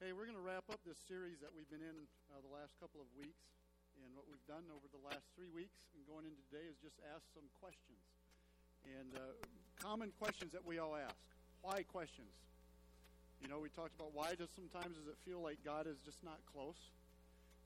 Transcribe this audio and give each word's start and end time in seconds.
Hey, 0.00 0.16
we're 0.16 0.24
going 0.24 0.40
to 0.40 0.40
wrap 0.40 0.64
up 0.72 0.80
this 0.88 0.96
series 0.96 1.44
that 1.44 1.52
we've 1.52 1.68
been 1.68 1.84
in 1.84 2.08
uh, 2.32 2.40
the 2.40 2.48
last 2.48 2.72
couple 2.80 3.04
of 3.04 3.08
weeks. 3.12 3.44
And 4.00 4.16
what 4.16 4.24
we've 4.24 4.40
done 4.48 4.64
over 4.72 4.88
the 4.88 5.02
last 5.04 5.28
three 5.36 5.52
weeks 5.52 5.76
and 5.92 6.00
going 6.08 6.24
into 6.24 6.40
today 6.48 6.64
is 6.64 6.80
just 6.80 6.96
ask 7.12 7.20
some 7.36 7.44
questions. 7.60 8.00
And 8.88 9.12
uh, 9.12 9.36
common 9.76 10.08
questions 10.16 10.56
that 10.56 10.64
we 10.64 10.80
all 10.80 10.96
ask. 10.96 11.20
Why 11.60 11.84
questions? 11.84 12.32
You 13.44 13.52
know, 13.52 13.60
we 13.60 13.68
talked 13.68 13.92
about 13.92 14.16
why 14.16 14.32
does 14.40 14.48
sometimes 14.56 14.96
does 14.96 15.04
it 15.04 15.20
feel 15.20 15.44
like 15.44 15.60
God 15.60 15.84
is 15.84 16.00
just 16.00 16.24
not 16.24 16.40
close? 16.48 16.80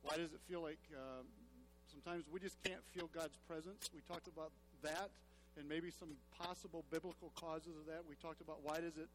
Why 0.02 0.18
does 0.18 0.34
it 0.34 0.42
feel 0.50 0.58
like 0.58 0.82
uh, 0.90 1.22
sometimes 1.86 2.26
we 2.26 2.42
just 2.42 2.58
can't 2.66 2.82
feel 2.90 3.06
God's 3.14 3.38
presence? 3.46 3.86
We 3.94 4.02
talked 4.10 4.26
about 4.26 4.50
that 4.82 5.14
and 5.54 5.70
maybe 5.70 5.94
some 5.94 6.18
possible 6.34 6.82
biblical 6.90 7.30
causes 7.38 7.78
of 7.78 7.86
that. 7.86 8.02
We 8.02 8.18
talked 8.18 8.42
about 8.42 8.66
why 8.66 8.82
does 8.82 8.98
it 8.98 9.06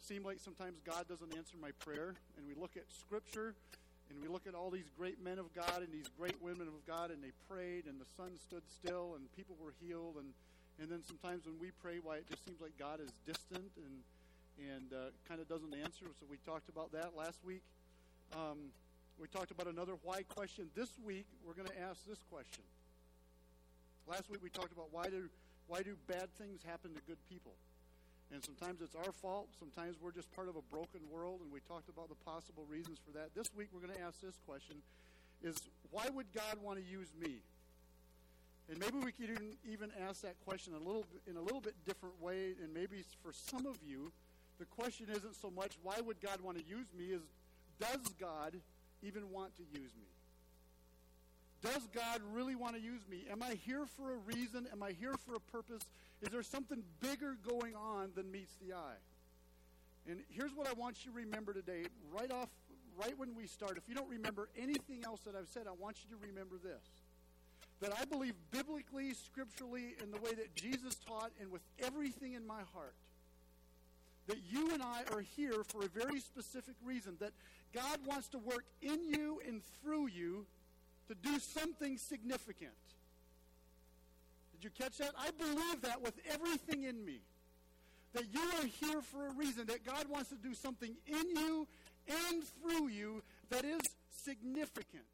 seem 0.00 0.24
like 0.24 0.38
sometimes 0.38 0.80
God 0.84 1.08
doesn't 1.08 1.36
answer 1.36 1.56
my 1.60 1.70
prayer. 1.78 2.14
And 2.36 2.46
we 2.46 2.54
look 2.54 2.76
at 2.76 2.84
Scripture 2.90 3.54
and 4.10 4.20
we 4.22 4.28
look 4.28 4.46
at 4.46 4.54
all 4.54 4.70
these 4.70 4.88
great 4.96 5.22
men 5.22 5.38
of 5.38 5.52
God 5.54 5.82
and 5.82 5.92
these 5.92 6.08
great 6.16 6.40
women 6.40 6.66
of 6.66 6.80
God, 6.86 7.10
and 7.10 7.22
they 7.22 7.32
prayed, 7.48 7.84
and 7.84 8.00
the 8.00 8.08
sun 8.16 8.38
stood 8.40 8.62
still, 8.66 9.12
and 9.16 9.28
people 9.36 9.54
were 9.60 9.74
healed. 9.84 10.16
And, 10.16 10.32
and 10.80 10.90
then 10.90 11.02
sometimes 11.04 11.44
when 11.44 11.58
we 11.60 11.70
pray, 11.82 12.00
why 12.02 12.16
it 12.16 12.26
just 12.28 12.44
seems 12.44 12.60
like 12.60 12.72
God 12.78 13.00
is 13.00 13.12
distant 13.26 13.68
and, 13.76 14.00
and 14.56 14.92
uh, 14.94 15.10
kind 15.28 15.40
of 15.40 15.48
doesn't 15.48 15.74
answer. 15.74 16.06
So 16.18 16.24
we 16.30 16.38
talked 16.38 16.68
about 16.70 16.90
that 16.92 17.12
last 17.16 17.44
week. 17.44 17.62
Um, 18.34 18.72
we 19.20 19.28
talked 19.28 19.50
about 19.50 19.66
another 19.66 19.92
why 20.02 20.22
question. 20.22 20.70
This 20.74 20.90
week, 21.04 21.26
we're 21.44 21.54
going 21.54 21.68
to 21.68 21.80
ask 21.80 22.06
this 22.06 22.22
question. 22.30 22.64
Last 24.06 24.30
week, 24.30 24.40
we 24.42 24.48
talked 24.48 24.72
about 24.72 24.88
why 24.90 25.10
do, 25.10 25.28
why 25.66 25.82
do 25.82 25.96
bad 26.06 26.32
things 26.38 26.62
happen 26.64 26.94
to 26.94 27.00
good 27.06 27.18
people? 27.28 27.52
And 28.32 28.44
sometimes 28.44 28.80
it's 28.82 28.94
our 28.94 29.12
fault. 29.12 29.48
Sometimes 29.58 29.96
we're 30.00 30.12
just 30.12 30.30
part 30.36 30.48
of 30.48 30.56
a 30.56 30.62
broken 30.70 31.00
world, 31.10 31.40
and 31.42 31.50
we 31.50 31.60
talked 31.60 31.88
about 31.88 32.08
the 32.08 32.20
possible 32.26 32.64
reasons 32.68 32.98
for 33.04 33.16
that. 33.16 33.34
This 33.34 33.48
week, 33.56 33.68
we're 33.72 33.80
going 33.80 33.94
to 33.94 34.02
ask 34.02 34.20
this 34.20 34.38
question 34.46 34.76
is 35.42 35.56
why 35.90 36.08
would 36.12 36.26
God 36.34 36.58
want 36.62 36.78
to 36.78 36.84
use 36.84 37.08
me? 37.20 37.36
And 38.68 38.78
maybe 38.78 38.98
we 38.98 39.12
could 39.12 39.56
even 39.70 39.90
ask 40.08 40.22
that 40.22 40.34
question 40.44 40.74
a 40.74 40.78
little 40.78 41.06
in 41.26 41.36
a 41.36 41.40
little 41.40 41.60
bit 41.60 41.74
different 41.86 42.20
way. 42.20 42.54
And 42.62 42.74
maybe 42.74 43.02
for 43.22 43.32
some 43.32 43.64
of 43.66 43.78
you, 43.86 44.12
the 44.58 44.66
question 44.66 45.06
isn't 45.10 45.36
so 45.36 45.50
much 45.50 45.78
why 45.82 46.00
would 46.04 46.20
God 46.20 46.40
want 46.42 46.58
to 46.58 46.64
use 46.64 46.86
me, 46.96 47.06
is 47.06 47.22
does 47.80 48.12
God 48.20 48.54
even 49.02 49.30
want 49.30 49.56
to 49.56 49.62
use 49.62 49.92
me? 49.96 50.08
Does 51.62 51.88
God 51.94 52.20
really 52.32 52.54
want 52.54 52.76
to 52.76 52.80
use 52.80 53.00
me? 53.10 53.24
Am 53.30 53.42
I 53.42 53.54
here 53.66 53.84
for 53.96 54.12
a 54.12 54.16
reason? 54.16 54.66
Am 54.70 54.82
I 54.82 54.92
here 54.92 55.14
for 55.26 55.34
a 55.34 55.40
purpose? 55.40 55.82
Is 56.22 56.30
there 56.30 56.42
something 56.42 56.82
bigger 57.00 57.36
going 57.46 57.74
on 57.74 58.10
than 58.14 58.30
meets 58.30 58.54
the 58.60 58.74
eye? 58.74 59.00
And 60.08 60.20
here's 60.30 60.54
what 60.54 60.66
I 60.66 60.72
want 60.72 61.04
you 61.04 61.12
to 61.12 61.16
remember 61.16 61.52
today, 61.52 61.84
right 62.12 62.30
off, 62.30 62.48
right 62.96 63.16
when 63.16 63.34
we 63.36 63.46
start. 63.46 63.76
If 63.76 63.88
you 63.88 63.94
don't 63.94 64.08
remember 64.08 64.48
anything 64.58 65.04
else 65.04 65.20
that 65.26 65.34
I've 65.36 65.48
said, 65.48 65.66
I 65.66 65.72
want 65.78 65.98
you 66.02 66.16
to 66.16 66.26
remember 66.26 66.56
this 66.62 66.82
that 67.80 67.92
I 67.96 68.04
believe 68.04 68.34
biblically, 68.50 69.14
scripturally, 69.14 69.94
in 70.02 70.10
the 70.10 70.18
way 70.18 70.34
that 70.34 70.54
Jesus 70.56 70.96
taught, 70.96 71.30
and 71.40 71.50
with 71.50 71.62
everything 71.78 72.32
in 72.32 72.44
my 72.44 72.62
heart, 72.74 72.94
that 74.26 74.38
you 74.50 74.72
and 74.72 74.82
I 74.82 75.02
are 75.12 75.20
here 75.20 75.62
for 75.64 75.84
a 75.84 75.88
very 75.88 76.20
specific 76.20 76.74
reason. 76.84 77.16
That 77.20 77.32
God 77.72 78.00
wants 78.04 78.28
to 78.28 78.38
work 78.38 78.64
in 78.82 79.04
you 79.04 79.40
and 79.46 79.62
through 79.80 80.08
you 80.08 80.46
to 81.08 81.14
do 81.14 81.38
something 81.38 81.96
significant. 81.96 82.72
Did 84.58 84.64
you 84.64 84.84
catch 84.84 84.98
that? 84.98 85.12
I 85.16 85.30
believe 85.30 85.82
that 85.82 86.02
with 86.02 86.14
everything 86.32 86.82
in 86.82 87.04
me. 87.04 87.20
That 88.14 88.24
you 88.32 88.40
are 88.40 88.66
here 88.66 89.00
for 89.02 89.28
a 89.28 89.32
reason, 89.32 89.66
that 89.66 89.84
God 89.84 90.08
wants 90.08 90.30
to 90.30 90.36
do 90.36 90.54
something 90.54 90.96
in 91.06 91.30
you 91.30 91.68
and 92.08 92.42
through 92.42 92.88
you 92.88 93.22
that 93.50 93.64
is 93.64 93.80
significant. 94.24 95.04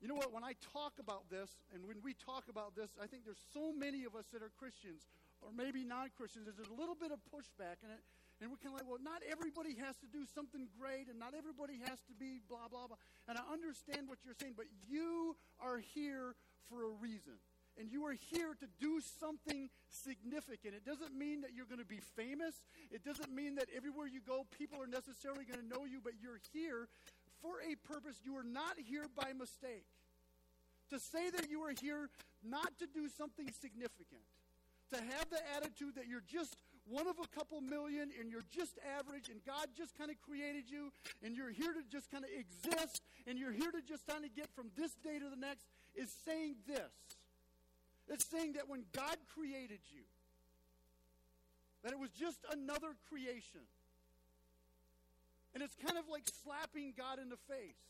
You 0.00 0.08
know 0.08 0.14
what? 0.14 0.32
When 0.32 0.44
I 0.44 0.54
talk 0.72 0.92
about 1.00 1.28
this, 1.28 1.50
and 1.74 1.84
when 1.86 1.96
we 2.02 2.14
talk 2.14 2.44
about 2.48 2.76
this, 2.76 2.90
I 3.02 3.06
think 3.06 3.24
there's 3.24 3.42
so 3.52 3.72
many 3.72 4.04
of 4.04 4.14
us 4.14 4.24
that 4.32 4.40
are 4.40 4.52
Christians, 4.56 5.02
or 5.42 5.50
maybe 5.54 5.84
non 5.84 6.08
Christians, 6.16 6.46
there's 6.46 6.68
a 6.68 6.80
little 6.80 6.94
bit 6.94 7.10
of 7.10 7.18
pushback 7.34 7.82
in 7.82 7.90
it 7.90 8.00
and 8.40 8.50
we're 8.50 8.60
kind 8.60 8.74
of 8.74 8.80
like, 8.80 8.88
well, 8.88 9.00
not 9.00 9.24
everybody 9.24 9.76
has 9.80 9.96
to 10.04 10.08
do 10.12 10.28
something 10.34 10.68
great, 10.78 11.08
and 11.08 11.18
not 11.18 11.32
everybody 11.32 11.80
has 11.88 12.00
to 12.04 12.14
be 12.18 12.40
blah, 12.48 12.68
blah, 12.68 12.86
blah. 12.86 13.00
And 13.28 13.38
I 13.38 13.44
understand 13.48 14.08
what 14.08 14.18
you're 14.24 14.36
saying, 14.36 14.54
but 14.56 14.66
you 14.88 15.36
are 15.60 15.78
here 15.78 16.36
for 16.68 16.84
a 16.84 16.92
reason. 17.00 17.40
And 17.78 17.92
you 17.92 18.06
are 18.06 18.16
here 18.32 18.56
to 18.56 18.68
do 18.80 19.00
something 19.20 19.68
significant. 19.88 20.72
It 20.74 20.84
doesn't 20.84 21.12
mean 21.12 21.42
that 21.42 21.52
you're 21.52 21.68
going 21.68 21.80
to 21.80 21.88
be 21.88 22.00
famous. 22.16 22.64
It 22.90 23.04
doesn't 23.04 23.32
mean 23.32 23.56
that 23.56 23.68
everywhere 23.76 24.06
you 24.06 24.20
go, 24.26 24.46
people 24.56 24.80
are 24.80 24.88
necessarily 24.88 25.44
going 25.44 25.60
to 25.60 25.68
know 25.68 25.84
you, 25.84 26.00
but 26.02 26.14
you're 26.20 26.40
here 26.52 26.88
for 27.42 27.60
a 27.60 27.76
purpose. 27.86 28.16
You 28.24 28.36
are 28.36 28.44
not 28.44 28.80
here 28.80 29.04
by 29.14 29.32
mistake. 29.36 29.84
To 30.90 30.98
say 31.00 31.28
that 31.30 31.50
you 31.50 31.60
are 31.62 31.74
here 31.80 32.08
not 32.44 32.78
to 32.78 32.86
do 32.86 33.08
something 33.08 33.50
significant, 33.60 34.24
to 34.92 34.96
have 34.96 35.28
the 35.28 35.40
attitude 35.56 35.96
that 35.96 36.06
you're 36.06 36.24
just 36.26 36.56
one 36.88 37.06
of 37.06 37.16
a 37.18 37.26
couple 37.34 37.60
million 37.60 38.10
and 38.18 38.30
you're 38.30 38.46
just 38.54 38.78
average 38.98 39.28
and 39.28 39.42
God 39.44 39.66
just 39.76 39.96
kind 39.98 40.10
of 40.10 40.16
created 40.22 40.70
you 40.70 40.92
and 41.22 41.36
you're 41.36 41.50
here 41.50 41.74
to 41.74 41.82
just 41.90 42.10
kind 42.10 42.24
of 42.24 42.30
exist 42.30 43.02
and 43.26 43.38
you're 43.38 43.52
here 43.52 43.70
to 43.70 43.82
just 43.82 44.06
kind 44.06 44.24
of 44.24 44.34
get 44.34 44.48
from 44.54 44.70
this 44.76 44.94
day 45.02 45.18
to 45.18 45.28
the 45.28 45.36
next 45.38 45.66
is 45.94 46.14
saying 46.24 46.56
this. 46.66 46.94
It's 48.08 48.24
saying 48.24 48.54
that 48.54 48.68
when 48.68 48.86
God 48.94 49.18
created 49.34 49.82
you, 49.90 50.06
that 51.82 51.90
it 51.92 51.98
was 51.98 52.10
just 52.14 52.38
another 52.54 52.94
creation. 53.10 53.66
And 55.54 55.62
it's 55.62 55.74
kind 55.74 55.98
of 55.98 56.06
like 56.06 56.22
slapping 56.44 56.94
God 56.94 57.18
in 57.18 57.30
the 57.30 57.40
face. 57.50 57.82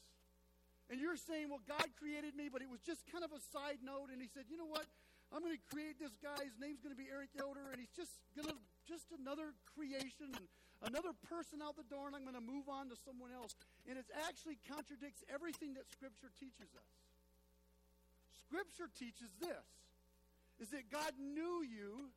And 0.88 1.00
you're 1.00 1.18
saying, 1.18 1.50
well, 1.50 1.60
God 1.66 1.84
created 1.98 2.32
me, 2.32 2.48
but 2.48 2.62
it 2.62 2.70
was 2.70 2.80
just 2.80 3.04
kind 3.10 3.24
of 3.24 3.34
a 3.34 3.42
side 3.52 3.82
note. 3.82 4.08
And 4.08 4.22
He 4.22 4.28
said, 4.32 4.46
you 4.48 4.56
know 4.56 4.70
what? 4.70 4.86
I'm 5.34 5.42
going 5.42 5.56
to 5.56 5.64
create 5.74 5.98
this 5.98 6.14
guy. 6.22 6.38
His 6.38 6.54
name's 6.60 6.78
going 6.78 6.94
to 6.94 7.00
be 7.00 7.10
Eric 7.10 7.34
Yoder, 7.34 7.74
and 7.74 7.82
he's 7.82 7.90
just 7.96 8.14
going 8.38 8.46
to 8.46 8.54
just 8.88 9.10
another 9.10 9.52
creation 9.74 10.30
and 10.32 10.46
another 10.86 11.12
person 11.28 11.60
out 11.60 11.76
the 11.76 11.86
door, 11.90 12.06
and 12.06 12.14
I'm 12.14 12.22
going 12.22 12.38
to 12.38 12.44
move 12.44 12.70
on 12.70 12.88
to 12.88 12.96
someone 12.96 13.34
else. 13.34 13.54
And 13.90 13.98
it 13.98 14.06
actually 14.26 14.58
contradicts 14.70 15.26
everything 15.26 15.74
that 15.74 15.90
Scripture 15.90 16.30
teaches 16.38 16.70
us. 16.78 16.90
Scripture 18.46 18.88
teaches 18.94 19.34
this: 19.42 19.66
is 20.60 20.70
that 20.70 20.90
God 20.90 21.12
knew 21.18 21.66
you 21.66 22.14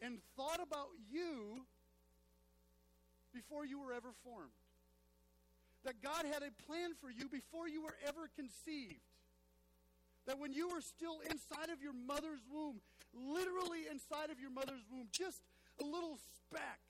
and 0.00 0.18
thought 0.36 0.60
about 0.62 0.88
you 1.12 1.62
before 3.32 3.64
you 3.66 3.78
were 3.78 3.92
ever 3.92 4.10
formed. 4.24 4.56
That 5.84 6.02
God 6.02 6.24
had 6.24 6.42
a 6.42 6.52
plan 6.66 6.92
for 7.00 7.10
you 7.10 7.28
before 7.28 7.68
you 7.68 7.82
were 7.82 7.96
ever 8.06 8.28
conceived. 8.36 9.00
That 10.26 10.38
when 10.38 10.52
you 10.52 10.68
were 10.68 10.80
still 10.80 11.20
inside 11.30 11.70
of 11.72 11.82
your 11.82 11.94
mother's 11.94 12.44
womb, 12.52 12.80
literally 13.14 13.88
inside 13.90 14.30
of 14.30 14.38
your 14.38 14.50
mother's 14.50 14.84
womb, 14.92 15.08
just 15.10 15.40
a 15.80 15.84
little 15.84 16.18
speck, 16.44 16.80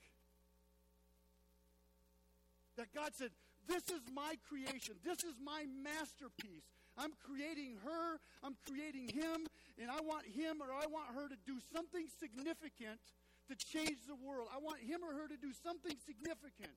that 2.77 2.93
God 2.95 3.13
said, 3.15 3.31
This 3.67 3.85
is 3.91 4.03
my 4.13 4.35
creation. 4.49 4.95
This 5.05 5.25
is 5.25 5.35
my 5.43 5.65
masterpiece. 5.83 6.65
I'm 6.99 7.13
creating 7.25 7.77
her. 7.85 8.19
I'm 8.43 8.57
creating 8.67 9.09
him. 9.09 9.47
And 9.81 9.91
I 9.91 10.01
want 10.01 10.27
him 10.27 10.61
or 10.61 10.73
I 10.73 10.87
want 10.87 11.15
her 11.15 11.29
to 11.29 11.37
do 11.47 11.59
something 11.73 12.05
significant 12.19 13.01
to 13.49 13.55
change 13.57 14.05
the 14.07 14.17
world. 14.17 14.49
I 14.53 14.59
want 14.59 14.81
him 14.81 15.01
or 15.03 15.13
her 15.15 15.29
to 15.29 15.37
do 15.37 15.53
something 15.65 15.97
significant 16.05 16.77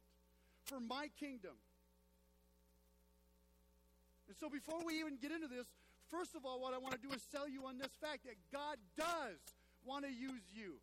for 0.65 0.79
my 0.79 1.09
kingdom. 1.19 1.57
And 4.27 4.37
so 4.39 4.49
before 4.49 4.79
we 4.85 4.99
even 4.99 5.19
get 5.19 5.31
into 5.31 5.47
this, 5.47 5.67
First 6.13 6.35
of 6.35 6.45
all, 6.45 6.61
what 6.61 6.75
I 6.75 6.77
want 6.77 6.93
to 6.93 7.01
do 7.01 7.09
is 7.09 7.25
sell 7.31 7.49
you 7.49 7.65
on 7.65 7.79
this 7.79 7.89
fact 7.97 8.25
that 8.29 8.37
God 8.53 8.77
does 8.95 9.41
want 9.83 10.05
to 10.05 10.11
use 10.11 10.45
you. 10.53 10.77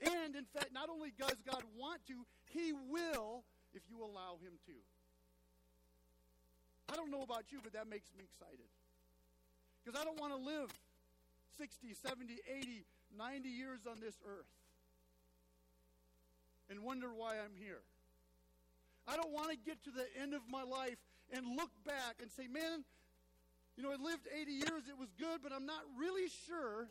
And 0.00 0.36
in 0.36 0.44
fact, 0.54 0.72
not 0.72 0.88
only 0.88 1.12
does 1.18 1.36
God 1.44 1.62
want 1.76 2.00
to, 2.06 2.24
He 2.46 2.72
will 2.72 3.44
if 3.74 3.82
you 3.90 3.98
allow 3.98 4.38
Him 4.42 4.52
to. 4.66 4.76
I 6.92 6.96
don't 6.96 7.10
know 7.10 7.22
about 7.22 7.50
you, 7.50 7.58
but 7.62 7.72
that 7.74 7.88
makes 7.88 8.08
me 8.16 8.24
excited. 8.24 8.68
Because 9.84 10.00
I 10.00 10.04
don't 10.04 10.18
want 10.18 10.32
to 10.32 10.38
live 10.38 10.70
60, 11.58 11.94
70, 11.94 12.38
80, 12.48 12.84
90 13.16 13.48
years 13.48 13.80
on 13.90 14.00
this 14.00 14.14
earth 14.26 14.46
and 16.70 16.80
wonder 16.80 17.08
why 17.08 17.34
I'm 17.34 17.56
here. 17.58 17.80
I 19.06 19.16
don't 19.16 19.32
want 19.32 19.50
to 19.50 19.56
get 19.56 19.82
to 19.84 19.90
the 19.90 20.06
end 20.20 20.34
of 20.34 20.42
my 20.50 20.62
life 20.62 20.98
and 21.32 21.56
look 21.56 21.70
back 21.84 22.20
and 22.20 22.30
say, 22.30 22.46
man, 22.46 22.84
you 23.76 23.82
know, 23.82 23.90
I 23.90 23.96
lived 24.02 24.28
80 24.28 24.52
years, 24.52 24.82
it 24.88 24.98
was 24.98 25.08
good, 25.18 25.40
but 25.42 25.52
I'm 25.52 25.66
not 25.66 25.82
really 25.98 26.28
sure 26.46 26.88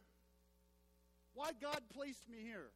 why 1.33 1.51
God 1.62 1.81
placed 1.94 2.27
me 2.30 2.38
here. 2.42 2.69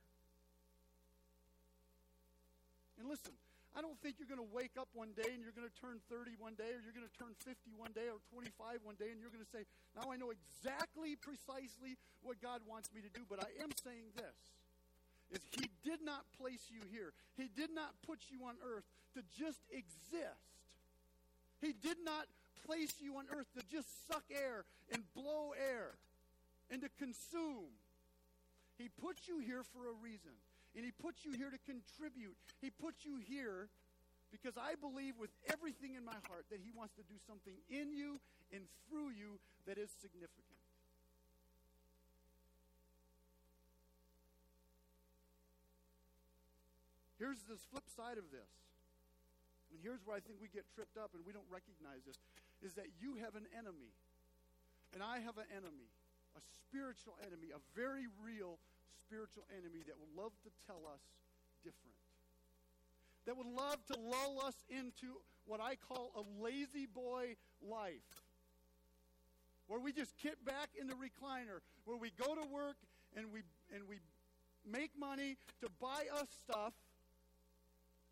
And 3.01 3.09
listen, 3.09 3.33
I 3.73 3.81
don't 3.81 3.97
think 4.05 4.21
you're 4.21 4.29
going 4.29 4.45
to 4.45 4.53
wake 4.53 4.77
up 4.77 4.85
one 4.93 5.17
day 5.17 5.33
and 5.33 5.41
you're 5.41 5.57
going 5.57 5.65
to 5.65 5.73
turn 5.81 5.97
30 6.05 6.37
one 6.37 6.53
day, 6.53 6.69
or 6.69 6.85
you're 6.85 6.93
going 6.93 7.09
to 7.09 7.17
turn 7.17 7.33
50 7.41 7.73
one 7.81 7.97
day, 7.97 8.13
or 8.13 8.21
25 8.29 8.53
one 8.85 8.93
day, 9.01 9.09
and 9.09 9.17
you're 9.17 9.33
going 9.33 9.41
to 9.41 9.49
say, 9.49 9.65
Now 9.97 10.13
I 10.13 10.21
know 10.21 10.29
exactly, 10.29 11.17
precisely 11.17 11.97
what 12.21 12.37
God 12.45 12.61
wants 12.69 12.93
me 12.93 13.01
to 13.01 13.09
do. 13.09 13.25
But 13.25 13.41
I 13.41 13.49
am 13.57 13.73
saying 13.81 14.13
this 14.13 14.37
is 15.33 15.41
He 15.49 15.65
did 15.81 16.05
not 16.05 16.29
place 16.37 16.69
you 16.69 16.85
here. 16.93 17.09
He 17.41 17.49
did 17.49 17.73
not 17.73 17.97
put 18.05 18.29
you 18.29 18.45
on 18.45 18.61
earth 18.61 18.85
to 19.17 19.25
just 19.33 19.65
exist. 19.73 20.61
He 21.57 21.73
did 21.73 21.97
not 22.05 22.29
place 22.69 22.93
you 23.01 23.17
on 23.17 23.25
earth 23.33 23.49
to 23.57 23.65
just 23.65 23.89
suck 24.05 24.29
air 24.29 24.61
and 24.93 25.01
blow 25.17 25.57
air 25.57 25.97
and 26.69 26.85
to 26.85 26.89
consume. 27.01 27.73
He 28.77 28.93
put 29.01 29.25
you 29.25 29.41
here 29.41 29.65
for 29.73 29.89
a 29.89 29.95
reason. 30.05 30.37
And 30.75 30.85
He 30.85 30.91
puts 30.91 31.25
you 31.25 31.33
here 31.33 31.51
to 31.51 31.61
contribute. 31.67 32.35
He 32.61 32.69
puts 32.69 33.03
you 33.03 33.19
here 33.19 33.67
because 34.31 34.55
I 34.55 34.79
believe 34.79 35.19
with 35.19 35.31
everything 35.51 35.95
in 35.95 36.05
my 36.07 36.15
heart 36.31 36.47
that 36.49 36.63
He 36.63 36.71
wants 36.71 36.95
to 36.95 37.03
do 37.03 37.19
something 37.27 37.55
in 37.67 37.91
you 37.91 38.19
and 38.55 38.63
through 38.87 39.11
you 39.11 39.39
that 39.67 39.77
is 39.77 39.91
significant. 39.99 40.51
Here's 47.21 47.45
this 47.45 47.61
flip 47.69 47.85
side 47.85 48.17
of 48.17 48.33
this. 48.33 48.49
And 49.69 49.77
here's 49.77 50.01
where 50.03 50.17
I 50.17 50.23
think 50.25 50.41
we 50.41 50.49
get 50.49 50.65
tripped 50.73 50.97
up 50.97 51.13
and 51.13 51.21
we 51.21 51.31
don't 51.31 51.47
recognize 51.53 52.01
this 52.01 52.17
is 52.65 52.73
that 52.81 52.89
you 52.97 53.21
have 53.21 53.37
an 53.37 53.45
enemy. 53.53 53.93
And 54.91 55.05
I 55.05 55.23
have 55.23 55.37
an 55.37 55.47
enemy, 55.53 55.93
a 56.33 56.41
spiritual 56.41 57.15
enemy, 57.21 57.53
a 57.53 57.61
very 57.77 58.09
real 58.19 58.57
spiritual 59.05 59.43
enemy 59.51 59.83
that 59.87 59.95
would 59.99 60.11
love 60.15 60.31
to 60.43 60.49
tell 60.65 60.81
us 60.91 61.01
different. 61.63 61.95
That 63.25 63.37
would 63.37 63.47
love 63.47 63.85
to 63.87 63.95
lull 63.99 64.41
us 64.45 64.55
into 64.69 65.21
what 65.45 65.61
I 65.61 65.75
call 65.75 66.11
a 66.17 66.23
lazy 66.41 66.87
boy 66.87 67.35
life. 67.61 68.07
Where 69.67 69.79
we 69.79 69.93
just 69.93 70.17
get 70.21 70.43
back 70.43 70.69
in 70.79 70.87
the 70.87 70.95
recliner, 70.95 71.61
where 71.85 71.97
we 71.97 72.11
go 72.11 72.35
to 72.35 72.43
work 72.51 72.77
and 73.15 73.31
we 73.31 73.41
and 73.73 73.87
we 73.87 73.97
make 74.65 74.91
money 74.99 75.37
to 75.61 75.69
buy 75.79 76.05
us 76.13 76.27
stuff 76.43 76.73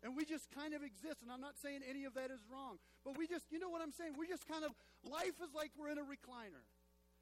and 0.02 0.16
we 0.16 0.24
just 0.24 0.48
kind 0.50 0.72
of 0.72 0.82
exist. 0.82 1.20
And 1.22 1.30
I'm 1.30 1.40
not 1.40 1.60
saying 1.60 1.80
any 1.84 2.04
of 2.04 2.14
that 2.14 2.30
is 2.30 2.40
wrong. 2.48 2.80
But 3.04 3.18
we 3.18 3.26
just, 3.26 3.52
you 3.52 3.58
know 3.58 3.68
what 3.68 3.82
I'm 3.82 3.92
saying? 3.92 4.12
We 4.16 4.26
just 4.26 4.48
kind 4.48 4.64
of, 4.64 4.72
life 5.04 5.36
is 5.44 5.52
like 5.54 5.72
we're 5.76 5.92
in 5.92 5.98
a 5.98 6.08
recliner. 6.08 6.64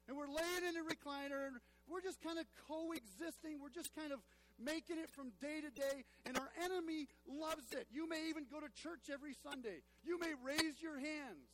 And 0.07 0.15
we're 0.15 0.31
laying 0.31 0.63
in 0.63 0.79
a 0.79 0.83
recliner 0.87 1.47
and 1.47 1.57
we're 1.89 2.01
just 2.01 2.21
kind 2.21 2.37
of 2.37 2.45
coexisting. 2.67 3.59
We're 3.61 3.73
just 3.73 3.95
kind 3.95 4.13
of 4.13 4.19
making 4.61 4.97
it 4.97 5.09
from 5.09 5.31
day 5.41 5.61
to 5.61 5.71
day. 5.73 6.05
And 6.25 6.37
our 6.37 6.49
enemy 6.63 7.07
loves 7.27 7.73
it. 7.73 7.87
You 7.91 8.07
may 8.07 8.29
even 8.29 8.45
go 8.49 8.59
to 8.59 8.69
church 8.77 9.09
every 9.11 9.33
Sunday. 9.43 9.81
You 10.05 10.19
may 10.19 10.33
raise 10.43 10.81
your 10.81 10.99
hands. 10.99 11.49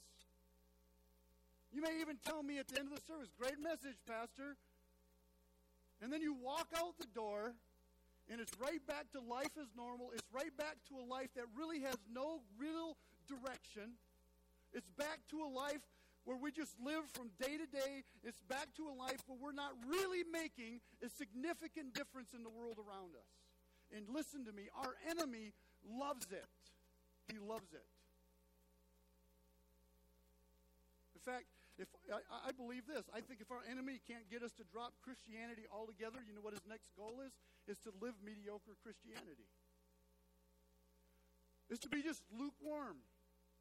You 1.71 1.81
may 1.81 1.99
even 1.99 2.17
tell 2.25 2.43
me 2.43 2.59
at 2.59 2.67
the 2.67 2.79
end 2.79 2.91
of 2.91 2.95
the 2.95 3.03
service, 3.07 3.29
great 3.37 3.59
message, 3.59 3.99
Pastor. 4.07 4.55
And 6.01 6.11
then 6.11 6.21
you 6.21 6.33
walk 6.33 6.67
out 6.77 6.97
the 6.99 7.07
door 7.13 7.53
and 8.29 8.41
it's 8.41 8.51
right 8.59 8.85
back 8.87 9.11
to 9.11 9.19
life 9.19 9.53
as 9.59 9.67
normal. 9.75 10.11
It's 10.13 10.27
right 10.33 10.55
back 10.57 10.77
to 10.89 10.95
a 10.97 11.05
life 11.05 11.29
that 11.35 11.45
really 11.55 11.81
has 11.81 11.97
no 12.11 12.41
real 12.57 12.97
direction. 13.27 13.93
It's 14.73 14.89
back 14.97 15.19
to 15.29 15.41
a 15.41 15.49
life 15.49 15.83
where 16.25 16.37
we 16.37 16.51
just 16.51 16.73
live 16.81 17.05
from 17.13 17.29
day 17.39 17.57
to 17.57 17.69
day. 17.69 18.03
It's 18.25 18.41
back 18.49 18.73
to 18.77 18.89
a 18.89 18.93
life 18.97 19.21
where 19.29 19.37
we're 19.37 19.55
not 19.55 19.71
really 19.85 20.25
making 20.25 20.81
a 21.05 21.09
significant 21.09 21.93
difference 21.93 22.33
in 22.33 22.43
the 22.43 22.49
world 22.49 22.81
around 22.81 23.13
us. 23.13 23.29
And 23.93 24.09
listen 24.09 24.43
to 24.45 24.51
me, 24.51 24.67
our 24.73 24.97
enemy 25.05 25.53
loves 25.85 26.25
it. 26.33 26.49
He 27.31 27.37
loves 27.37 27.71
it. 27.73 27.85
In 31.13 31.21
fact, 31.21 31.45
if 31.77 31.87
I, 32.09 32.49
I, 32.49 32.51
believe 32.51 32.87
this, 32.87 33.05
I 33.13 33.21
think 33.21 33.41
if 33.41 33.51
our 33.51 33.61
enemy 33.69 33.99
can't 34.07 34.25
get 34.29 34.41
us 34.41 34.53
to 34.57 34.63
drop 34.71 34.93
Christianity 35.03 35.67
altogether, 35.69 36.23
you 36.25 36.33
know 36.33 36.41
what 36.41 36.53
his 36.53 36.65
next 36.65 36.89
goal 36.95 37.21
is? 37.21 37.33
Is 37.67 37.77
to 37.83 37.91
live 38.01 38.15
mediocre 38.23 38.77
Christianity. 38.81 39.49
Is 41.69 41.79
to 41.79 41.89
be 41.89 42.01
just 42.01 42.21
lukewarm. 42.31 43.03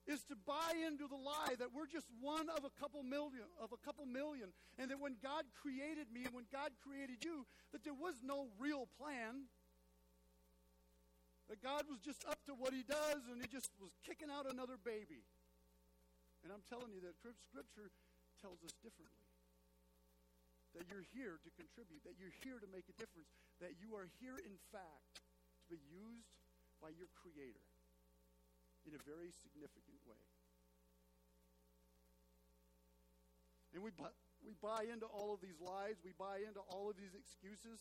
Is 0.05 0.21
to 0.29 0.37
buy 0.37 0.77
into 0.85 1.09
the 1.09 1.17
lie 1.17 1.57
that 1.57 1.73
we're 1.73 1.89
just 1.89 2.05
one 2.21 2.53
of 2.53 2.61
a 2.61 2.73
couple 2.77 3.01
million 3.01 3.49
of 3.57 3.73
a 3.73 3.81
couple 3.81 4.05
million, 4.05 4.53
and 4.77 4.93
that 4.93 5.01
when 5.01 5.17
God 5.25 5.49
created 5.57 6.13
me 6.13 6.29
and 6.29 6.37
when 6.37 6.45
God 6.53 6.77
created 6.85 7.25
you, 7.25 7.49
that 7.73 7.89
there 7.89 7.97
was 7.97 8.21
no 8.21 8.53
real 8.61 8.85
plan. 9.01 9.49
That 11.49 11.65
God 11.65 11.89
was 11.89 12.05
just 12.05 12.21
up 12.29 12.37
to 12.49 12.53
what 12.53 12.77
he 12.77 12.85
does 12.85 13.25
and 13.33 13.41
he 13.41 13.49
just 13.49 13.73
was 13.81 13.97
kicking 14.05 14.29
out 14.29 14.45
another 14.45 14.77
baby. 14.81 15.25
And 16.45 16.53
I'm 16.53 16.65
telling 16.69 16.93
you 16.93 17.01
that 17.05 17.17
Scripture 17.17 17.89
tells 18.41 18.61
us 18.61 18.77
differently. 18.85 19.25
That 20.77 20.85
you're 20.93 21.09
here 21.17 21.41
to 21.41 21.51
contribute, 21.57 22.05
that 22.05 22.21
you're 22.21 22.35
here 22.45 22.61
to 22.61 22.69
make 22.69 22.85
a 22.93 22.97
difference, 23.01 23.33
that 23.65 23.81
you 23.81 23.97
are 23.97 24.09
here, 24.21 24.37
in 24.37 24.57
fact, 24.69 25.25
to 25.65 25.65
be 25.73 25.81
used 25.89 26.45
by 26.81 26.93
your 26.93 27.09
Creator 27.17 27.65
in 28.85 28.95
a 28.95 29.03
very 29.09 29.33
significant 29.33 30.01
way. 30.05 30.21
And 33.75 33.83
we, 33.83 33.91
bu- 33.91 34.15
we 34.47 34.55
buy 34.63 34.87
into 34.87 35.07
all 35.11 35.35
of 35.35 35.41
these 35.43 35.59
lies, 35.59 35.99
we 36.05 36.15
buy 36.15 36.47
into 36.47 36.63
all 36.71 36.87
of 36.89 36.97
these 36.97 37.17
excuses 37.17 37.81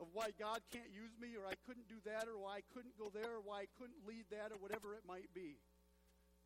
of 0.00 0.08
why 0.14 0.30
God 0.38 0.62
can't 0.70 0.88
use 0.94 1.12
me, 1.20 1.34
or 1.36 1.44
I 1.44 1.58
couldn't 1.66 1.88
do 1.90 1.98
that, 2.06 2.30
or 2.30 2.38
why 2.38 2.62
I 2.62 2.64
couldn't 2.72 2.96
go 2.96 3.10
there, 3.12 3.38
or 3.38 3.42
why 3.44 3.66
I 3.66 3.68
couldn't 3.76 4.06
lead 4.06 4.24
that, 4.30 4.54
or 4.54 4.58
whatever 4.62 4.94
it 4.94 5.04
might 5.06 5.28
be. 5.34 5.58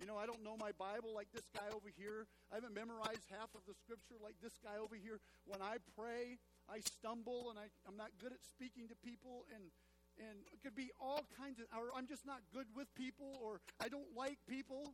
You 0.01 0.05
know, 0.05 0.21
I 0.21 0.29
don't 0.29 0.45
know 0.45 0.61
my 0.61 0.77
Bible 0.77 1.17
like 1.17 1.33
this 1.33 1.49
guy 1.57 1.65
over 1.73 1.89
here. 1.89 2.29
I 2.53 2.61
haven't 2.61 2.77
memorized 2.77 3.25
half 3.33 3.49
of 3.57 3.65
the 3.65 3.73
scripture 3.73 4.21
like 4.21 4.37
this 4.45 4.53
guy 4.61 4.77
over 4.77 4.93
here. 4.93 5.25
When 5.49 5.65
I 5.65 5.81
pray, 5.97 6.37
I 6.69 6.85
stumble 6.85 7.49
and 7.49 7.57
I, 7.57 7.73
I'm 7.89 7.97
not 7.97 8.12
good 8.21 8.33
at 8.33 8.45
speaking 8.45 8.93
to 8.93 8.97
people 9.01 9.49
and 9.57 9.73
and 10.19 10.37
it 10.53 10.63
could 10.63 10.75
be 10.75 10.91
all 11.01 11.25
kinds 11.37 11.61
of 11.61 11.67
or 11.77 11.93
I'm 11.97 12.07
just 12.07 12.25
not 12.25 12.41
good 12.53 12.67
with 12.75 12.89
people 12.95 13.39
or 13.43 13.61
I 13.81 13.89
don't 13.89 14.17
like 14.17 14.39
people. 14.49 14.93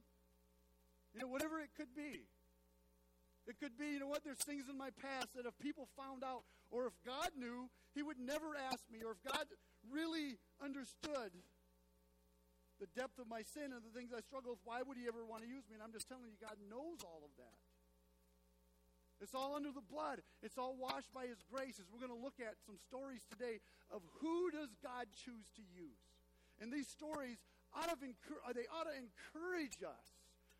You 1.15 1.21
know, 1.21 1.29
whatever 1.29 1.61
it 1.61 1.71
could 1.77 1.93
be. 1.95 2.25
It 3.47 3.59
could 3.59 3.77
be, 3.77 3.99
you 3.99 4.01
know 4.01 4.07
what, 4.07 4.23
there's 4.25 4.39
things 4.39 4.71
in 4.71 4.79
my 4.79 4.91
past 5.03 5.35
that 5.35 5.47
if 5.47 5.59
people 5.59 5.89
found 5.99 6.23
out, 6.23 6.47
or 6.71 6.87
if 6.87 6.95
God 7.05 7.35
knew, 7.37 7.69
He 7.93 8.03
would 8.03 8.19
never 8.19 8.55
ask 8.55 8.81
me, 8.87 9.03
or 9.03 9.19
if 9.19 9.21
God 9.27 9.45
really 9.91 10.39
understood 10.63 11.35
the 12.83 12.91
depth 12.99 13.19
of 13.19 13.31
my 13.31 13.43
sin 13.43 13.71
and 13.71 13.83
the 13.83 13.95
things 13.95 14.11
I 14.11 14.23
struggle 14.27 14.59
with, 14.59 14.63
why 14.67 14.83
would 14.83 14.99
he 14.99 15.07
ever 15.07 15.23
want 15.23 15.47
to 15.47 15.49
use 15.49 15.63
me? 15.71 15.79
And 15.79 15.83
I'm 15.83 15.95
just 15.95 16.11
telling 16.11 16.27
you, 16.27 16.39
God 16.43 16.59
knows 16.67 17.03
all 17.07 17.23
of 17.23 17.31
that. 17.39 17.59
It's 19.23 19.35
all 19.35 19.55
under 19.55 19.71
the 19.71 19.85
blood. 19.87 20.21
It's 20.43 20.59
all 20.59 20.75
washed 20.75 21.15
by 21.15 21.31
his 21.31 21.39
grace. 21.47 21.79
As 21.79 21.87
we're 21.89 22.03
going 22.03 22.13
to 22.13 22.19
look 22.19 22.43
at 22.43 22.59
some 22.67 22.77
stories 22.91 23.23
today 23.31 23.63
of 23.95 24.03
who 24.19 24.51
does 24.51 24.75
God 24.83 25.07
choose 25.15 25.47
to 25.55 25.63
use. 25.71 26.03
And 26.61 26.75
these 26.75 26.91
stories 26.91 27.39
ought 27.70 27.89
to 27.89 27.96
uh, 27.96 28.53
they 28.53 28.67
ought 28.69 28.91
to 28.91 28.96
encourage 28.99 29.81
us. 29.87 30.06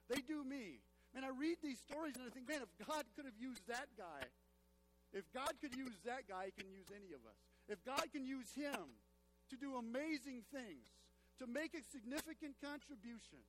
They 0.09 0.23
do 0.23 0.47
me. 0.47 0.79
And 1.13 1.27
I 1.27 1.35
read 1.35 1.59
these 1.61 1.83
stories 1.83 2.17
and 2.17 2.25
I 2.25 2.31
think, 2.31 2.49
man, 2.49 2.63
if 2.63 2.73
God 2.87 3.05
could 3.19 3.27
have 3.27 3.37
used 3.37 3.67
that 3.69 3.91
guy, 3.99 4.25
if 5.13 5.29
God 5.35 5.53
could 5.61 5.77
use 5.77 5.93
that 6.07 6.25
guy, 6.25 6.49
he 6.49 6.55
can 6.57 6.71
use 6.73 6.89
any 6.89 7.13
of 7.13 7.21
us. 7.29 7.37
If 7.69 7.85
God 7.85 8.09
can 8.15 8.25
use 8.25 8.49
him 8.57 8.97
to 9.51 9.57
do 9.61 9.77
amazing 9.77 10.47
things, 10.49 10.89
to 11.43 11.51
make 11.51 11.75
a 11.75 11.83
significant 11.91 12.55
contribution, 12.63 13.43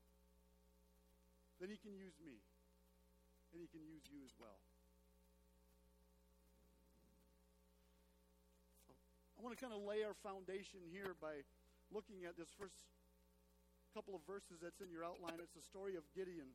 then 1.62 1.70
He 1.70 1.78
can 1.78 1.94
use 1.94 2.18
me. 2.26 2.42
And 3.54 3.62
He 3.62 3.70
can 3.70 3.86
use 3.86 4.02
you 4.10 4.26
as 4.26 4.34
well. 4.42 4.58
Want 9.44 9.52
to 9.52 9.60
kind 9.60 9.76
of 9.76 9.84
lay 9.84 10.08
our 10.08 10.16
foundation 10.24 10.80
here 10.88 11.20
by 11.20 11.44
looking 11.92 12.24
at 12.24 12.40
this 12.40 12.48
first 12.56 12.80
couple 13.92 14.16
of 14.16 14.24
verses 14.24 14.64
that's 14.64 14.80
in 14.80 14.88
your 14.88 15.04
outline. 15.04 15.36
It's 15.44 15.52
the 15.52 15.68
story 15.68 16.00
of 16.00 16.08
Gideon. 16.16 16.48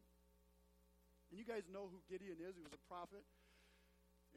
And 1.29 1.37
you 1.37 1.45
guys 1.45 1.69
know 1.69 1.93
who 1.93 2.01
Gideon 2.09 2.41
is. 2.41 2.57
He 2.57 2.65
was 2.65 2.73
a 2.73 2.85
prophet. 2.89 3.23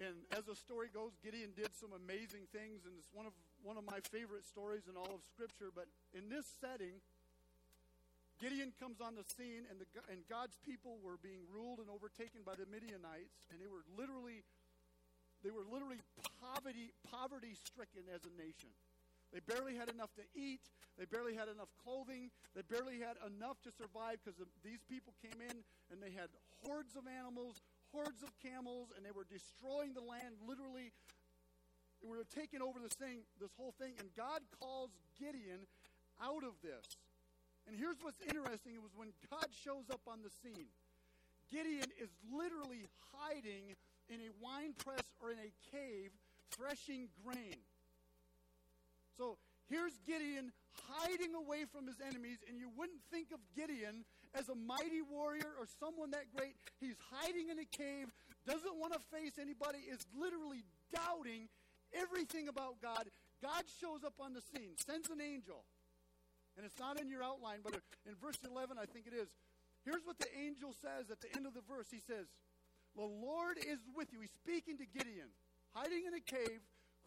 And 0.03 0.27
as 0.35 0.43
the 0.43 0.59
story 0.59 0.91
goes, 0.91 1.15
Gideon 1.23 1.55
did 1.55 1.71
some 1.79 1.95
amazing 1.95 2.51
things, 2.51 2.83
and 2.83 2.91
it's 2.99 3.07
one 3.15 3.23
of 3.23 3.35
one 3.63 3.77
of 3.77 3.85
my 3.85 4.01
favorite 4.11 4.43
stories 4.43 4.89
in 4.89 4.99
all 4.99 5.13
of 5.13 5.21
Scripture. 5.31 5.71
But 5.71 5.87
in 6.11 6.27
this 6.27 6.47
setting, 6.59 6.99
Gideon 8.41 8.73
comes 8.81 8.97
on 8.99 9.13
the 9.13 9.27
scene, 9.37 9.69
and, 9.69 9.77
the, 9.77 9.85
and 10.09 10.25
God's 10.25 10.57
people 10.65 10.97
were 11.05 11.21
being 11.21 11.45
ruled 11.53 11.77
and 11.77 11.87
overtaken 11.87 12.41
by 12.41 12.57
the 12.57 12.65
Midianites, 12.65 13.45
and 13.53 13.61
they 13.61 13.69
were 13.69 13.85
literally 13.93 14.41
they 15.43 15.49
were 15.49 15.65
literally 15.65 16.01
poverty 16.39 16.93
poverty 17.09 17.57
stricken 17.57 18.05
as 18.13 18.21
a 18.25 18.33
nation. 18.37 18.69
They 19.33 19.39
barely 19.47 19.75
had 19.75 19.89
enough 19.89 20.11
to 20.19 20.25
eat. 20.35 20.61
They 20.99 21.07
barely 21.07 21.33
had 21.33 21.47
enough 21.47 21.71
clothing. 21.79 22.29
They 22.53 22.61
barely 22.67 22.99
had 22.99 23.15
enough 23.23 23.57
to 23.63 23.71
survive 23.71 24.19
because 24.19 24.35
these 24.59 24.83
people 24.91 25.15
came 25.23 25.39
in 25.39 25.63
and 25.89 26.03
they 26.03 26.11
had 26.11 26.27
hordes 26.61 26.99
of 26.99 27.07
animals, 27.07 27.63
hordes 27.95 28.21
of 28.21 28.29
camels, 28.43 28.91
and 28.91 29.07
they 29.07 29.15
were 29.15 29.25
destroying 29.25 29.95
the 29.95 30.03
land 30.03 30.35
literally. 30.43 30.91
They 32.03 32.09
were 32.11 32.27
taking 32.27 32.61
over 32.61 32.77
this 32.83 32.97
thing, 32.99 33.23
this 33.39 33.55
whole 33.55 33.73
thing, 33.79 33.95
and 34.03 34.11
God 34.17 34.43
calls 34.59 34.91
Gideon 35.15 35.63
out 36.19 36.43
of 36.43 36.59
this. 36.59 36.83
And 37.69 37.77
here's 37.77 38.01
what's 38.01 38.19
interesting 38.21 38.75
it 38.75 38.83
was 38.83 38.93
when 38.97 39.13
God 39.29 39.47
shows 39.53 39.87
up 39.87 40.01
on 40.09 40.19
the 40.25 40.33
scene. 40.43 40.69
Gideon 41.51 41.87
is 42.01 42.09
literally 42.31 42.87
hiding 43.13 43.75
in 44.09 44.19
a 44.21 44.29
wine 44.41 44.73
press 44.77 45.03
or 45.21 45.31
in 45.31 45.37
a 45.39 45.51
cave 45.71 46.11
threshing 46.51 47.07
grain. 47.23 47.59
So 49.17 49.37
here's 49.69 49.97
Gideon 50.05 50.51
hiding 50.87 51.35
away 51.35 51.65
from 51.65 51.87
his 51.87 51.99
enemies, 51.99 52.39
and 52.47 52.57
you 52.59 52.69
wouldn't 52.77 53.01
think 53.11 53.31
of 53.31 53.39
Gideon 53.55 54.03
as 54.33 54.49
a 54.49 54.55
mighty 54.55 55.01
warrior 55.01 55.51
or 55.59 55.67
someone 55.79 56.11
that 56.11 56.31
great. 56.35 56.55
He's 56.79 56.95
hiding 57.11 57.49
in 57.49 57.59
a 57.59 57.65
cave, 57.65 58.07
doesn't 58.47 58.79
want 58.79 58.93
to 58.93 58.99
face 59.11 59.37
anybody, 59.39 59.79
is 59.79 60.05
literally 60.17 60.63
doubting 60.93 61.49
everything 61.93 62.47
about 62.47 62.81
God. 62.81 63.07
God 63.41 63.63
shows 63.79 64.03
up 64.03 64.13
on 64.19 64.33
the 64.33 64.41
scene, 64.41 64.77
sends 64.77 65.09
an 65.09 65.19
angel. 65.19 65.63
And 66.57 66.65
it's 66.65 66.79
not 66.79 66.99
in 66.99 67.09
your 67.09 67.23
outline, 67.23 67.59
but 67.63 67.75
in 68.05 68.15
verse 68.19 68.37
11, 68.43 68.77
I 68.77 68.85
think 68.85 69.07
it 69.07 69.15
is. 69.15 69.29
Here's 69.83 70.05
what 70.05 70.19
the 70.19 70.29
angel 70.37 70.75
says 70.77 71.09
at 71.09 71.21
the 71.21 71.31
end 71.35 71.47
of 71.47 71.53
the 71.53 71.65
verse. 71.65 71.87
He 71.89 71.99
says, 71.99 72.27
The 72.95 73.03
Lord 73.03 73.57
is 73.57 73.79
with 73.95 74.11
you. 74.11 74.19
He's 74.21 74.31
speaking 74.31 74.77
to 74.77 74.85
Gideon, 74.85 75.27
hiding 75.73 76.03
in 76.07 76.13
a 76.13 76.19
cave, 76.19 76.59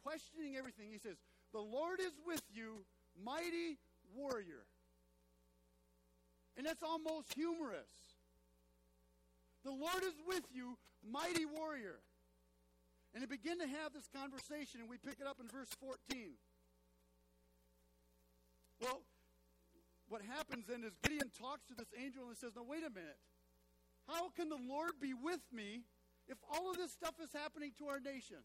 questioning 0.02 0.56
everything. 0.56 0.88
He 0.90 0.98
says, 0.98 1.16
The 1.52 1.60
Lord 1.60 2.00
is 2.00 2.12
with 2.26 2.42
you, 2.52 2.84
mighty 3.22 3.78
warrior. 4.14 4.64
And 6.56 6.66
that's 6.66 6.82
almost 6.82 7.34
humorous. 7.34 7.90
The 9.64 9.72
Lord 9.72 10.02
is 10.04 10.14
with 10.26 10.44
you, 10.54 10.76
mighty 11.10 11.46
warrior. 11.46 12.00
And 13.12 13.22
they 13.22 13.26
begin 13.26 13.58
to 13.60 13.66
have 13.66 13.92
this 13.92 14.08
conversation, 14.14 14.80
and 14.80 14.88
we 14.88 14.98
pick 14.98 15.20
it 15.20 15.26
up 15.26 15.38
in 15.40 15.48
verse 15.48 15.70
14. 15.80 16.34
Well, 18.80 19.02
what 20.08 20.22
happens 20.22 20.66
then 20.68 20.84
is 20.84 20.92
Gideon 21.02 21.30
talks 21.40 21.64
to 21.68 21.74
this 21.74 21.88
angel 21.96 22.28
and 22.28 22.36
says, 22.36 22.52
Now, 22.56 22.62
wait 22.66 22.84
a 22.84 22.90
minute. 22.90 23.18
How 24.08 24.28
can 24.30 24.48
the 24.48 24.60
Lord 24.68 24.92
be 25.00 25.14
with 25.14 25.40
me 25.52 25.82
if 26.28 26.38
all 26.52 26.70
of 26.70 26.76
this 26.76 26.92
stuff 26.92 27.14
is 27.22 27.32
happening 27.32 27.72
to 27.78 27.86
our 27.88 28.00
nation? 28.00 28.42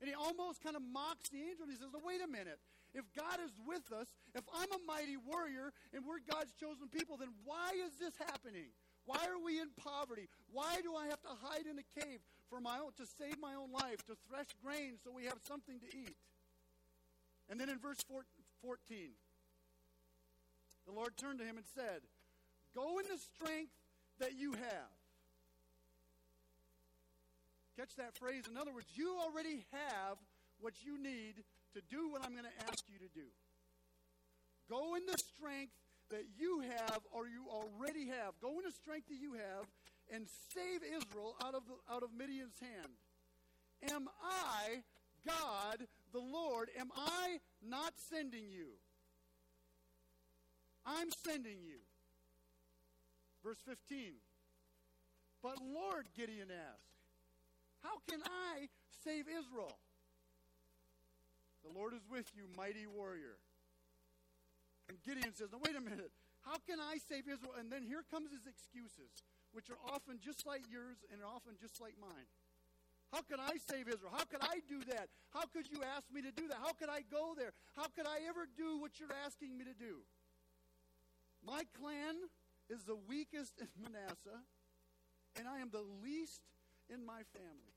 And 0.00 0.08
he 0.08 0.14
almost 0.14 0.62
kind 0.62 0.76
of 0.76 0.82
mocks 0.82 1.28
the 1.30 1.38
angel 1.38 1.64
and 1.64 1.72
he 1.72 1.78
says, 1.78 1.88
Now, 1.92 2.00
wait 2.04 2.20
a 2.20 2.28
minute. 2.28 2.58
If 2.94 3.04
God 3.16 3.42
is 3.42 3.50
with 3.66 3.90
us, 3.90 4.06
if 4.34 4.44
I'm 4.54 4.70
a 4.70 4.78
mighty 4.86 5.16
warrior 5.16 5.72
and 5.92 6.06
we're 6.06 6.22
God's 6.22 6.54
chosen 6.54 6.86
people, 6.88 7.16
then 7.16 7.30
why 7.44 7.72
is 7.74 7.98
this 7.98 8.14
happening? 8.18 8.70
Why 9.04 9.18
are 9.26 9.42
we 9.42 9.60
in 9.60 9.68
poverty? 9.76 10.28
Why 10.52 10.80
do 10.80 10.94
I 10.94 11.06
have 11.08 11.20
to 11.22 11.34
hide 11.42 11.66
in 11.66 11.76
a 11.78 11.86
cave 12.00 12.20
for 12.48 12.60
my 12.60 12.78
own 12.78 12.92
to 12.96 13.06
save 13.18 13.40
my 13.40 13.54
own 13.54 13.72
life, 13.72 13.98
to 14.06 14.16
thresh 14.30 14.46
grain 14.62 14.94
so 15.02 15.10
we 15.10 15.24
have 15.24 15.42
something 15.46 15.80
to 15.80 15.86
eat? 15.96 16.16
And 17.50 17.60
then 17.60 17.68
in 17.68 17.78
verse 17.78 17.98
14, 18.62 18.78
the 20.86 20.92
Lord 20.92 21.16
turned 21.16 21.40
to 21.40 21.44
him 21.44 21.56
and 21.56 21.66
said, 21.74 22.00
Go 22.74 22.98
in 22.98 23.04
the 23.10 23.18
strength 23.18 23.72
that 24.20 24.38
you 24.38 24.52
have. 24.52 24.94
Catch 27.76 27.96
that 27.96 28.16
phrase. 28.16 28.44
In 28.48 28.56
other 28.56 28.72
words, 28.72 28.86
you 28.94 29.16
already 29.18 29.66
have 29.72 30.16
what 30.60 30.74
you 30.84 30.96
need 31.02 31.42
to 31.74 31.80
do 31.90 32.08
what 32.08 32.24
I'm 32.24 32.32
going 32.32 32.44
to 32.44 32.66
ask 32.70 32.84
you 32.88 32.98
to 32.98 33.12
do. 33.14 33.26
Go 34.70 34.94
in 34.94 35.02
the 35.06 35.18
strength 35.18 35.72
that 36.10 36.24
you 36.38 36.60
have 36.60 37.00
or 37.12 37.26
you 37.26 37.46
already 37.50 38.08
have. 38.08 38.38
Go 38.40 38.50
in 38.50 38.64
the 38.64 38.72
strength 38.72 39.08
that 39.08 39.18
you 39.20 39.32
have 39.32 39.66
and 40.12 40.26
save 40.54 40.82
Israel 40.84 41.34
out 41.44 41.54
of, 41.54 41.62
out 41.90 42.02
of 42.02 42.10
Midian's 42.16 42.58
hand. 42.60 43.92
Am 43.92 44.08
I, 44.22 44.82
God, 45.26 45.86
the 46.12 46.20
Lord, 46.20 46.70
am 46.78 46.90
I 46.96 47.38
not 47.66 47.94
sending 47.96 48.50
you? 48.50 48.68
I'm 50.86 51.08
sending 51.26 51.58
you. 51.64 51.80
Verse 53.44 53.60
15. 53.68 54.16
But 55.42 55.60
Lord, 55.60 56.08
Gideon 56.16 56.48
asked, 56.48 56.96
How 57.84 58.00
can 58.08 58.24
I 58.24 58.72
save 59.04 59.28
Israel? 59.28 59.76
The 61.60 61.68
Lord 61.76 61.92
is 61.92 62.00
with 62.08 62.24
you, 62.32 62.48
mighty 62.56 62.88
warrior. 62.88 63.36
And 64.88 64.96
Gideon 65.04 65.36
says, 65.36 65.52
Now, 65.52 65.60
wait 65.60 65.76
a 65.76 65.84
minute. 65.84 66.10
How 66.48 66.56
can 66.64 66.80
I 66.80 66.96
save 66.96 67.28
Israel? 67.28 67.52
And 67.60 67.68
then 67.68 67.84
here 67.84 68.04
comes 68.08 68.32
his 68.32 68.48
excuses, 68.48 69.12
which 69.52 69.68
are 69.68 69.80
often 69.92 70.20
just 70.20 70.48
like 70.48 70.64
yours 70.72 71.04
and 71.12 71.20
often 71.20 71.60
just 71.60 71.80
like 71.80 71.96
mine. 72.00 72.28
How 73.12 73.20
could 73.20 73.40
I 73.40 73.60
save 73.60 73.88
Israel? 73.88 74.12
How 74.12 74.24
could 74.24 74.42
I 74.42 74.60
do 74.68 74.80
that? 74.92 75.08
How 75.32 75.44
could 75.52 75.68
you 75.70 75.84
ask 75.84 76.04
me 76.12 76.20
to 76.20 76.32
do 76.32 76.48
that? 76.48 76.58
How 76.60 76.72
could 76.72 76.88
I 76.88 77.04
go 77.12 77.36
there? 77.36 77.52
How 77.76 77.88
could 77.92 78.08
I 78.08 78.24
ever 78.28 78.48
do 78.56 78.80
what 78.80 78.96
you're 78.98 79.14
asking 79.24 79.56
me 79.56 79.64
to 79.64 79.76
do? 79.76 80.04
My 81.46 81.62
clan 81.78 82.16
is 82.70 82.84
the 82.84 82.96
weakest 83.08 83.54
in 83.60 83.68
Manasseh, 83.76 84.40
and 85.36 85.48
I 85.48 85.60
am 85.60 85.68
the 85.70 85.84
least 86.02 86.40
in 86.88 87.04
my 87.04 87.22
family. 87.32 87.74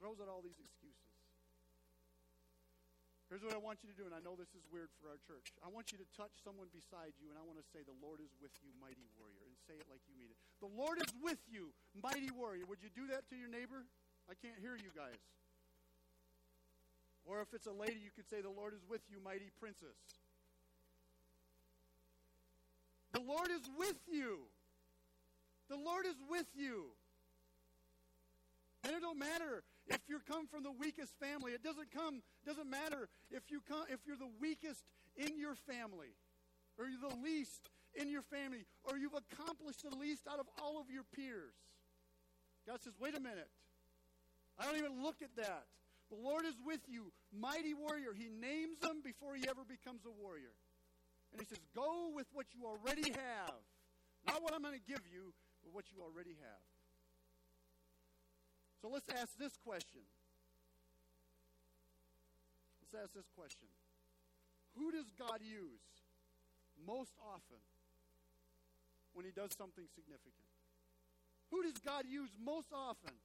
Throws 0.00 0.20
out 0.20 0.28
all 0.28 0.42
these 0.44 0.58
excuses. 0.58 0.94
Here's 3.32 3.40
what 3.40 3.56
I 3.56 3.58
want 3.58 3.82
you 3.82 3.88
to 3.90 3.96
do, 3.96 4.04
and 4.04 4.14
I 4.14 4.20
know 4.20 4.36
this 4.36 4.52
is 4.52 4.62
weird 4.68 4.92
for 5.00 5.10
our 5.10 5.18
church. 5.24 5.48
I 5.64 5.72
want 5.72 5.90
you 5.90 5.98
to 5.98 6.06
touch 6.14 6.30
someone 6.44 6.68
beside 6.70 7.16
you, 7.18 7.32
and 7.32 7.40
I 7.40 7.42
want 7.42 7.56
to 7.58 7.66
say, 7.72 7.82
The 7.82 7.96
Lord 7.98 8.20
is 8.20 8.30
with 8.38 8.52
you, 8.62 8.70
mighty 8.78 9.08
warrior, 9.16 9.42
and 9.48 9.56
say 9.64 9.74
it 9.74 9.88
like 9.88 10.04
you 10.06 10.14
mean 10.14 10.30
it. 10.30 10.38
The 10.60 10.70
Lord 10.70 11.00
is 11.00 11.10
with 11.18 11.40
you, 11.48 11.72
mighty 11.98 12.30
warrior. 12.30 12.68
Would 12.68 12.84
you 12.84 12.92
do 12.92 13.08
that 13.10 13.26
to 13.32 13.34
your 13.34 13.48
neighbor? 13.48 13.88
I 14.28 14.36
can't 14.38 14.60
hear 14.60 14.76
you 14.76 14.92
guys. 14.94 15.18
Or 17.24 17.40
if 17.40 17.50
it's 17.56 17.66
a 17.66 17.72
lady, 17.72 17.98
you 17.98 18.12
could 18.12 18.28
say, 18.28 18.44
The 18.44 18.52
Lord 18.52 18.76
is 18.76 18.84
with 18.84 19.02
you, 19.08 19.18
mighty 19.24 19.48
princess. 19.56 19.96
The 23.14 23.20
Lord 23.20 23.48
is 23.50 23.62
with 23.78 23.96
you. 24.10 24.40
The 25.70 25.76
Lord 25.76 26.04
is 26.04 26.16
with 26.28 26.46
you. 26.54 26.86
And 28.82 28.92
it 28.92 29.00
don't 29.00 29.18
matter 29.18 29.62
if 29.86 30.00
you 30.08 30.18
come 30.28 30.48
from 30.48 30.64
the 30.64 30.72
weakest 30.72 31.14
family. 31.20 31.52
It 31.52 31.62
doesn't 31.62 31.90
come 31.94 32.22
doesn't 32.44 32.68
matter 32.68 33.08
if 33.30 33.44
you 33.50 33.62
come 33.66 33.84
if 33.88 34.00
you're 34.04 34.18
the 34.18 34.34
weakest 34.40 34.82
in 35.16 35.38
your 35.38 35.54
family 35.54 36.12
or 36.76 36.86
you're 36.86 37.08
the 37.08 37.16
least 37.22 37.70
in 37.94 38.10
your 38.10 38.22
family 38.22 38.66
or 38.84 38.98
you've 38.98 39.14
accomplished 39.14 39.88
the 39.88 39.96
least 39.96 40.26
out 40.28 40.40
of 40.40 40.46
all 40.60 40.80
of 40.80 40.90
your 40.90 41.04
peers. 41.14 41.54
God 42.66 42.82
says, 42.82 42.94
"Wait 42.98 43.16
a 43.16 43.20
minute. 43.20 43.48
I 44.58 44.64
don't 44.66 44.76
even 44.76 45.02
look 45.02 45.22
at 45.22 45.34
that. 45.36 45.66
The 46.10 46.16
Lord 46.16 46.44
is 46.44 46.54
with 46.66 46.80
you, 46.88 47.12
mighty 47.32 47.74
warrior. 47.74 48.12
He 48.12 48.28
names 48.28 48.78
them 48.80 49.02
before 49.02 49.34
he 49.34 49.48
ever 49.48 49.64
becomes 49.64 50.04
a 50.04 50.10
warrior. 50.10 50.52
And 51.34 51.42
he 51.42 51.46
says, 51.50 51.58
Go 51.74 52.14
with 52.14 52.30
what 52.32 52.46
you 52.54 52.62
already 52.62 53.10
have. 53.10 53.58
Not 54.24 54.40
what 54.40 54.54
I'm 54.54 54.62
going 54.62 54.78
to 54.78 54.86
give 54.86 55.02
you, 55.10 55.34
but 55.66 55.74
what 55.74 55.90
you 55.90 55.98
already 56.00 56.38
have. 56.38 56.64
So 58.80 58.88
let's 58.88 59.10
ask 59.10 59.34
this 59.36 59.58
question. 59.58 60.06
Let's 62.78 62.94
ask 63.02 63.14
this 63.18 63.26
question 63.34 63.66
Who 64.78 64.94
does 64.94 65.10
God 65.18 65.42
use 65.42 65.82
most 66.86 67.18
often 67.18 67.58
when 69.12 69.26
he 69.26 69.32
does 69.34 69.50
something 69.58 69.90
significant? 69.90 70.46
Who 71.50 71.62
does 71.62 71.82
God 71.82 72.04
use 72.06 72.30
most 72.38 72.70
often 72.72 73.18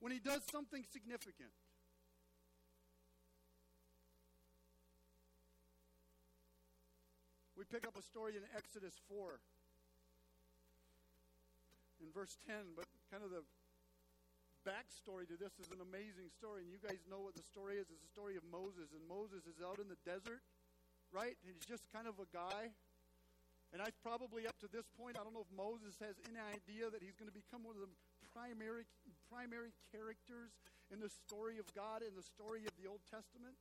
when 0.00 0.12
he 0.12 0.18
does 0.18 0.42
something 0.52 0.84
significant? 0.92 1.56
We 7.60 7.68
pick 7.68 7.84
up 7.84 7.92
a 7.92 8.00
story 8.00 8.40
in 8.40 8.44
Exodus 8.56 8.96
4 9.12 9.36
in 12.00 12.08
verse 12.08 12.40
10, 12.48 12.72
but 12.72 12.88
kind 13.12 13.20
of 13.20 13.28
the 13.28 13.44
backstory 14.64 15.28
to 15.28 15.36
this 15.36 15.52
is 15.60 15.68
an 15.68 15.84
amazing 15.84 16.32
story. 16.32 16.64
And 16.64 16.72
you 16.72 16.80
guys 16.80 17.04
know 17.04 17.20
what 17.20 17.36
the 17.36 17.44
story 17.44 17.76
is. 17.76 17.84
It's 17.92 18.00
the 18.00 18.08
story 18.16 18.40
of 18.40 18.48
Moses. 18.48 18.96
And 18.96 19.04
Moses 19.04 19.44
is 19.44 19.60
out 19.60 19.76
in 19.76 19.92
the 19.92 20.00
desert, 20.08 20.40
right? 21.12 21.36
And 21.36 21.52
he's 21.52 21.68
just 21.68 21.84
kind 21.92 22.08
of 22.08 22.16
a 22.16 22.24
guy. 22.32 22.72
And 23.76 23.84
I 23.84 23.92
probably 24.00 24.48
up 24.48 24.56
to 24.64 24.68
this 24.72 24.88
point, 24.96 25.20
I 25.20 25.22
don't 25.28 25.36
know 25.36 25.44
if 25.44 25.52
Moses 25.52 26.00
has 26.00 26.16
any 26.32 26.40
idea 26.40 26.88
that 26.88 27.04
he's 27.04 27.20
going 27.20 27.28
to 27.28 27.36
become 27.36 27.60
one 27.60 27.76
of 27.76 27.84
the 27.84 27.92
primary 28.32 28.88
primary 29.28 29.76
characters 29.92 30.56
in 30.88 30.96
the 30.96 31.12
story 31.12 31.60
of 31.60 31.68
God 31.76 32.00
in 32.00 32.16
the 32.16 32.24
story 32.24 32.64
of 32.64 32.72
the 32.80 32.88
Old 32.88 33.04
Testament. 33.12 33.52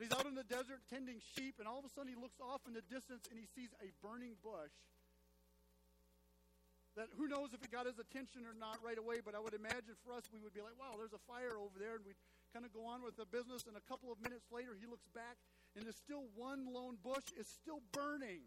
He's 0.00 0.10
out 0.10 0.26
in 0.26 0.34
the 0.34 0.46
desert 0.46 0.82
tending 0.90 1.22
sheep, 1.36 1.60
and 1.60 1.68
all 1.68 1.78
of 1.78 1.86
a 1.86 1.92
sudden 1.92 2.10
he 2.10 2.18
looks 2.18 2.40
off 2.42 2.64
in 2.66 2.74
the 2.74 2.82
distance 2.90 3.28
and 3.30 3.38
he 3.38 3.46
sees 3.54 3.70
a 3.78 3.94
burning 4.02 4.34
bush. 4.42 4.74
That 6.96 7.08
who 7.16 7.24
knows 7.24 7.56
if 7.56 7.64
it 7.64 7.72
got 7.72 7.88
his 7.88 7.96
attention 7.96 8.44
or 8.44 8.52
not 8.52 8.82
right 8.84 8.98
away, 8.98 9.24
but 9.24 9.32
I 9.32 9.40
would 9.40 9.56
imagine 9.56 9.96
for 10.04 10.12
us 10.12 10.28
we 10.28 10.42
would 10.44 10.52
be 10.52 10.60
like, 10.60 10.76
wow, 10.76 10.98
there's 11.00 11.16
a 11.16 11.22
fire 11.24 11.56
over 11.56 11.78
there, 11.80 11.96
and 11.96 12.04
we'd 12.04 12.18
kind 12.52 12.68
of 12.68 12.72
go 12.76 12.84
on 12.84 13.00
with 13.00 13.16
the 13.16 13.24
business, 13.24 13.64
and 13.64 13.78
a 13.80 13.84
couple 13.88 14.12
of 14.12 14.20
minutes 14.20 14.44
later 14.52 14.76
he 14.76 14.84
looks 14.84 15.08
back, 15.16 15.40
and 15.72 15.88
there's 15.88 15.96
still 15.96 16.28
one 16.36 16.68
lone 16.68 17.00
bush 17.00 17.32
is 17.38 17.48
still 17.48 17.80
burning. 17.96 18.44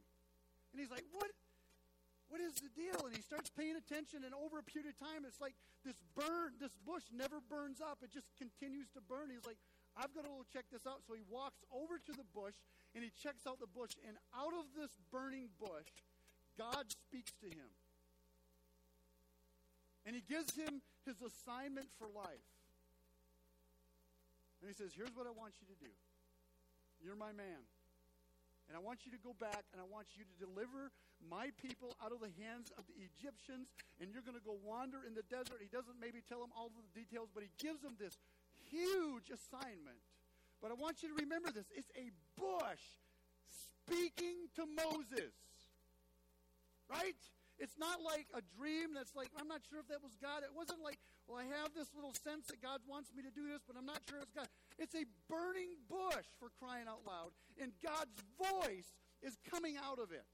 And 0.74 0.78
he's 0.78 0.94
like, 0.94 1.08
what? 1.10 1.34
What 2.30 2.42
is 2.42 2.58
the 2.58 2.74
deal? 2.74 3.06
And 3.06 3.14
he 3.14 3.22
starts 3.22 3.54
paying 3.54 3.78
attention, 3.78 4.26
and 4.26 4.34
over 4.34 4.58
a 4.58 4.66
period 4.66 4.90
of 4.90 4.98
time, 4.98 5.26
it's 5.26 5.42
like 5.42 5.54
this 5.86 5.98
burn, 6.18 6.58
this 6.58 6.74
bush 6.86 7.06
never 7.14 7.38
burns 7.50 7.82
up. 7.82 8.02
It 8.02 8.10
just 8.10 8.30
continues 8.38 8.90
to 8.98 9.02
burn. 9.06 9.30
He's 9.30 9.46
like, 9.46 9.62
I've 9.96 10.12
got 10.12 10.28
to 10.28 10.32
go 10.32 10.44
check 10.52 10.68
this 10.72 10.84
out. 10.84 11.02
So 11.08 11.16
he 11.16 11.24
walks 11.32 11.64
over 11.72 11.98
to 11.98 12.14
the 12.14 12.28
bush 12.36 12.56
and 12.94 13.04
he 13.04 13.12
checks 13.16 13.48
out 13.48 13.60
the 13.64 13.72
bush. 13.72 13.96
And 14.04 14.20
out 14.36 14.52
of 14.52 14.68
this 14.76 14.92
burning 15.12 15.48
bush, 15.60 15.92
God 16.60 16.92
speaks 16.92 17.32
to 17.44 17.48
him. 17.48 17.72
And 20.06 20.14
he 20.14 20.22
gives 20.22 20.54
him 20.54 20.84
his 21.08 21.18
assignment 21.24 21.88
for 21.98 22.06
life. 22.12 22.48
And 24.62 24.70
he 24.70 24.76
says, 24.76 24.94
Here's 24.94 25.16
what 25.16 25.26
I 25.26 25.34
want 25.34 25.58
you 25.64 25.68
to 25.72 25.78
do. 25.80 25.92
You're 27.04 27.18
my 27.18 27.34
man. 27.34 27.64
And 28.66 28.74
I 28.74 28.82
want 28.82 29.06
you 29.06 29.14
to 29.14 29.22
go 29.22 29.38
back 29.38 29.62
and 29.74 29.78
I 29.78 29.86
want 29.86 30.18
you 30.18 30.26
to 30.26 30.36
deliver 30.42 30.90
my 31.22 31.54
people 31.62 31.94
out 32.02 32.10
of 32.10 32.18
the 32.18 32.34
hands 32.42 32.74
of 32.74 32.90
the 32.90 32.98
Egyptians. 32.98 33.70
And 34.02 34.10
you're 34.10 34.26
going 34.26 34.38
to 34.38 34.42
go 34.42 34.58
wander 34.66 35.06
in 35.06 35.14
the 35.14 35.26
desert. 35.30 35.62
He 35.62 35.70
doesn't 35.70 36.02
maybe 36.02 36.26
tell 36.26 36.42
them 36.42 36.50
all 36.58 36.74
of 36.74 36.76
the 36.82 36.94
details, 36.98 37.30
but 37.30 37.46
he 37.46 37.54
gives 37.62 37.86
them 37.86 37.94
this 38.02 38.18
huge 38.76 39.32
assignment. 39.32 40.04
But 40.62 40.72
I 40.72 40.76
want 40.76 41.00
you 41.04 41.10
to 41.16 41.18
remember 41.24 41.52
this 41.52 41.72
it's 41.72 41.92
a 41.96 42.12
bush 42.36 42.84
speaking 43.48 44.52
to 44.60 44.68
Moses. 44.68 45.32
Right? 46.92 47.18
It's 47.58 47.80
not 47.80 48.04
like 48.04 48.28
a 48.36 48.44
dream 48.60 48.92
that's 48.92 49.16
like, 49.16 49.32
I'm 49.40 49.48
not 49.48 49.64
sure 49.64 49.80
if 49.80 49.88
that 49.88 50.04
was 50.04 50.12
God. 50.20 50.44
It 50.44 50.52
wasn't 50.52 50.84
like, 50.84 51.00
well, 51.26 51.40
I 51.40 51.48
have 51.64 51.72
this 51.72 51.88
little 51.96 52.14
sense 52.14 52.52
that 52.52 52.60
God 52.60 52.84
wants 52.84 53.16
me 53.16 53.24
to 53.24 53.32
do 53.32 53.48
this, 53.48 53.64
but 53.64 53.80
I'm 53.80 53.88
not 53.88 54.04
sure 54.06 54.20
it's 54.20 54.36
God. 54.36 54.52
It's 54.78 54.94
a 54.94 55.08
burning 55.32 55.80
bush 55.88 56.28
for 56.38 56.52
crying 56.60 56.86
out 56.86 57.02
loud, 57.08 57.32
and 57.58 57.72
God's 57.80 58.14
voice 58.36 58.92
is 59.24 59.40
coming 59.50 59.80
out 59.80 59.98
of 59.98 60.12
it. 60.12 60.28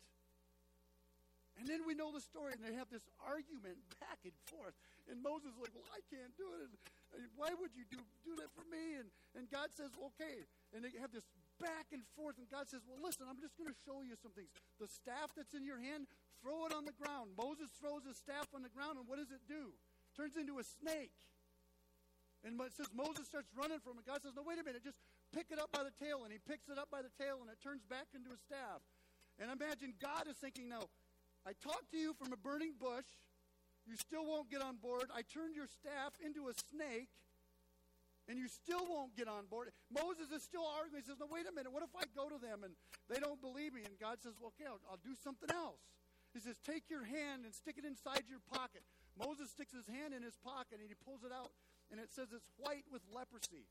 And 1.61 1.69
then 1.69 1.85
we 1.85 1.93
know 1.93 2.09
the 2.09 2.19
story, 2.25 2.57
and 2.57 2.63
they 2.65 2.73
have 2.73 2.89
this 2.89 3.05
argument 3.21 3.77
back 4.01 4.17
and 4.25 4.33
forth. 4.49 4.73
And 5.05 5.21
Moses 5.21 5.53
is 5.53 5.61
like, 5.61 5.75
Well, 5.77 5.87
I 5.93 6.01
can't 6.09 6.33
do 6.33 6.49
it. 6.57 6.65
And 6.65 6.73
why 7.35 7.51
would 7.55 7.75
you 7.75 7.83
do, 7.89 7.99
do 8.23 8.35
that 8.39 8.51
for 8.55 8.63
me? 8.71 8.99
And, 8.99 9.11
and 9.35 9.49
God 9.51 9.71
says, 9.75 9.91
Okay. 10.15 10.47
And 10.71 10.87
they 10.87 10.95
have 11.03 11.11
this 11.11 11.27
back 11.59 11.91
and 11.91 12.01
forth, 12.15 12.39
and 12.39 12.47
God 12.47 12.71
says, 12.71 12.81
Well, 12.87 12.97
listen, 12.97 13.27
I'm 13.27 13.37
just 13.43 13.59
going 13.59 13.69
to 13.69 13.79
show 13.83 14.01
you 14.01 14.15
some 14.17 14.31
things. 14.31 14.49
The 14.79 14.87
staff 14.87 15.35
that's 15.35 15.53
in 15.53 15.67
your 15.67 15.77
hand, 15.77 16.07
throw 16.41 16.65
it 16.65 16.73
on 16.73 16.87
the 16.87 16.95
ground. 16.95 17.37
Moses 17.37 17.69
throws 17.77 18.07
his 18.07 18.17
staff 18.17 18.49
on 18.55 18.65
the 18.65 18.73
ground, 18.73 18.97
and 18.97 19.05
what 19.05 19.21
does 19.21 19.29
it 19.29 19.43
do? 19.45 19.75
Turns 20.17 20.35
into 20.39 20.57
a 20.57 20.65
snake. 20.65 21.13
And 22.41 22.57
it 22.57 22.73
says 22.73 22.89
Moses 22.89 23.29
starts 23.29 23.53
running 23.53 23.77
from 23.77 24.01
it. 24.01 24.09
God 24.09 24.25
says, 24.25 24.33
No, 24.33 24.41
wait 24.41 24.57
a 24.57 24.65
minute, 24.65 24.81
just 24.81 24.97
pick 25.29 25.53
it 25.53 25.61
up 25.61 25.69
by 25.69 25.85
the 25.85 25.93
tail. 26.01 26.25
And 26.25 26.33
he 26.33 26.41
picks 26.41 26.67
it 26.67 26.81
up 26.81 26.89
by 26.89 27.05
the 27.05 27.13
tail, 27.21 27.37
and 27.45 27.47
it 27.53 27.61
turns 27.61 27.85
back 27.85 28.09
into 28.17 28.33
a 28.33 28.39
staff. 28.41 28.81
And 29.37 29.53
imagine 29.53 29.93
God 30.01 30.25
is 30.25 30.41
thinking, 30.41 30.65
Now, 30.65 30.89
I 31.45 31.53
talked 31.61 31.93
to 31.93 31.97
you 31.97 32.17
from 32.17 32.33
a 32.33 32.39
burning 32.39 32.73
bush. 32.77 33.05
You 33.87 33.97
still 33.97 34.25
won't 34.25 34.49
get 34.49 34.61
on 34.61 34.77
board. 34.77 35.09
I 35.09 35.21
turned 35.25 35.55
your 35.55 35.67
staff 35.67 36.13
into 36.21 36.47
a 36.47 36.55
snake, 36.69 37.09
and 38.29 38.37
you 38.37 38.47
still 38.47 38.85
won't 38.85 39.17
get 39.17 39.27
on 39.27 39.49
board. 39.49 39.73
Moses 39.89 40.29
is 40.29 40.45
still 40.45 40.63
arguing. 40.63 41.01
He 41.01 41.07
says, 41.09 41.17
No, 41.19 41.27
wait 41.27 41.49
a 41.49 41.53
minute. 41.53 41.73
What 41.73 41.83
if 41.83 41.93
I 41.97 42.05
go 42.13 42.29
to 42.29 42.37
them 42.37 42.61
and 42.63 42.77
they 43.09 43.17
don't 43.17 43.41
believe 43.41 43.73
me? 43.73 43.81
And 43.83 43.97
God 43.97 44.21
says, 44.21 44.37
well, 44.37 44.53
Okay, 44.53 44.69
I'll, 44.69 44.79
I'll 44.85 45.01
do 45.01 45.17
something 45.17 45.49
else. 45.49 45.81
He 46.31 46.39
says, 46.39 46.55
Take 46.61 46.87
your 46.87 47.03
hand 47.03 47.43
and 47.43 47.51
stick 47.51 47.75
it 47.81 47.83
inside 47.83 48.29
your 48.29 48.39
pocket. 48.53 48.85
Moses 49.17 49.51
sticks 49.51 49.73
his 49.73 49.89
hand 49.89 50.13
in 50.13 50.23
his 50.23 50.37
pocket 50.39 50.79
and 50.79 50.87
he 50.87 50.95
pulls 50.95 51.25
it 51.25 51.33
out, 51.33 51.51
and 51.89 51.99
it 51.99 52.13
says 52.13 52.31
it's 52.31 52.47
white 52.55 52.85
with 52.87 53.01
leprosy. 53.11 53.67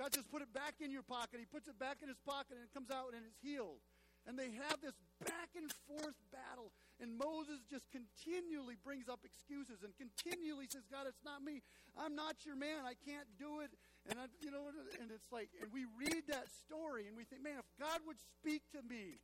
God 0.00 0.16
says, 0.16 0.24
Put 0.26 0.40
it 0.40 0.50
back 0.50 0.80
in 0.80 0.90
your 0.90 1.04
pocket. 1.04 1.38
He 1.38 1.46
puts 1.46 1.68
it 1.68 1.78
back 1.78 2.00
in 2.00 2.08
his 2.08 2.18
pocket, 2.24 2.56
and 2.56 2.64
it 2.64 2.72
comes 2.72 2.90
out 2.90 3.12
and 3.12 3.22
it's 3.22 3.38
healed. 3.44 3.84
And 4.30 4.38
they 4.38 4.54
have 4.62 4.78
this 4.78 4.94
back 5.26 5.58
and 5.58 5.66
forth 5.90 6.14
battle. 6.30 6.70
And 7.02 7.18
Moses 7.18 7.66
just 7.66 7.90
continually 7.90 8.78
brings 8.78 9.10
up 9.10 9.26
excuses 9.26 9.82
and 9.82 9.90
continually 9.98 10.70
says, 10.70 10.86
God, 10.86 11.10
it's 11.10 11.26
not 11.26 11.42
me. 11.42 11.66
I'm 11.98 12.14
not 12.14 12.46
your 12.46 12.54
man. 12.54 12.86
I 12.86 12.94
can't 12.94 13.26
do 13.42 13.58
it. 13.58 13.74
And, 14.06 14.22
I, 14.22 14.30
you 14.38 14.54
know, 14.54 14.70
and 15.02 15.10
it's 15.10 15.26
like, 15.34 15.50
and 15.58 15.66
we 15.74 15.82
read 15.98 16.30
that 16.30 16.46
story 16.62 17.10
and 17.10 17.18
we 17.18 17.26
think, 17.26 17.42
man, 17.42 17.58
if 17.58 17.66
God 17.74 18.06
would 18.06 18.22
speak 18.38 18.62
to 18.70 18.86
me 18.86 19.18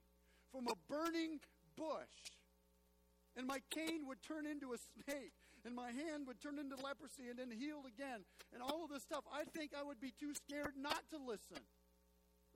from 0.51 0.67
a 0.67 0.75
burning 0.91 1.39
bush, 1.79 2.35
and 3.39 3.47
my 3.47 3.63
cane 3.71 4.11
would 4.11 4.19
turn 4.27 4.43
into 4.43 4.75
a 4.75 4.79
snake, 5.07 5.39
and 5.63 5.71
my 5.71 5.95
hand 5.95 6.27
would 6.27 6.43
turn 6.43 6.59
into 6.59 6.75
leprosy 6.83 7.31
and 7.31 7.39
then 7.39 7.55
healed 7.55 7.87
again, 7.87 8.27
and 8.51 8.59
all 8.59 8.83
of 8.83 8.91
this 8.91 9.07
stuff, 9.07 9.23
I 9.31 9.47
think 9.55 9.71
I 9.71 9.87
would 9.87 10.01
be 10.01 10.11
too 10.19 10.35
scared 10.35 10.75
not 10.75 11.07
to 11.15 11.19
listen. 11.23 11.63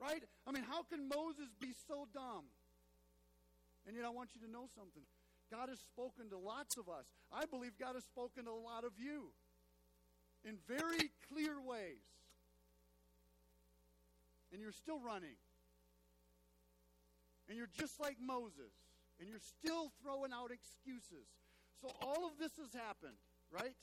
Right? 0.01 0.23
I 0.47 0.51
mean, 0.51 0.63
how 0.63 0.81
can 0.83 1.07
Moses 1.07 1.53
be 1.59 1.73
so 1.87 2.07
dumb? 2.11 2.49
And 3.85 3.95
yet, 3.95 4.05
I 4.05 4.09
want 4.09 4.29
you 4.33 4.41
to 4.41 4.51
know 4.51 4.65
something. 4.73 5.03
God 5.51 5.69
has 5.69 5.79
spoken 5.79 6.29
to 6.29 6.37
lots 6.37 6.77
of 6.77 6.89
us. 6.89 7.05
I 7.31 7.45
believe 7.45 7.73
God 7.79 7.93
has 7.93 8.03
spoken 8.05 8.45
to 8.45 8.51
a 8.51 8.63
lot 8.63 8.83
of 8.83 8.93
you 8.97 9.29
in 10.43 10.57
very 10.67 11.11
clear 11.29 11.61
ways. 11.61 12.01
And 14.51 14.61
you're 14.61 14.71
still 14.71 14.99
running. 14.99 15.37
And 17.47 17.57
you're 17.57 17.71
just 17.77 17.99
like 17.99 18.17
Moses. 18.19 18.73
And 19.19 19.29
you're 19.29 19.43
still 19.43 19.91
throwing 20.01 20.31
out 20.33 20.51
excuses. 20.51 21.27
So 21.81 21.91
all 22.01 22.25
of 22.25 22.37
this 22.39 22.51
has 22.57 22.73
happened, 22.73 23.17
right? 23.51 23.75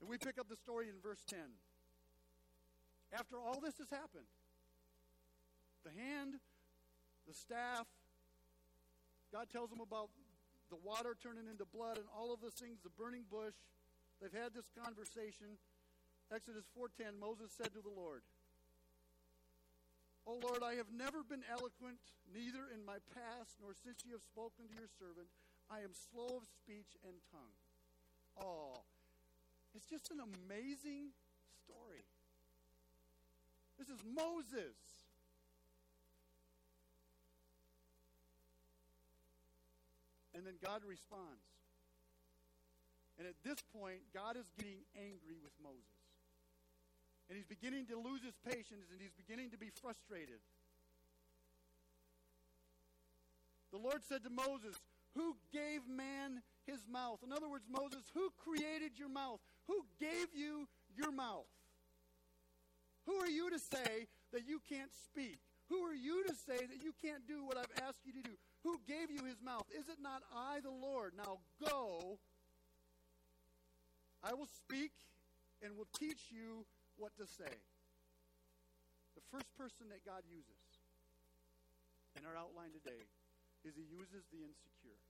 And 0.00 0.08
we 0.08 0.16
pick 0.16 0.38
up 0.38 0.48
the 0.48 0.56
story 0.56 0.88
in 0.88 0.94
verse 1.02 1.20
10. 1.28 1.38
After 3.12 3.38
all 3.38 3.60
this 3.60 3.78
has 3.78 3.90
happened, 3.90 4.26
the 5.84 5.90
hand, 5.90 6.34
the 7.26 7.34
staff, 7.34 7.86
God 9.32 9.48
tells 9.50 9.70
them 9.70 9.80
about 9.80 10.10
the 10.70 10.76
water 10.76 11.16
turning 11.20 11.48
into 11.50 11.64
blood 11.64 11.98
and 11.98 12.06
all 12.16 12.32
of 12.32 12.40
those 12.40 12.54
things, 12.54 12.78
the 12.82 12.90
burning 12.90 13.24
bush. 13.30 13.54
They've 14.20 14.32
had 14.32 14.54
this 14.54 14.70
conversation. 14.70 15.58
Exodus 16.30 16.66
4:10 16.76 17.18
Moses 17.18 17.50
said 17.50 17.72
to 17.74 17.80
the 17.80 17.90
Lord, 17.90 18.22
"O 20.26 20.34
Lord, 20.34 20.62
I 20.62 20.74
have 20.74 20.92
never 20.92 21.24
been 21.24 21.42
eloquent, 21.44 21.98
neither 22.32 22.70
in 22.70 22.84
my 22.84 22.98
past 23.14 23.58
nor 23.60 23.74
since 23.74 24.04
you 24.04 24.12
have 24.12 24.22
spoken 24.22 24.68
to 24.68 24.74
your 24.74 24.88
servant. 24.98 25.28
I 25.68 25.80
am 25.80 25.94
slow 25.94 26.36
of 26.36 26.46
speech 26.46 26.96
and 27.02 27.20
tongue." 27.32 27.56
Oh, 28.36 28.84
it's 29.74 29.86
just 29.86 30.10
an 30.10 30.20
amazing 30.20 31.14
story. 31.64 32.04
This 33.80 33.88
is 33.88 34.04
Moses. 34.14 34.76
And 40.36 40.44
then 40.46 40.60
God 40.62 40.82
responds. 40.86 41.48
And 43.18 43.26
at 43.26 43.34
this 43.42 43.56
point, 43.72 44.00
God 44.12 44.36
is 44.36 44.44
getting 44.58 44.84
angry 44.96 45.40
with 45.42 45.52
Moses. 45.64 45.96
And 47.28 47.36
he's 47.36 47.48
beginning 47.48 47.86
to 47.86 47.96
lose 47.96 48.20
his 48.20 48.36
patience 48.44 48.92
and 48.92 49.00
he's 49.00 49.16
beginning 49.16 49.48
to 49.50 49.58
be 49.58 49.70
frustrated. 49.80 50.44
The 53.72 53.78
Lord 53.78 54.04
said 54.04 54.24
to 54.24 54.30
Moses, 54.30 54.76
Who 55.16 55.36
gave 55.52 55.88
man 55.88 56.42
his 56.66 56.80
mouth? 56.90 57.20
In 57.24 57.32
other 57.32 57.48
words, 57.48 57.64
Moses, 57.70 58.04
who 58.12 58.28
created 58.36 58.98
your 58.98 59.08
mouth? 59.08 59.40
Who 59.68 59.86
gave 59.98 60.28
you 60.34 60.68
your 60.96 61.12
mouth? 61.12 61.48
Who 63.10 63.18
are 63.18 63.26
you 63.26 63.50
to 63.50 63.58
say 63.58 64.06
that 64.30 64.46
you 64.46 64.62
can't 64.70 64.94
speak? 64.94 65.42
Who 65.66 65.82
are 65.82 65.94
you 65.94 66.22
to 66.30 66.34
say 66.46 66.62
that 66.62 66.78
you 66.78 66.94
can't 67.02 67.26
do 67.26 67.42
what 67.42 67.58
I've 67.58 67.74
asked 67.82 68.06
you 68.06 68.14
to 68.14 68.22
do? 68.22 68.38
Who 68.62 68.78
gave 68.86 69.10
you 69.10 69.26
his 69.26 69.42
mouth? 69.42 69.66
Is 69.74 69.90
it 69.90 69.98
not 69.98 70.22
I, 70.30 70.62
the 70.62 70.70
Lord? 70.70 71.18
Now 71.18 71.42
go. 71.58 72.22
I 74.22 74.30
will 74.34 74.46
speak 74.46 74.94
and 75.58 75.74
will 75.74 75.90
teach 75.98 76.30
you 76.30 76.62
what 77.02 77.10
to 77.18 77.26
say. 77.26 77.50
The 79.18 79.26
first 79.34 79.50
person 79.58 79.90
that 79.90 80.06
God 80.06 80.22
uses 80.30 80.62
in 82.14 82.22
our 82.22 82.38
outline 82.38 82.70
today 82.70 83.10
is 83.66 83.74
he 83.74 83.90
uses 83.90 84.22
the 84.30 84.38
insecure. 84.38 85.02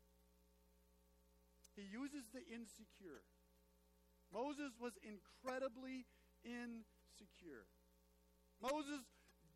He 1.76 1.84
uses 1.84 2.32
the 2.32 2.48
insecure. 2.48 3.20
Moses 4.32 4.72
was 4.80 4.96
incredibly 5.04 6.08
insecure. 6.48 7.68
Moses 8.62 9.00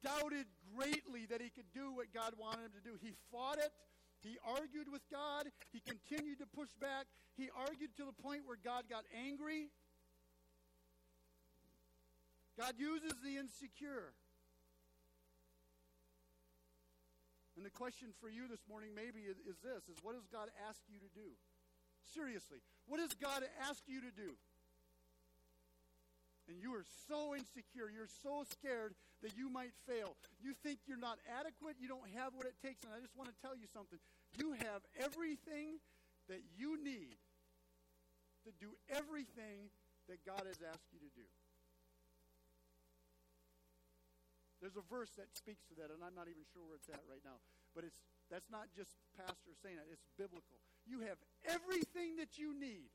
doubted 0.02 0.46
greatly 0.76 1.26
that 1.30 1.40
he 1.40 1.48
could 1.48 1.68
do 1.72 1.92
what 1.92 2.12
God 2.12 2.34
wanted 2.38 2.66
him 2.66 2.72
to 2.76 2.84
do. 2.84 2.96
He 3.00 3.12
fought 3.30 3.58
it. 3.58 3.72
He 4.22 4.36
argued 4.44 4.88
with 4.90 5.02
God. 5.12 5.48
He 5.72 5.80
continued 5.80 6.38
to 6.40 6.46
push 6.46 6.72
back. 6.80 7.06
He 7.36 7.48
argued 7.54 7.96
to 7.96 8.04
the 8.04 8.16
point 8.16 8.42
where 8.46 8.56
God 8.62 8.84
got 8.88 9.04
angry. 9.12 9.68
God 12.58 12.74
uses 12.78 13.12
the 13.24 13.36
insecure. 13.36 14.14
And 17.56 17.64
the 17.64 17.70
question 17.70 18.08
for 18.20 18.28
you 18.28 18.48
this 18.48 18.62
morning 18.68 18.90
maybe 18.94 19.26
is, 19.26 19.38
is 19.46 19.58
this 19.62 19.86
is 19.86 19.98
what 20.02 20.14
does 20.14 20.26
God 20.30 20.48
ask 20.68 20.80
you 20.88 20.98
to 20.98 21.10
do? 21.14 21.34
Seriously, 22.14 22.58
what 22.86 22.98
does 22.98 23.14
God 23.14 23.42
ask 23.68 23.82
you 23.86 24.00
to 24.00 24.10
do? 24.10 24.34
And 26.48 26.60
you 26.60 26.74
are 26.74 26.84
so 27.08 27.34
insecure, 27.34 27.88
you're 27.88 28.10
so 28.22 28.44
scared 28.44 28.94
that 29.22 29.36
you 29.36 29.48
might 29.48 29.72
fail. 29.88 30.16
You 30.42 30.52
think 30.52 30.84
you're 30.84 31.00
not 31.00 31.18
adequate, 31.28 31.76
you 31.80 31.88
don't 31.88 32.08
have 32.16 32.36
what 32.36 32.44
it 32.44 32.54
takes. 32.60 32.84
And 32.84 32.92
I 32.92 33.00
just 33.00 33.16
want 33.16 33.32
to 33.32 33.36
tell 33.40 33.56
you 33.56 33.64
something. 33.72 33.98
You 34.36 34.52
have 34.60 34.84
everything 35.00 35.80
that 36.28 36.44
you 36.56 36.76
need 36.76 37.16
to 38.44 38.52
do 38.60 38.76
everything 38.92 39.72
that 40.08 40.20
God 40.28 40.44
has 40.44 40.60
asked 40.60 40.92
you 40.92 41.00
to 41.00 41.12
do. 41.16 41.24
There's 44.60 44.76
a 44.76 44.86
verse 44.88 45.12
that 45.20 45.28
speaks 45.36 45.64
to 45.68 45.74
that, 45.80 45.92
and 45.92 46.00
I'm 46.00 46.16
not 46.16 46.28
even 46.28 46.44
sure 46.52 46.64
where 46.64 46.80
it's 46.80 46.88
at 46.88 47.04
right 47.04 47.20
now. 47.20 47.36
But 47.76 47.84
it's 47.84 48.00
that's 48.32 48.48
not 48.48 48.72
just 48.72 48.96
pastor 49.12 49.52
saying 49.60 49.76
it, 49.76 49.88
it's 49.92 50.08
biblical. 50.16 50.56
You 50.88 51.04
have 51.04 51.20
everything 51.44 52.16
that 52.16 52.40
you 52.40 52.56
need 52.56 52.88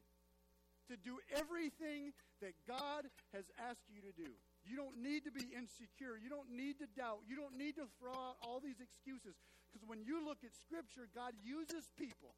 to 0.90 0.98
do 0.98 1.22
everything 1.38 2.12
that 2.42 2.58
God 2.68 3.06
has 3.34 3.46
asked 3.58 3.86
you 3.88 4.02
to 4.02 4.14
do. 4.18 4.34
You 4.66 4.76
don't 4.76 4.98
need 5.02 5.24
to 5.26 5.32
be 5.32 5.46
insecure. 5.54 6.18
You 6.18 6.30
don't 6.30 6.50
need 6.52 6.82
to 6.84 6.88
doubt. 6.98 7.24
You 7.30 7.38
don't 7.38 7.56
need 7.56 7.78
to 7.78 7.88
throw 8.02 8.14
out 8.14 8.38
all 8.42 8.60
these 8.60 8.82
excuses. 8.82 9.38
Because 9.70 9.86
when 9.88 10.02
you 10.02 10.20
look 10.26 10.42
at 10.42 10.52
Scripture, 10.58 11.08
God 11.14 11.38
uses 11.46 11.90
people 11.98 12.34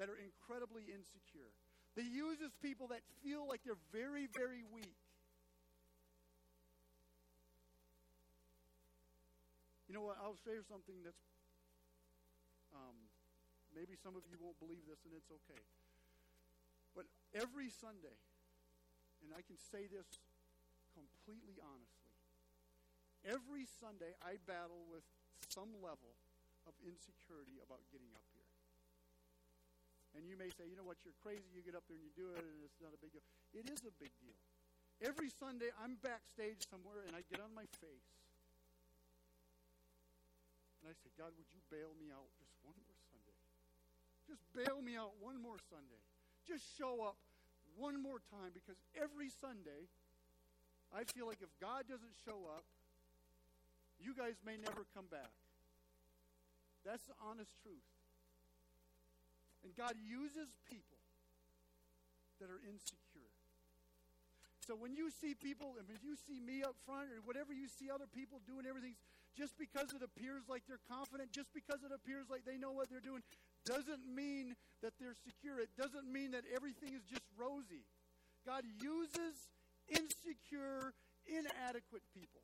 that 0.00 0.08
are 0.08 0.18
incredibly 0.18 0.88
insecure. 0.88 1.52
He 1.96 2.04
uses 2.04 2.52
people 2.60 2.88
that 2.92 3.00
feel 3.24 3.48
like 3.48 3.64
they're 3.64 3.80
very, 3.92 4.28
very 4.36 4.64
weak. 4.68 4.96
You 9.88 9.94
know 9.94 10.04
what? 10.04 10.20
I'll 10.20 10.36
share 10.44 10.60
something 10.68 11.00
that's 11.00 11.24
um, 12.76 12.96
maybe 13.72 13.96
some 13.96 14.12
of 14.12 14.28
you 14.28 14.36
won't 14.36 14.58
believe 14.60 14.84
this, 14.84 15.00
and 15.08 15.16
it's 15.16 15.32
okay. 15.32 15.62
But 16.96 17.04
every 17.36 17.68
Sunday, 17.68 18.16
and 19.20 19.36
I 19.36 19.44
can 19.44 19.60
say 19.60 19.84
this 19.84 20.08
completely 20.96 21.60
honestly, 21.60 22.16
every 23.28 23.68
Sunday 23.68 24.16
I 24.24 24.40
battle 24.48 24.88
with 24.88 25.04
some 25.52 25.68
level 25.84 26.16
of 26.64 26.72
insecurity 26.80 27.60
about 27.60 27.84
getting 27.92 28.08
up 28.16 28.24
here. 28.32 28.48
And 30.16 30.24
you 30.24 30.40
may 30.40 30.48
say, 30.48 30.64
you 30.64 30.80
know 30.80 30.88
what, 30.88 30.96
you're 31.04 31.16
crazy. 31.20 31.44
You 31.52 31.60
get 31.60 31.76
up 31.76 31.84
there 31.84 32.00
and 32.00 32.04
you 32.08 32.14
do 32.16 32.32
it, 32.32 32.40
and 32.40 32.64
it's 32.64 32.80
not 32.80 32.96
a 32.96 33.00
big 33.04 33.12
deal. 33.12 33.20
It 33.52 33.68
is 33.68 33.84
a 33.84 33.92
big 34.00 34.16
deal. 34.16 34.32
Every 35.04 35.28
Sunday, 35.28 35.68
I'm 35.76 36.00
backstage 36.00 36.64
somewhere, 36.72 37.04
and 37.04 37.12
I 37.12 37.20
get 37.28 37.44
on 37.44 37.52
my 37.52 37.68
face. 37.84 38.08
And 40.80 40.88
I 40.88 40.96
say, 40.96 41.12
God, 41.20 41.36
would 41.36 41.50
you 41.52 41.60
bail 41.68 41.92
me 42.00 42.08
out 42.08 42.32
just 42.40 42.48
one 42.64 42.80
more 42.80 42.96
Sunday? 43.12 43.36
Just 44.24 44.40
bail 44.56 44.80
me 44.80 44.96
out 44.96 45.12
one 45.20 45.36
more 45.36 45.60
Sunday. 45.68 46.00
Just 46.46 46.64
show 46.78 47.02
up 47.02 47.16
one 47.76 48.00
more 48.00 48.22
time 48.30 48.54
because 48.54 48.78
every 48.94 49.28
Sunday, 49.28 49.90
I 50.94 51.04
feel 51.04 51.26
like 51.26 51.42
if 51.42 51.50
God 51.60 51.84
doesn't 51.90 52.14
show 52.24 52.46
up, 52.54 52.64
you 53.98 54.14
guys 54.14 54.38
may 54.46 54.56
never 54.56 54.86
come 54.94 55.10
back. 55.10 55.34
That's 56.86 57.04
the 57.04 57.18
honest 57.18 57.50
truth. 57.66 57.82
And 59.66 59.74
God 59.74 59.98
uses 59.98 60.54
people 60.70 61.02
that 62.38 62.46
are 62.46 62.62
insecure. 62.62 63.34
So 64.62 64.74
when 64.74 64.94
you 64.94 65.10
see 65.10 65.34
people, 65.34 65.74
and 65.78 65.86
if 65.90 66.02
you 66.02 66.14
see 66.14 66.38
me 66.38 66.62
up 66.62 66.74
front, 66.86 67.10
or 67.10 67.22
whatever 67.22 67.54
you 67.54 67.66
see 67.66 67.90
other 67.90 68.06
people 68.10 68.42
doing, 68.46 68.66
everything, 68.66 68.94
just 69.34 69.54
because 69.58 69.94
it 69.94 70.02
appears 70.02 70.46
like 70.50 70.62
they're 70.66 70.82
confident, 70.90 71.30
just 71.30 71.54
because 71.54 71.82
it 71.86 71.94
appears 71.94 72.26
like 72.30 72.42
they 72.42 72.58
know 72.58 72.70
what 72.70 72.90
they're 72.90 73.04
doing, 73.04 73.22
doesn't 73.66 74.06
mean 74.06 74.54
that 74.82 74.94
they're 74.98 75.18
secure. 75.26 75.60
It 75.60 75.70
doesn't 75.76 76.06
mean 76.10 76.30
that 76.32 76.44
everything 76.54 76.94
is 76.94 77.02
just 77.04 77.26
rosy. 77.36 77.84
God 78.46 78.62
uses 78.80 79.50
insecure, 79.90 80.94
inadequate 81.26 82.06
people. 82.14 82.40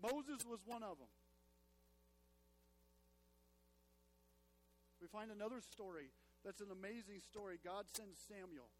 Moses 0.00 0.42
was 0.48 0.60
one 0.64 0.82
of 0.82 0.96
them. 0.96 1.12
We 5.00 5.08
find 5.08 5.30
another 5.30 5.60
story 5.60 6.08
that's 6.44 6.64
an 6.64 6.72
amazing 6.72 7.20
story. 7.20 7.60
God 7.60 7.84
sends 7.92 8.16
Samuel. 8.24 8.72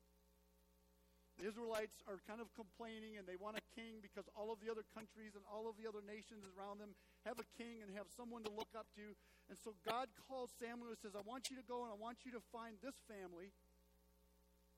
The 1.36 1.48
Israelites 1.48 2.00
are 2.04 2.20
kind 2.28 2.40
of 2.40 2.52
complaining 2.52 3.16
and 3.16 3.24
they 3.24 3.36
want 3.36 3.56
a 3.56 3.64
king 3.72 4.00
because 4.04 4.28
all 4.36 4.52
of 4.52 4.60
the 4.60 4.68
other 4.68 4.84
countries 4.92 5.32
and 5.36 5.44
all 5.48 5.68
of 5.68 5.76
the 5.80 5.88
other 5.88 6.04
nations 6.04 6.44
around 6.52 6.80
them 6.80 6.92
have 7.24 7.40
a 7.40 7.48
king 7.56 7.80
and 7.80 7.88
have 7.96 8.08
someone 8.12 8.44
to 8.44 8.52
look 8.52 8.68
up 8.76 8.88
to. 8.96 9.16
And 9.50 9.58
so 9.58 9.74
God 9.82 10.06
calls 10.30 10.54
Samuel 10.62 10.94
and 10.94 10.98
says, 11.02 11.18
I 11.18 11.26
want 11.26 11.50
you 11.50 11.56
to 11.58 11.66
go 11.66 11.82
and 11.82 11.90
I 11.90 11.98
want 11.98 12.22
you 12.24 12.30
to 12.38 12.42
find 12.54 12.78
this 12.78 12.94
family, 13.10 13.50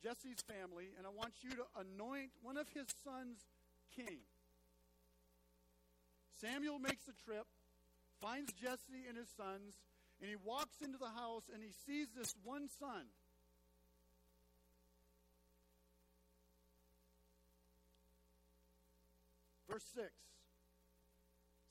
Jesse's 0.03 0.41
family, 0.49 0.97
and 0.97 1.07
I 1.07 1.13
want 1.13 1.45
you 1.45 1.53
to 1.61 1.65
anoint 1.77 2.33
one 2.41 2.57
of 2.57 2.67
his 2.73 2.89
sons 3.05 3.45
king. 3.95 4.25
Samuel 6.41 6.81
makes 6.81 7.05
the 7.05 7.13
trip, 7.23 7.45
finds 8.19 8.51
Jesse 8.55 9.05
and 9.07 9.17
his 9.17 9.29
sons, 9.37 9.77
and 10.21 10.31
he 10.31 10.37
walks 10.41 10.81
into 10.81 10.97
the 10.97 11.13
house 11.21 11.45
and 11.53 11.63
he 11.63 11.71
sees 11.85 12.09
this 12.17 12.35
one 12.43 12.73
son. 12.81 13.13
Verse 19.69 19.85
6 19.95 20.09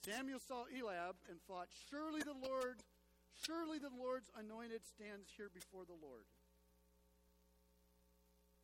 Samuel 0.06 0.40
saw 0.40 0.66
Eliab 0.70 1.16
and 1.30 1.38
thought, 1.48 1.68
Surely 1.90 2.22
the 2.22 2.34
Lord, 2.48 2.78
surely 3.40 3.80
the 3.80 3.94
Lord's 3.94 4.32
anointed 4.36 4.82
stands 4.86 5.32
here 5.36 5.50
before 5.54 5.86
the 5.86 5.98
Lord. 6.00 6.28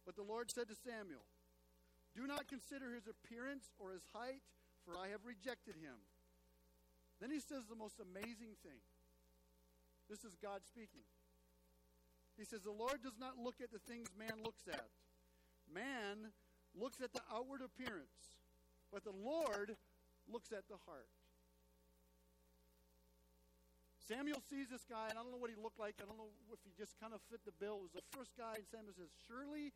But 0.06 0.16
the 0.16 0.24
Lord 0.24 0.52
said 0.52 0.68
to 0.70 0.76
Samuel, 0.76 1.28
Do 2.16 2.28
not 2.28 2.48
consider 2.48 2.96
his 2.96 3.08
appearance 3.08 3.72
or 3.80 3.92
his 3.92 4.08
height, 4.14 4.42
for 4.86 4.96
I 4.96 5.10
have 5.12 5.28
rejected 5.28 5.76
him. 5.76 6.00
Then 7.20 7.32
he 7.32 7.40
says 7.40 7.68
the 7.68 7.76
most 7.76 8.00
amazing 8.00 8.56
thing. 8.64 8.80
This 10.10 10.24
is 10.24 10.38
God 10.42 10.62
speaking. 10.64 11.04
He 12.38 12.46
says, 12.46 12.62
The 12.62 12.72
Lord 12.72 13.04
does 13.04 13.20
not 13.20 13.36
look 13.36 13.60
at 13.62 13.72
the 13.72 13.84
things 13.84 14.08
man 14.18 14.40
looks 14.44 14.64
at. 14.72 14.88
Man 15.74 16.32
looks 16.80 17.02
at 17.02 17.12
the 17.12 17.22
outward 17.34 17.60
appearance, 17.60 18.40
but 18.94 19.04
the 19.04 19.12
Lord 19.12 19.76
looks 20.32 20.52
at 20.52 20.68
the 20.70 20.78
heart. 20.86 21.10
Samuel 24.08 24.40
sees 24.48 24.72
this 24.72 24.88
guy, 24.88 25.12
and 25.12 25.20
I 25.20 25.22
don't 25.22 25.36
know 25.36 25.42
what 25.44 25.52
he 25.52 25.60
looked 25.60 25.84
like. 25.84 26.00
I 26.00 26.08
don't 26.08 26.16
know 26.16 26.32
if 26.56 26.64
he 26.64 26.72
just 26.80 26.96
kind 26.96 27.12
of 27.12 27.20
fit 27.28 27.44
the 27.44 27.52
bill. 27.52 27.84
It 27.84 27.92
was 27.92 27.98
the 28.00 28.08
first 28.16 28.32
guy, 28.40 28.56
and 28.56 28.64
Samuel 28.72 28.96
says, 28.96 29.12
Surely 29.28 29.76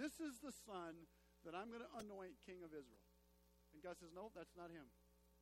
this 0.00 0.16
is 0.16 0.40
the 0.40 0.52
son 0.64 1.04
that 1.44 1.52
I'm 1.52 1.68
going 1.68 1.84
to 1.84 1.92
anoint 2.00 2.40
king 2.48 2.64
of 2.64 2.72
Israel. 2.72 3.04
And 3.76 3.84
God 3.84 4.00
says, 4.00 4.16
No, 4.16 4.32
that's 4.32 4.56
not 4.56 4.72
him. 4.72 4.88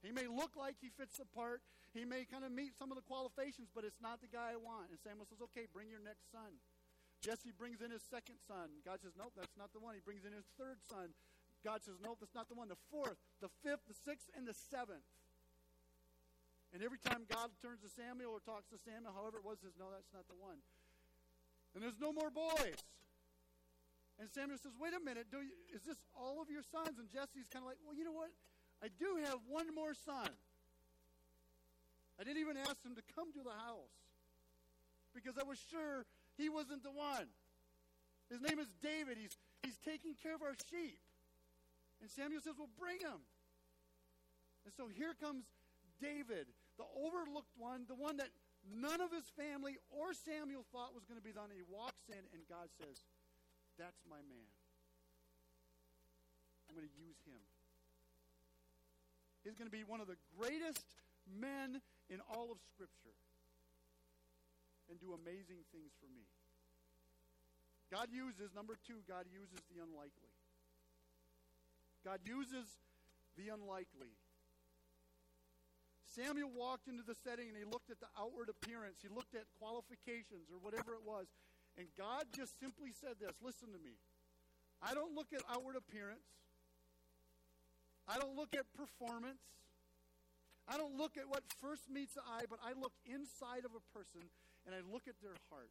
He 0.02 0.10
may 0.10 0.26
look 0.26 0.58
like 0.58 0.82
he 0.82 0.90
fits 0.90 1.22
the 1.22 1.30
part. 1.30 1.62
He 1.94 2.02
may 2.02 2.26
kind 2.26 2.42
of 2.42 2.50
meet 2.50 2.74
some 2.74 2.90
of 2.90 2.98
the 2.98 3.06
qualifications, 3.06 3.70
but 3.70 3.86
it's 3.86 4.02
not 4.02 4.18
the 4.18 4.28
guy 4.28 4.52
I 4.52 4.58
want. 4.58 4.90
And 4.90 4.98
Samuel 4.98 5.30
says, 5.30 5.38
Okay, 5.54 5.70
bring 5.70 5.86
your 5.86 6.02
next 6.02 6.26
son. 6.34 6.58
Jesse 7.22 7.54
brings 7.54 7.80
in 7.80 7.94
his 7.94 8.02
second 8.02 8.42
son. 8.42 8.82
God 8.82 8.98
says, 8.98 9.14
Nope, 9.14 9.38
that's 9.38 9.54
not 9.54 9.70
the 9.70 9.78
one. 9.78 9.94
He 9.94 10.02
brings 10.02 10.26
in 10.26 10.34
his 10.34 10.50
third 10.58 10.82
son. 10.82 11.14
God 11.62 11.86
says, 11.86 12.02
Nope, 12.02 12.18
that's 12.18 12.34
not 12.34 12.50
the 12.50 12.58
one. 12.58 12.66
The 12.66 12.82
fourth, 12.90 13.16
the 13.38 13.48
fifth, 13.62 13.86
the 13.86 13.94
sixth, 13.94 14.26
and 14.34 14.44
the 14.44 14.52
seventh. 14.52 15.06
And 16.74 16.82
every 16.82 16.98
time 16.98 17.22
God 17.30 17.54
turns 17.62 17.86
to 17.86 17.90
Samuel 17.94 18.34
or 18.34 18.42
talks 18.42 18.66
to 18.74 18.78
Samuel, 18.82 19.14
however 19.14 19.38
it 19.38 19.46
was, 19.46 19.62
says, 19.62 19.78
No, 19.78 19.94
that's 19.94 20.10
not 20.10 20.26
the 20.26 20.34
one. 20.34 20.58
And 21.72 21.78
there's 21.78 22.02
no 22.02 22.10
more 22.10 22.34
boys. 22.34 22.82
And 24.18 24.26
Samuel 24.26 24.58
says, 24.58 24.74
Wait 24.74 24.90
a 24.90 24.98
minute, 24.98 25.30
you, 25.30 25.54
is 25.70 25.86
this 25.86 26.02
all 26.18 26.42
of 26.42 26.50
your 26.50 26.66
sons? 26.66 26.98
And 26.98 27.06
Jesse's 27.14 27.46
kind 27.46 27.62
of 27.62 27.70
like, 27.70 27.78
Well, 27.86 27.94
you 27.94 28.02
know 28.02 28.18
what? 28.18 28.34
I 28.82 28.90
do 28.90 29.22
have 29.22 29.38
one 29.46 29.70
more 29.70 29.94
son. 29.94 30.34
I 32.18 32.26
didn't 32.26 32.42
even 32.42 32.58
ask 32.58 32.82
him 32.82 32.98
to 32.98 33.06
come 33.14 33.30
to 33.38 33.42
the 33.46 33.54
house 33.54 33.94
because 35.14 35.38
I 35.38 35.46
was 35.46 35.62
sure 35.70 36.06
he 36.34 36.50
wasn't 36.50 36.82
the 36.82 36.90
one. 36.90 37.30
His 38.30 38.42
name 38.42 38.58
is 38.58 38.66
David. 38.82 39.14
He's, 39.14 39.34
he's 39.62 39.78
taking 39.86 40.18
care 40.18 40.34
of 40.34 40.42
our 40.42 40.58
sheep. 40.70 40.98
And 42.02 42.10
Samuel 42.10 42.42
says, 42.42 42.58
Well, 42.58 42.74
bring 42.74 42.98
him. 42.98 43.22
And 44.66 44.74
so 44.74 44.90
here 44.90 45.14
comes 45.22 45.46
David, 46.02 46.50
the 46.76 46.88
overlooked 46.98 47.54
one, 47.56 47.86
the 47.86 47.98
one 47.98 48.18
that 48.18 48.30
none 48.66 49.00
of 49.00 49.14
his 49.14 49.28
family 49.38 49.78
or 49.94 50.10
Samuel 50.14 50.66
thought 50.74 50.94
was 50.94 51.06
going 51.06 51.18
to 51.18 51.24
be 51.24 51.30
the 51.30 51.40
one. 51.40 51.54
And 51.54 51.58
he 51.58 51.68
walks 51.68 52.10
in, 52.10 52.22
and 52.34 52.42
God 52.50 52.72
says, 52.80 53.02
That's 53.78 54.02
my 54.08 54.18
man. 54.26 54.48
I'm 56.66 56.74
going 56.74 56.88
to 56.88 56.98
use 56.98 57.20
him. 57.22 57.38
He's 59.46 59.54
going 59.54 59.68
to 59.68 59.76
be 59.76 59.84
one 59.84 60.00
of 60.00 60.08
the 60.08 60.18
greatest 60.34 60.96
men 61.28 61.78
in 62.08 62.18
all 62.32 62.48
of 62.50 62.58
Scripture 62.72 63.14
and 64.88 64.96
do 64.98 65.12
amazing 65.12 65.62
things 65.70 65.92
for 66.00 66.08
me. 66.10 66.24
God 67.92 68.08
uses, 68.10 68.50
number 68.56 68.74
two, 68.82 69.04
God 69.06 69.28
uses 69.30 69.60
the 69.70 69.78
unlikely. 69.84 70.32
God 72.02 72.20
uses 72.24 72.66
the 73.36 73.52
unlikely. 73.52 74.12
Samuel 76.14 76.54
walked 76.54 76.86
into 76.86 77.02
the 77.02 77.18
setting 77.26 77.50
and 77.50 77.58
he 77.58 77.66
looked 77.66 77.90
at 77.90 77.98
the 77.98 78.06
outward 78.14 78.46
appearance. 78.46 79.02
He 79.02 79.10
looked 79.10 79.34
at 79.34 79.50
qualifications 79.58 80.46
or 80.46 80.62
whatever 80.62 80.94
it 80.94 81.02
was. 81.02 81.26
And 81.74 81.90
God 81.98 82.30
just 82.30 82.54
simply 82.62 82.94
said 82.94 83.18
this 83.18 83.34
listen 83.42 83.74
to 83.74 83.82
me. 83.82 83.98
I 84.78 84.94
don't 84.94 85.14
look 85.18 85.34
at 85.34 85.42
outward 85.50 85.74
appearance, 85.74 86.26
I 88.06 88.18
don't 88.18 88.38
look 88.38 88.54
at 88.54 88.70
performance. 88.78 89.42
I 90.64 90.80
don't 90.80 90.96
look 90.96 91.20
at 91.20 91.28
what 91.28 91.44
first 91.60 91.92
meets 91.92 92.16
the 92.16 92.24
eye, 92.24 92.48
but 92.48 92.56
I 92.64 92.72
look 92.72 92.96
inside 93.04 93.68
of 93.68 93.76
a 93.76 93.84
person 93.92 94.24
and 94.64 94.72
I 94.72 94.80
look 94.80 95.04
at 95.04 95.20
their 95.20 95.36
heart. 95.52 95.68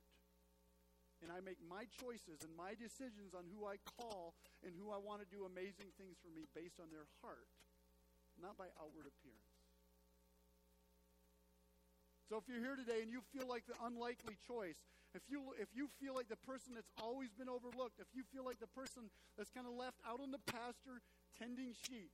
And 1.25 1.33
I 1.33 1.41
make 1.41 1.57
my 1.65 1.89
choices 1.97 2.45
and 2.45 2.53
my 2.53 2.77
decisions 2.77 3.33
on 3.33 3.47
who 3.49 3.65
I 3.65 3.81
call 3.97 4.37
and 4.61 4.75
who 4.77 4.93
I 4.93 5.01
want 5.01 5.23
to 5.23 5.27
do 5.33 5.49
amazing 5.49 5.89
things 5.97 6.19
for 6.21 6.29
me 6.29 6.45
based 6.53 6.77
on 6.77 6.93
their 6.93 7.09
heart, 7.25 7.49
not 8.37 8.53
by 8.53 8.69
outward 8.77 9.09
appearance. 9.09 9.42
So 12.29 12.39
if 12.39 12.47
you're 12.47 12.63
here 12.63 12.75
today 12.75 13.03
and 13.03 13.11
you 13.11 13.21
feel 13.35 13.47
like 13.47 13.67
the 13.67 13.75
unlikely 13.83 14.39
choice, 14.47 14.79
if 15.13 15.21
you 15.29 15.53
if 15.61 15.69
you 15.75 15.87
feel 16.01 16.15
like 16.15 16.29
the 16.29 16.39
person 16.41 16.73
that's 16.73 16.89
always 16.97 17.29
been 17.35 17.49
overlooked, 17.49 17.99
if 17.99 18.09
you 18.15 18.23
feel 18.33 18.43
like 18.43 18.59
the 18.59 18.71
person 18.71 19.11
that's 19.37 19.51
kind 19.51 19.67
of 19.67 19.73
left 19.77 19.99
out 20.07 20.23
on 20.23 20.31
the 20.31 20.41
pasture 20.49 21.03
tending 21.37 21.75
sheep, 21.75 22.09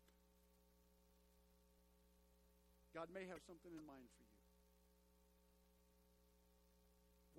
God 2.92 3.08
may 3.14 3.24
have 3.30 3.40
something 3.48 3.72
in 3.72 3.86
mind 3.88 4.10
for 4.18 4.24
you. 4.26 4.36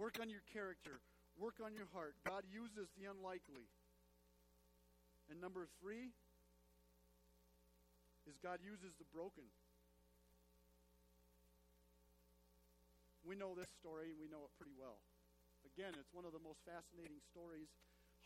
Work 0.01 0.17
on 0.23 0.31
your 0.31 0.41
character. 0.49 1.03
Work 1.37 1.61
on 1.61 1.77
your 1.77 1.89
heart. 1.93 2.17
God 2.25 2.49
uses 2.49 2.89
the 2.97 3.05
unlikely. 3.11 3.69
And 5.29 5.41
number 5.41 5.69
three 5.81 6.13
is 8.25 8.37
God 8.43 8.65
uses 8.65 8.97
the 8.97 9.05
broken. 9.13 9.45
We 13.31 13.39
know 13.39 13.55
this 13.55 13.71
story 13.79 14.11
and 14.11 14.19
we 14.19 14.27
know 14.27 14.43
it 14.43 14.51
pretty 14.59 14.75
well. 14.75 14.99
Again, 15.63 15.95
it's 15.95 16.11
one 16.11 16.27
of 16.27 16.35
the 16.35 16.43
most 16.43 16.67
fascinating 16.67 17.23
stories, 17.31 17.71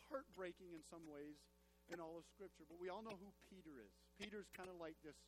heartbreaking 0.08 0.72
in 0.72 0.80
some 0.88 1.04
ways 1.04 1.36
in 1.92 2.00
all 2.00 2.16
of 2.16 2.24
Scripture. 2.32 2.64
But 2.64 2.80
we 2.80 2.88
all 2.88 3.04
know 3.04 3.12
who 3.12 3.28
Peter 3.52 3.76
is. 3.84 3.92
Peter's 4.16 4.48
kind 4.56 4.72
of 4.72 4.80
like 4.80 4.96
this, 5.04 5.20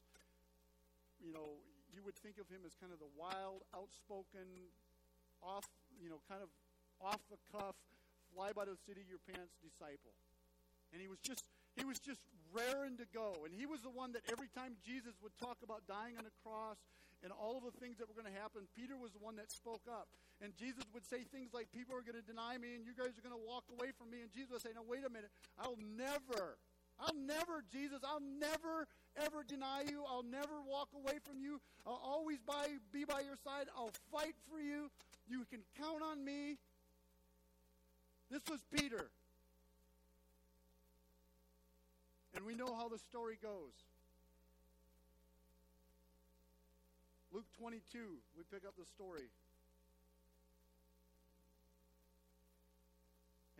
you 1.20 1.28
know, 1.28 1.60
you 1.92 2.00
would 2.08 2.16
think 2.16 2.40
of 2.40 2.48
him 2.48 2.64
as 2.64 2.72
kind 2.80 2.88
of 2.88 3.04
the 3.04 3.12
wild, 3.20 3.68
outspoken, 3.76 4.48
off, 5.44 5.68
you 6.00 6.08
know, 6.08 6.24
kind 6.24 6.40
of 6.40 6.48
off 6.96 7.20
the 7.28 7.36
cuff, 7.52 7.76
fly 8.32 8.56
by 8.56 8.64
the 8.64 8.80
city 8.88 9.04
your 9.04 9.20
pants 9.28 9.60
disciple. 9.60 10.16
And 10.96 11.04
he 11.04 11.08
was 11.12 11.20
just 11.20 11.44
he 11.76 11.84
was 11.84 12.00
just 12.00 12.24
raring 12.48 12.96
to 12.96 13.04
go. 13.12 13.44
And 13.44 13.52
he 13.52 13.68
was 13.68 13.84
the 13.84 13.92
one 13.92 14.16
that 14.16 14.24
every 14.32 14.48
time 14.56 14.80
Jesus 14.80 15.12
would 15.20 15.36
talk 15.36 15.60
about 15.60 15.84
dying 15.84 16.16
on 16.16 16.24
a 16.24 16.32
cross 16.40 16.80
and 17.26 17.34
all 17.34 17.58
of 17.58 17.66
the 17.66 17.74
things 17.82 17.98
that 17.98 18.06
were 18.06 18.14
going 18.14 18.30
to 18.30 18.38
happen, 18.38 18.70
Peter 18.78 18.94
was 18.94 19.10
the 19.10 19.18
one 19.18 19.34
that 19.34 19.50
spoke 19.50 19.82
up. 19.90 20.06
And 20.38 20.54
Jesus 20.54 20.86
would 20.94 21.02
say 21.02 21.26
things 21.34 21.50
like, 21.50 21.66
People 21.74 21.98
are 21.98 22.06
going 22.06 22.14
to 22.14 22.22
deny 22.22 22.54
me 22.54 22.78
and 22.78 22.86
you 22.86 22.94
guys 22.94 23.18
are 23.18 23.24
going 23.26 23.34
to 23.34 23.42
walk 23.42 23.66
away 23.66 23.90
from 23.98 24.14
me. 24.14 24.22
And 24.22 24.30
Jesus 24.30 24.54
would 24.54 24.62
say, 24.62 24.70
No, 24.78 24.86
wait 24.86 25.02
a 25.02 25.10
minute. 25.10 25.34
I'll 25.58 25.74
never, 25.98 26.54
I'll 27.02 27.18
never, 27.18 27.66
Jesus, 27.66 28.06
I'll 28.06 28.22
never, 28.22 28.86
ever 29.18 29.42
deny 29.42 29.82
you. 29.90 30.06
I'll 30.06 30.22
never 30.22 30.62
walk 30.62 30.94
away 30.94 31.18
from 31.26 31.42
you. 31.42 31.58
I'll 31.82 31.98
always 31.98 32.38
by, 32.46 32.78
be 32.94 33.02
by 33.02 33.26
your 33.26 33.34
side. 33.42 33.66
I'll 33.74 33.90
fight 34.14 34.38
for 34.46 34.62
you. 34.62 34.86
You 35.26 35.42
can 35.50 35.66
count 35.74 36.06
on 36.06 36.22
me. 36.22 36.62
This 38.30 38.46
was 38.46 38.62
Peter. 38.70 39.10
And 42.38 42.46
we 42.46 42.54
know 42.54 42.70
how 42.70 42.86
the 42.86 43.02
story 43.02 43.34
goes. 43.42 43.74
Luke 47.36 47.52
22, 47.60 48.00
we 48.32 48.48
pick 48.48 48.64
up 48.64 48.72
the 48.80 48.88
story. 48.88 49.28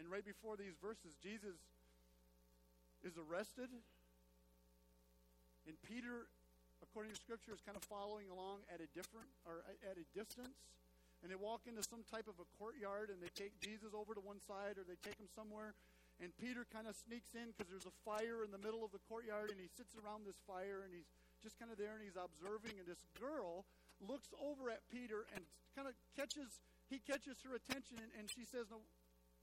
And 0.01 0.09
right 0.09 0.25
before 0.25 0.57
these 0.57 0.73
verses, 0.81 1.13
Jesus 1.21 1.61
is 3.05 3.21
arrested. 3.21 3.69
And 5.69 5.77
Peter, 5.85 6.25
according 6.81 7.13
to 7.13 7.21
Scripture, 7.21 7.53
is 7.53 7.61
kind 7.69 7.77
of 7.77 7.85
following 7.85 8.33
along 8.33 8.65
at 8.73 8.81
a 8.81 8.89
different 8.97 9.29
or 9.45 9.61
at 9.69 10.01
a 10.01 10.09
distance. 10.17 10.57
And 11.21 11.29
they 11.29 11.37
walk 11.37 11.69
into 11.69 11.85
some 11.85 12.01
type 12.09 12.33
of 12.33 12.41
a 12.41 12.49
courtyard 12.57 13.13
and 13.13 13.21
they 13.21 13.29
take 13.37 13.61
Jesus 13.61 13.93
over 13.93 14.17
to 14.17 14.25
one 14.25 14.41
side 14.41 14.81
or 14.81 14.89
they 14.89 14.97
take 15.05 15.21
him 15.21 15.29
somewhere. 15.37 15.77
And 16.17 16.33
Peter 16.41 16.65
kind 16.73 16.89
of 16.89 16.97
sneaks 16.97 17.37
in 17.37 17.53
because 17.53 17.69
there's 17.69 17.85
a 17.85 17.97
fire 18.09 18.41
in 18.41 18.57
the 18.57 18.63
middle 18.65 18.81
of 18.81 18.97
the 18.97 19.05
courtyard 19.05 19.53
and 19.53 19.61
he 19.61 19.69
sits 19.77 19.93
around 20.01 20.25
this 20.25 20.41
fire 20.49 20.81
and 20.81 20.97
he's 20.97 21.13
just 21.43 21.59
kind 21.59 21.71
of 21.71 21.79
there 21.79 21.95
and 21.97 22.03
he's 22.03 22.19
observing, 22.19 22.79
and 22.79 22.87
this 22.87 23.03
girl 23.19 23.65
looks 24.01 24.29
over 24.37 24.69
at 24.69 24.85
Peter 24.93 25.25
and 25.35 25.45
kind 25.75 25.89
of 25.89 25.95
catches 26.17 26.61
he 26.87 27.03
catches 27.03 27.43
her 27.43 27.59
attention, 27.59 27.99
and, 27.99 28.11
and 28.15 28.31
she 28.31 28.47
says, 28.47 28.71
"No, 28.71 28.79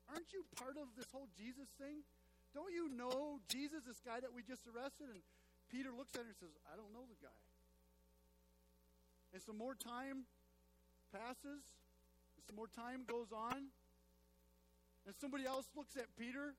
aren't 0.08 0.32
you 0.32 0.48
part 0.56 0.80
of 0.80 0.96
this 0.96 1.12
whole 1.12 1.28
Jesus 1.36 1.68
thing? 1.76 2.08
Don't 2.56 2.72
you 2.72 2.88
know 2.88 3.40
Jesus, 3.50 3.84
this 3.84 4.00
guy 4.00 4.20
that 4.24 4.32
we 4.32 4.42
just 4.44 4.64
arrested?" 4.68 5.12
And 5.12 5.22
Peter 5.68 5.92
looks 5.92 6.16
at 6.16 6.24
her 6.24 6.32
and 6.32 6.40
says, 6.40 6.56
"I 6.72 6.80
don't 6.80 6.94
know 6.96 7.04
the 7.04 7.20
guy." 7.20 7.40
And 9.34 9.42
some 9.42 9.58
more 9.58 9.76
time 9.76 10.26
passes, 11.12 11.62
some 12.48 12.56
more 12.56 12.72
time 12.72 13.04
goes 13.04 13.34
on, 13.34 13.74
and 15.06 15.14
somebody 15.20 15.46
else 15.46 15.68
looks 15.76 15.98
at 15.98 16.08
Peter 16.16 16.56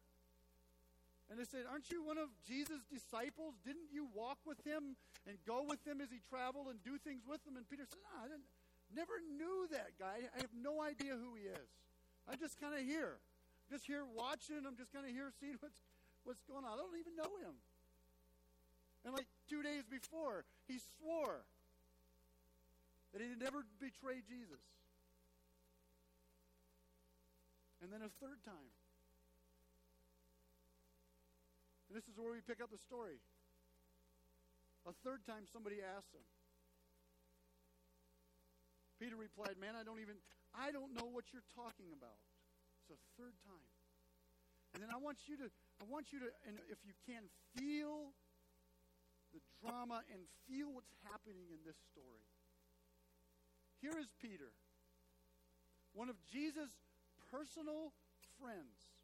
and 1.30 1.40
they 1.40 1.48
said, 1.48 1.64
Aren't 1.64 1.90
you 1.90 2.04
one 2.04 2.18
of 2.18 2.28
Jesus' 2.44 2.84
disciples? 2.92 3.56
Didn't 3.64 3.88
you 3.92 4.08
walk 4.12 4.38
with 4.44 4.60
him 4.64 4.96
and 5.24 5.40
go 5.48 5.64
with 5.64 5.80
him 5.86 6.00
as 6.00 6.12
he 6.12 6.20
traveled 6.28 6.68
and 6.68 6.82
do 6.84 7.00
things 7.00 7.24
with 7.24 7.40
him? 7.48 7.56
And 7.56 7.64
Peter 7.68 7.88
said, 7.88 8.00
No, 8.04 8.12
I 8.20 8.28
didn't, 8.28 8.48
never 8.92 9.16
knew 9.24 9.68
that 9.72 9.96
guy. 9.96 10.28
I 10.28 10.38
have 10.44 10.52
no 10.52 10.84
idea 10.84 11.16
who 11.16 11.32
he 11.36 11.48
is. 11.48 11.70
I'm 12.28 12.36
just 12.36 12.60
kind 12.60 12.76
of 12.76 12.84
here. 12.84 13.16
I'm 13.16 13.70
just 13.72 13.88
here 13.88 14.04
watching. 14.04 14.68
I'm 14.68 14.76
just 14.76 14.92
kind 14.92 15.08
of 15.08 15.12
here 15.12 15.32
seeing 15.40 15.56
what's, 15.60 15.80
what's 16.28 16.44
going 16.44 16.64
on. 16.64 16.72
I 16.72 16.76
don't 16.76 16.96
even 17.00 17.16
know 17.16 17.32
him. 17.40 17.56
And 19.04 19.12
like 19.12 19.28
two 19.48 19.64
days 19.64 19.84
before, 19.88 20.44
he 20.68 20.80
swore 21.00 21.44
that 23.12 23.20
he'd 23.20 23.40
never 23.40 23.64
betray 23.80 24.20
Jesus. 24.24 24.60
And 27.80 27.92
then 27.92 28.00
a 28.00 28.12
third 28.20 28.40
time. 28.44 28.72
And 31.94 32.02
this 32.02 32.10
is 32.10 32.18
where 32.18 32.34
we 32.34 32.42
pick 32.42 32.58
up 32.58 32.74
the 32.74 32.82
story. 32.90 33.22
A 34.82 34.90
third 35.06 35.22
time 35.30 35.46
somebody 35.46 35.78
asked 35.78 36.10
him. 36.10 36.26
Peter 38.98 39.14
replied, 39.14 39.54
Man, 39.62 39.78
I 39.78 39.86
don't 39.86 40.02
even, 40.02 40.18
I 40.58 40.74
don't 40.74 40.90
know 40.90 41.06
what 41.06 41.30
you're 41.30 41.46
talking 41.54 41.94
about. 41.94 42.18
It's 42.82 42.98
a 42.98 42.98
third 43.14 43.38
time. 43.46 43.70
And 44.74 44.82
then 44.82 44.90
I 44.90 44.98
want 44.98 45.30
you 45.30 45.38
to, 45.38 45.46
I 45.46 45.86
want 45.86 46.10
you 46.10 46.18
to, 46.26 46.34
and 46.50 46.58
if 46.66 46.82
you 46.82 46.98
can, 47.06 47.30
feel 47.54 48.10
the 49.30 49.38
drama 49.62 50.02
and 50.10 50.26
feel 50.50 50.74
what's 50.74 50.90
happening 51.06 51.46
in 51.46 51.62
this 51.62 51.78
story. 51.94 52.26
Here 53.78 53.94
is 54.02 54.10
Peter, 54.18 54.50
one 55.94 56.10
of 56.10 56.18
Jesus' 56.26 56.74
personal 57.30 57.94
friends, 58.42 58.98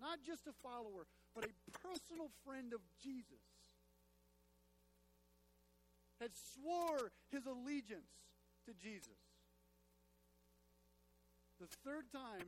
not 0.00 0.24
just 0.24 0.48
a 0.48 0.56
follower, 0.64 1.04
but 1.34 1.44
a 1.44 1.52
personal 1.70 2.28
friend 2.44 2.72
of 2.72 2.80
Jesus, 3.02 3.42
had 6.22 6.30
swore 6.54 7.10
his 7.34 7.46
allegiance 7.46 8.14
to 8.64 8.72
Jesus. 8.78 9.18
The 11.58 11.66
third 11.82 12.06
time, 12.14 12.46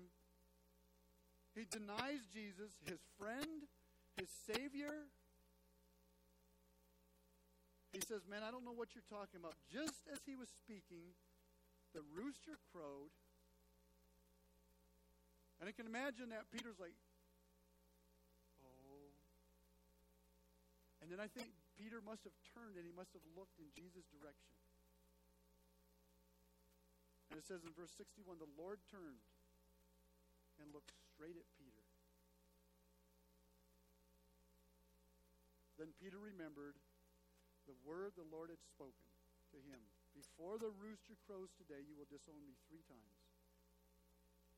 he 1.58 1.66
denies 1.66 2.22
Jesus, 2.32 2.70
his 2.86 2.98
friend, 3.18 3.66
his 4.18 4.30
Savior. 4.46 5.10
He 7.92 8.00
says, 8.06 8.22
Man, 8.30 8.42
I 8.46 8.50
don't 8.50 8.64
know 8.64 8.74
what 8.74 8.94
you're 8.94 9.06
talking 9.10 9.38
about. 9.38 9.54
Just 9.70 10.06
as 10.10 10.18
he 10.26 10.34
was 10.34 10.48
speaking, 10.50 11.14
the 11.94 12.02
rooster 12.14 12.58
crowed. 12.74 13.10
And 15.60 15.68
I 15.68 15.72
can 15.72 15.86
imagine 15.86 16.30
that 16.30 16.50
Peter's 16.50 16.78
like, 16.78 16.94
And 21.04 21.12
then 21.12 21.20
I 21.20 21.28
think 21.28 21.52
Peter 21.76 22.00
must 22.00 22.24
have 22.24 22.32
turned 22.56 22.80
and 22.80 22.88
he 22.88 22.94
must 22.96 23.12
have 23.12 23.20
looked 23.36 23.60
in 23.60 23.68
Jesus' 23.76 24.08
direction. 24.08 24.56
And 27.28 27.36
it 27.36 27.44
says 27.44 27.60
in 27.60 27.76
verse 27.76 27.92
61 27.92 28.40
the 28.40 28.48
Lord 28.56 28.80
turned 28.88 29.20
and 30.56 30.72
looked 30.72 30.96
straight 31.12 31.36
at 31.36 31.44
Peter. 31.60 31.84
Then 35.76 35.92
Peter 36.00 36.16
remembered 36.16 36.80
the 37.68 37.76
word 37.84 38.16
the 38.16 38.24
Lord 38.32 38.48
had 38.48 38.64
spoken 38.64 39.04
to 39.52 39.60
him 39.60 39.84
Before 40.16 40.56
the 40.56 40.72
rooster 40.80 41.20
crows 41.28 41.52
today, 41.60 41.84
you 41.84 41.92
will 42.00 42.08
disown 42.08 42.40
me 42.48 42.56
three 42.64 42.80
times. 42.88 43.20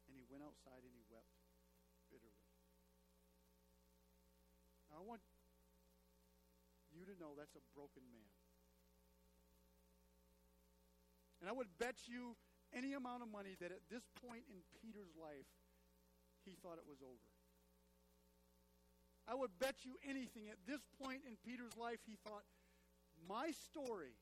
And 0.06 0.14
he 0.14 0.22
went 0.30 0.46
outside 0.46 0.78
and 0.78 0.94
he 0.94 1.02
wept 1.10 1.34
bitterly. 2.06 2.46
Now, 4.94 5.02
I 5.02 5.04
want 5.10 5.26
to 7.06 7.14
know 7.18 7.32
that's 7.38 7.54
a 7.54 7.64
broken 7.74 8.02
man. 8.10 8.30
And 11.40 11.48
I 11.48 11.54
would 11.54 11.70
bet 11.78 12.10
you 12.10 12.34
any 12.74 12.94
amount 12.94 13.22
of 13.22 13.30
money 13.30 13.54
that 13.60 13.70
at 13.70 13.84
this 13.90 14.02
point 14.26 14.42
in 14.50 14.58
Peter's 14.82 15.14
life, 15.14 15.46
he 16.44 16.58
thought 16.62 16.78
it 16.78 16.88
was 16.88 16.98
over. 17.02 17.30
I 19.28 19.34
would 19.34 19.50
bet 19.58 19.82
you 19.82 19.98
anything 20.06 20.48
at 20.50 20.58
this 20.66 20.80
point 21.02 21.22
in 21.26 21.34
Peter's 21.42 21.76
life, 21.76 21.98
he 22.06 22.16
thought, 22.22 22.46
my 23.28 23.50
story 23.50 24.14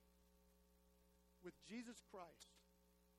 with 1.44 1.52
Jesus 1.68 2.00
Christ, 2.08 2.56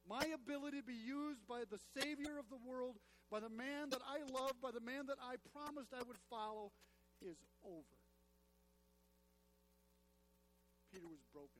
my 0.09 0.25
ability 0.33 0.81
to 0.81 0.87
be 0.87 0.97
used 0.97 1.45
by 1.47 1.61
the 1.69 1.77
Savior 1.93 2.37
of 2.39 2.49
the 2.49 2.57
world, 2.65 2.97
by 3.29 3.39
the 3.39 3.49
man 3.49 3.89
that 3.89 4.01
I 4.01 4.25
love, 4.33 4.53
by 4.61 4.71
the 4.71 4.81
man 4.81 5.05
that 5.07 5.17
I 5.21 5.37
promised 5.53 5.93
I 5.93 6.01
would 6.01 6.17
follow, 6.29 6.71
is 7.21 7.37
over. 7.63 7.94
Peter 10.95 11.11
was 11.11 11.27
broken. 11.35 11.59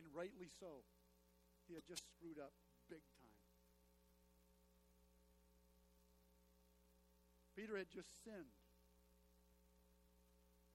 And 0.00 0.08
rightly 0.16 0.48
so. 0.48 0.80
he 1.68 1.76
had 1.76 1.84
just 1.84 2.00
screwed 2.16 2.40
up 2.40 2.56
big 2.88 3.04
time. 3.20 3.36
Peter 7.52 7.76
had 7.76 7.92
just 7.92 8.08
sinned. 8.24 8.56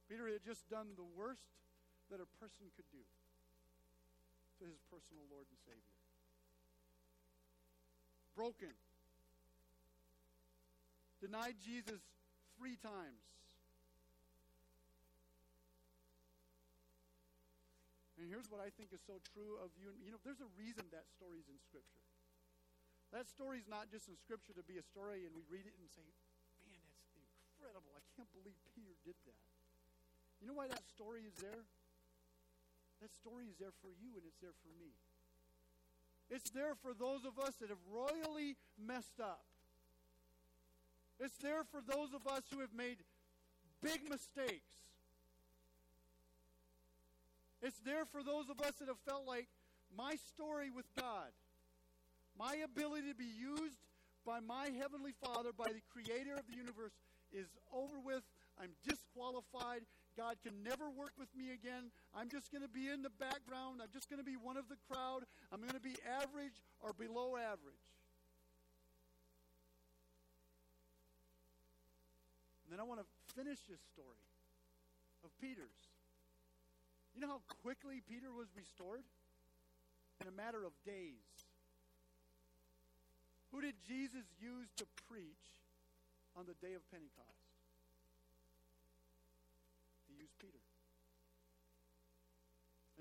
Peter 0.06 0.30
had 0.30 0.46
just 0.46 0.70
done 0.70 0.94
the 0.94 1.10
worst 1.18 1.58
that 2.14 2.22
a 2.22 2.30
person 2.38 2.70
could 2.78 2.86
do 2.94 3.02
to 4.62 4.70
his 4.70 4.78
personal 4.94 5.26
Lord 5.34 5.50
and 5.50 5.58
Savior. 5.66 5.98
Broken. 8.38 8.78
Denied 11.18 11.58
Jesus 11.66 11.98
three 12.62 12.78
times. 12.78 13.26
And 18.18 18.26
here's 18.26 18.50
what 18.50 18.58
I 18.58 18.74
think 18.74 18.90
is 18.90 19.02
so 19.06 19.22
true 19.34 19.62
of 19.62 19.70
you. 19.78 19.94
You 20.02 20.10
know, 20.10 20.22
there's 20.26 20.42
a 20.42 20.50
reason 20.58 20.90
that 20.90 21.06
story's 21.14 21.46
in 21.46 21.58
Scripture. 21.62 22.02
That 23.14 23.30
story's 23.30 23.70
not 23.70 23.94
just 23.94 24.10
in 24.10 24.18
Scripture 24.18 24.58
to 24.58 24.66
be 24.66 24.82
a 24.82 24.86
story 24.86 25.24
and 25.24 25.32
we 25.38 25.46
read 25.48 25.70
it 25.70 25.78
and 25.78 25.88
say, 25.94 26.04
man, 26.66 26.82
that's 26.90 27.14
incredible. 27.14 27.94
I 27.94 28.02
can't 28.18 28.30
believe 28.34 28.58
Peter 28.74 28.98
did 29.06 29.16
that. 29.30 29.42
You 30.42 30.50
know 30.50 30.58
why 30.58 30.68
that 30.68 30.84
story 30.90 31.24
is 31.30 31.38
there? 31.38 31.62
That 33.06 33.14
story 33.14 33.46
is 33.46 33.56
there 33.62 33.74
for 33.86 33.94
you 33.94 34.18
and 34.18 34.26
it's 34.26 34.42
there 34.42 34.58
for 34.66 34.74
me. 34.82 34.92
It's 36.34 36.50
there 36.50 36.76
for 36.76 36.98
those 36.98 37.24
of 37.24 37.38
us 37.40 37.56
that 37.62 37.70
have 37.70 37.86
royally 37.88 38.58
messed 38.76 39.22
up. 39.22 39.46
It's 41.22 41.38
there 41.38 41.64
for 41.64 41.80
those 41.86 42.14
of 42.14 42.28
us 42.28 42.44
who 42.52 42.60
have 42.60 42.74
made 42.74 42.98
big 43.82 44.10
mistakes. 44.10 44.74
It's 47.62 47.80
there 47.80 48.06
for 48.06 48.24
those 48.24 48.50
of 48.50 48.62
us 48.62 48.74
that 48.80 48.88
have 48.88 49.02
felt 49.08 49.26
like 49.26 49.48
my 49.96 50.16
story 50.16 50.70
with 50.70 50.86
God, 51.00 51.32
my 52.38 52.56
ability 52.64 53.10
to 53.10 53.16
be 53.16 53.26
used 53.26 53.80
by 54.26 54.40
my 54.40 54.70
Heavenly 54.78 55.14
Father, 55.24 55.50
by 55.58 55.72
the 55.72 55.82
Creator 55.90 56.36
of 56.36 56.46
the 56.48 56.56
universe, 56.56 56.94
is 57.32 57.48
over 57.74 58.00
with. 58.04 58.24
I'm 58.62 58.72
disqualified. 58.88 59.82
God 60.18 60.36
can 60.44 60.64
never 60.64 60.90
work 60.90 61.14
with 61.18 61.30
me 61.38 61.54
again. 61.54 61.94
I'm 62.14 62.30
just 62.30 62.52
going 62.52 62.64
to 62.64 62.70
be 62.70 62.90
in 62.90 63.02
the 63.02 63.14
background. 63.22 63.82
I'm 63.82 63.94
just 63.94 64.10
going 64.10 64.20
to 64.20 64.26
be 64.26 64.36
one 64.36 64.58
of 64.58 64.68
the 64.68 64.78
crowd. 64.90 65.24
I'm 65.52 65.62
going 65.62 65.78
to 65.78 65.80
be 65.80 65.96
average 66.06 66.58
or 66.82 66.94
below 66.94 67.38
average. 67.38 67.86
And 72.66 72.74
then 72.74 72.80
I 72.80 72.84
want 72.84 73.00
to 73.00 73.08
finish 73.34 73.60
this 73.70 73.80
story 73.94 74.22
of 75.24 75.30
Peter's. 75.40 75.88
You 77.18 77.26
know 77.26 77.42
how 77.42 77.46
quickly 77.66 77.98
Peter 78.06 78.30
was 78.30 78.46
restored? 78.54 79.02
In 80.22 80.30
a 80.30 80.36
matter 80.38 80.62
of 80.62 80.70
days. 80.86 81.26
Who 83.50 83.58
did 83.58 83.74
Jesus 83.90 84.22
use 84.38 84.70
to 84.78 84.86
preach 85.10 85.66
on 86.38 86.46
the 86.46 86.54
day 86.62 86.78
of 86.78 86.86
Pentecost? 86.94 87.42
He 90.06 90.22
used 90.22 90.38
Peter. 90.38 90.62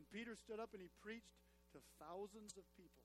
And 0.00 0.08
Peter 0.08 0.32
stood 0.32 0.64
up 0.64 0.72
and 0.72 0.80
he 0.80 0.88
preached 1.04 1.36
to 1.76 1.78
thousands 2.00 2.56
of 2.56 2.64
people. 2.72 3.04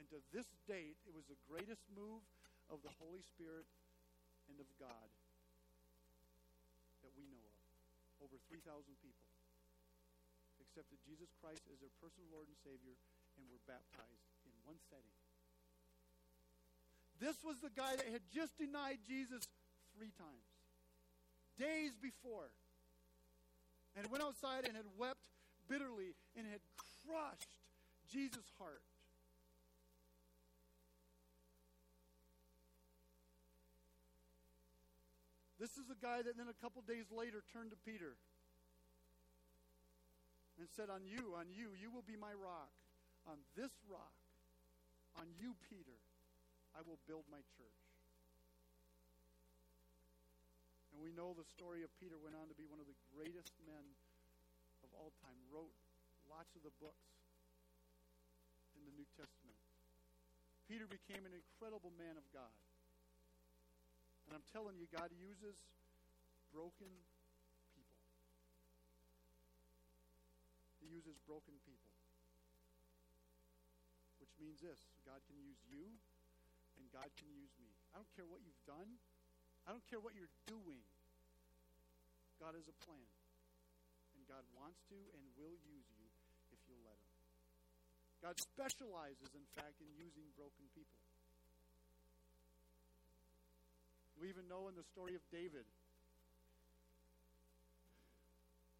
And 0.00 0.08
to 0.08 0.24
this 0.32 0.48
date, 0.64 0.96
it 1.04 1.12
was 1.12 1.28
the 1.28 1.36
greatest 1.44 1.84
move 1.92 2.24
of 2.72 2.80
the 2.80 2.96
Holy 2.96 3.20
Spirit 3.20 3.68
and 4.48 4.56
of 4.56 4.68
God 4.80 5.08
that 7.04 7.12
we 7.12 7.28
know 7.28 7.44
of. 7.44 7.54
Over 8.24 8.40
3,000 8.48 8.64
people 9.04 9.28
accepted 10.56 10.96
Jesus 11.04 11.28
Christ 11.44 11.60
as 11.68 11.76
their 11.84 11.92
personal 12.00 12.24
Lord 12.32 12.48
and 12.48 12.56
Savior 12.64 12.96
and 13.36 13.44
were 13.52 13.60
baptized 13.68 14.24
in 14.48 14.52
one 14.64 14.80
setting. 14.88 15.12
This 17.20 17.36
was 17.44 17.60
the 17.60 17.68
guy 17.76 17.92
that 18.00 18.08
had 18.08 18.24
just 18.32 18.56
denied 18.56 19.04
Jesus 19.04 19.44
three 19.92 20.10
times, 20.16 20.48
days 21.60 21.92
before, 22.00 22.48
and 23.92 24.08
went 24.08 24.24
outside 24.24 24.64
and 24.64 24.72
had 24.72 24.88
wept 24.96 25.20
bitterly 25.68 26.16
and 26.32 26.48
had 26.48 26.64
crushed 27.04 27.52
Jesus' 28.08 28.48
heart. 28.56 28.80
This 35.64 35.80
is 35.80 35.88
a 35.88 35.96
guy 35.96 36.20
that 36.20 36.36
then 36.36 36.52
a 36.52 36.60
couple 36.60 36.84
days 36.84 37.08
later 37.08 37.40
turned 37.48 37.72
to 37.72 37.80
Peter 37.88 38.20
and 40.60 40.68
said, 40.68 40.92
On 40.92 41.00
you, 41.08 41.32
on 41.40 41.48
you, 41.48 41.72
you 41.72 41.88
will 41.88 42.04
be 42.04 42.20
my 42.20 42.36
rock. 42.36 42.68
On 43.24 43.40
this 43.56 43.72
rock, 43.88 44.12
on 45.16 45.24
you, 45.40 45.56
Peter, 45.72 45.96
I 46.76 46.84
will 46.84 47.00
build 47.08 47.24
my 47.32 47.40
church. 47.56 47.80
And 50.92 51.00
we 51.00 51.08
know 51.16 51.32
the 51.32 51.48
story 51.48 51.80
of 51.80 51.88
Peter 51.96 52.20
went 52.20 52.36
on 52.36 52.52
to 52.52 52.56
be 52.60 52.68
one 52.68 52.76
of 52.76 52.84
the 52.84 53.00
greatest 53.16 53.56
men 53.64 53.88
of 54.84 54.92
all 54.92 55.16
time, 55.24 55.40
wrote 55.48 55.72
lots 56.28 56.52
of 56.52 56.60
the 56.60 56.76
books 56.76 57.08
in 58.76 58.84
the 58.84 58.92
New 59.00 59.08
Testament. 59.16 59.56
Peter 60.68 60.84
became 60.84 61.24
an 61.24 61.32
incredible 61.32 61.96
man 61.96 62.20
of 62.20 62.28
God. 62.36 62.52
And 64.28 64.36
I'm 64.36 64.46
telling 64.52 64.76
you, 64.80 64.88
God 64.88 65.12
uses 65.14 65.56
broken 66.54 66.90
people. 67.74 68.00
He 70.80 70.88
uses 70.88 71.16
broken 71.28 71.54
people. 71.64 71.92
Which 74.22 74.32
means 74.40 74.62
this 74.64 74.80
God 75.04 75.20
can 75.28 75.36
use 75.36 75.60
you, 75.68 75.84
and 76.80 76.84
God 76.94 77.10
can 77.20 77.28
use 77.36 77.52
me. 77.60 77.68
I 77.92 78.00
don't 78.00 78.12
care 78.16 78.26
what 78.26 78.40
you've 78.40 78.64
done, 78.64 78.96
I 79.68 79.72
don't 79.76 79.84
care 79.92 80.00
what 80.00 80.16
you're 80.16 80.32
doing. 80.48 80.80
God 82.40 82.56
has 82.58 82.66
a 82.68 82.76
plan. 82.84 83.08
And 84.14 84.22
God 84.28 84.44
wants 84.56 84.80
to 84.88 84.98
and 85.16 85.22
will 85.36 85.56
use 85.68 85.88
you 85.96 86.06
if 86.52 86.60
you'll 86.68 86.84
let 86.86 86.96
Him. 86.96 87.12
God 88.24 88.36
specializes, 88.40 89.30
in 89.36 89.46
fact, 89.52 89.80
in 89.84 89.90
using 90.00 90.24
broken 90.32 90.64
people. 90.72 90.96
We 94.24 94.32
even 94.32 94.48
know 94.48 94.72
in 94.72 94.76
the 94.80 94.88
story 94.88 95.12
of 95.12 95.20
David 95.28 95.68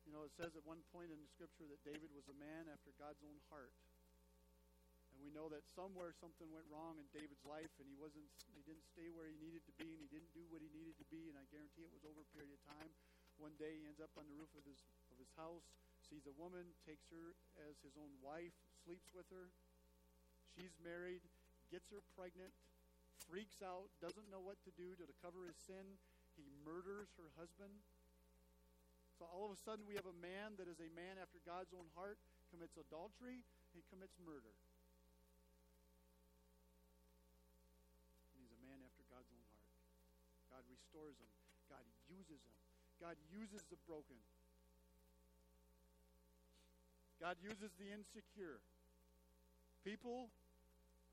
you 0.08 0.12
know, 0.16 0.24
it 0.24 0.32
says 0.40 0.56
at 0.56 0.64
one 0.64 0.80
point 0.88 1.12
in 1.12 1.20
the 1.20 1.28
scripture 1.36 1.68
that 1.68 1.84
David 1.84 2.08
was 2.16 2.24
a 2.32 2.36
man 2.40 2.64
after 2.72 2.96
God's 2.96 3.20
own 3.20 3.36
heart. 3.52 3.76
And 5.12 5.20
we 5.20 5.28
know 5.36 5.52
that 5.52 5.68
somewhere 5.76 6.16
something 6.16 6.48
went 6.48 6.64
wrong 6.72 6.96
in 6.96 7.04
David's 7.12 7.44
life 7.44 7.68
and 7.76 7.84
he 7.84 7.92
wasn't 8.00 8.24
he 8.56 8.64
didn't 8.64 8.88
stay 8.88 9.12
where 9.12 9.28
he 9.28 9.36
needed 9.36 9.60
to 9.68 9.74
be 9.76 9.92
and 9.92 10.00
he 10.00 10.08
didn't 10.08 10.32
do 10.32 10.48
what 10.48 10.64
he 10.64 10.72
needed 10.72 10.96
to 10.96 11.04
be 11.12 11.28
and 11.28 11.36
I 11.36 11.44
guarantee 11.52 11.84
it 11.84 11.92
was 11.92 12.08
over 12.08 12.24
a 12.24 12.30
period 12.32 12.56
of 12.56 12.64
time. 12.64 12.88
One 13.36 13.52
day 13.60 13.76
he 13.76 13.84
ends 13.84 14.00
up 14.00 14.16
on 14.16 14.24
the 14.24 14.36
roof 14.40 14.48
of 14.56 14.64
his 14.64 14.80
of 15.12 15.20
his 15.20 15.28
house, 15.36 15.68
sees 16.08 16.24
a 16.24 16.32
woman, 16.40 16.64
takes 16.88 17.04
her 17.12 17.36
as 17.68 17.76
his 17.84 18.00
own 18.00 18.16
wife, 18.24 18.56
sleeps 18.88 19.12
with 19.12 19.28
her. 19.28 19.52
She's 20.56 20.72
married, 20.80 21.20
gets 21.68 21.92
her 21.92 22.00
pregnant, 22.16 22.56
freaks 23.28 23.62
out, 23.62 23.90
doesn't 24.02 24.30
know 24.30 24.40
what 24.40 24.58
to 24.66 24.72
do 24.74 24.94
to 24.98 25.04
cover 25.22 25.46
his 25.46 25.58
sin. 25.58 25.98
He 26.34 26.46
murders 26.66 27.14
her 27.18 27.30
husband 27.38 27.72
so 29.18 29.30
all 29.30 29.46
of 29.46 29.54
a 29.54 29.60
sudden, 29.62 29.86
we 29.86 29.94
have 29.94 30.10
a 30.10 30.18
man 30.18 30.58
that 30.58 30.66
is 30.66 30.82
a 30.82 30.90
man 30.90 31.22
after 31.22 31.38
God's 31.46 31.70
own 31.70 31.86
heart, 31.94 32.18
commits 32.50 32.74
adultery, 32.74 33.46
he 33.70 33.86
commits 33.86 34.18
murder. 34.18 34.50
And 38.34 38.42
he's 38.42 38.50
a 38.50 38.62
man 38.66 38.82
after 38.82 39.06
God's 39.06 39.30
own 39.30 39.46
heart. 39.54 39.70
God 40.50 40.64
restores 40.66 41.14
him, 41.14 41.30
God 41.70 41.86
uses 42.10 42.42
him, 42.42 42.58
God 42.98 43.14
uses 43.30 43.62
the 43.70 43.78
broken, 43.86 44.18
God 47.22 47.38
uses 47.38 47.70
the 47.78 47.94
insecure. 47.94 48.58
People 49.86 50.34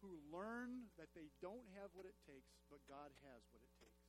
who 0.02 0.18
learn 0.34 0.90
that 0.98 1.14
they 1.14 1.30
don't 1.40 1.66
have 1.78 1.94
what 1.94 2.10
it 2.10 2.18
takes, 2.26 2.52
but 2.68 2.82
God 2.90 3.14
has 3.30 3.40
what 3.54 3.62
it 3.62 3.74
takes. 3.80 4.02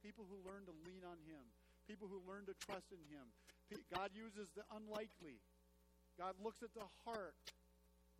People 0.00 0.26
who 0.26 0.38
learn 0.46 0.64
to 0.66 0.74
lean 0.86 1.02
on 1.02 1.18
Him 1.26 1.42
people 1.86 2.06
who 2.06 2.22
learn 2.24 2.46
to 2.46 2.54
trust 2.62 2.90
in 2.94 3.02
Him. 3.10 3.26
God 3.88 4.12
uses 4.12 4.52
the 4.52 4.64
unlikely. 4.72 5.40
God 6.20 6.36
looks 6.44 6.60
at 6.60 6.72
the 6.76 6.84
heart, 7.04 7.36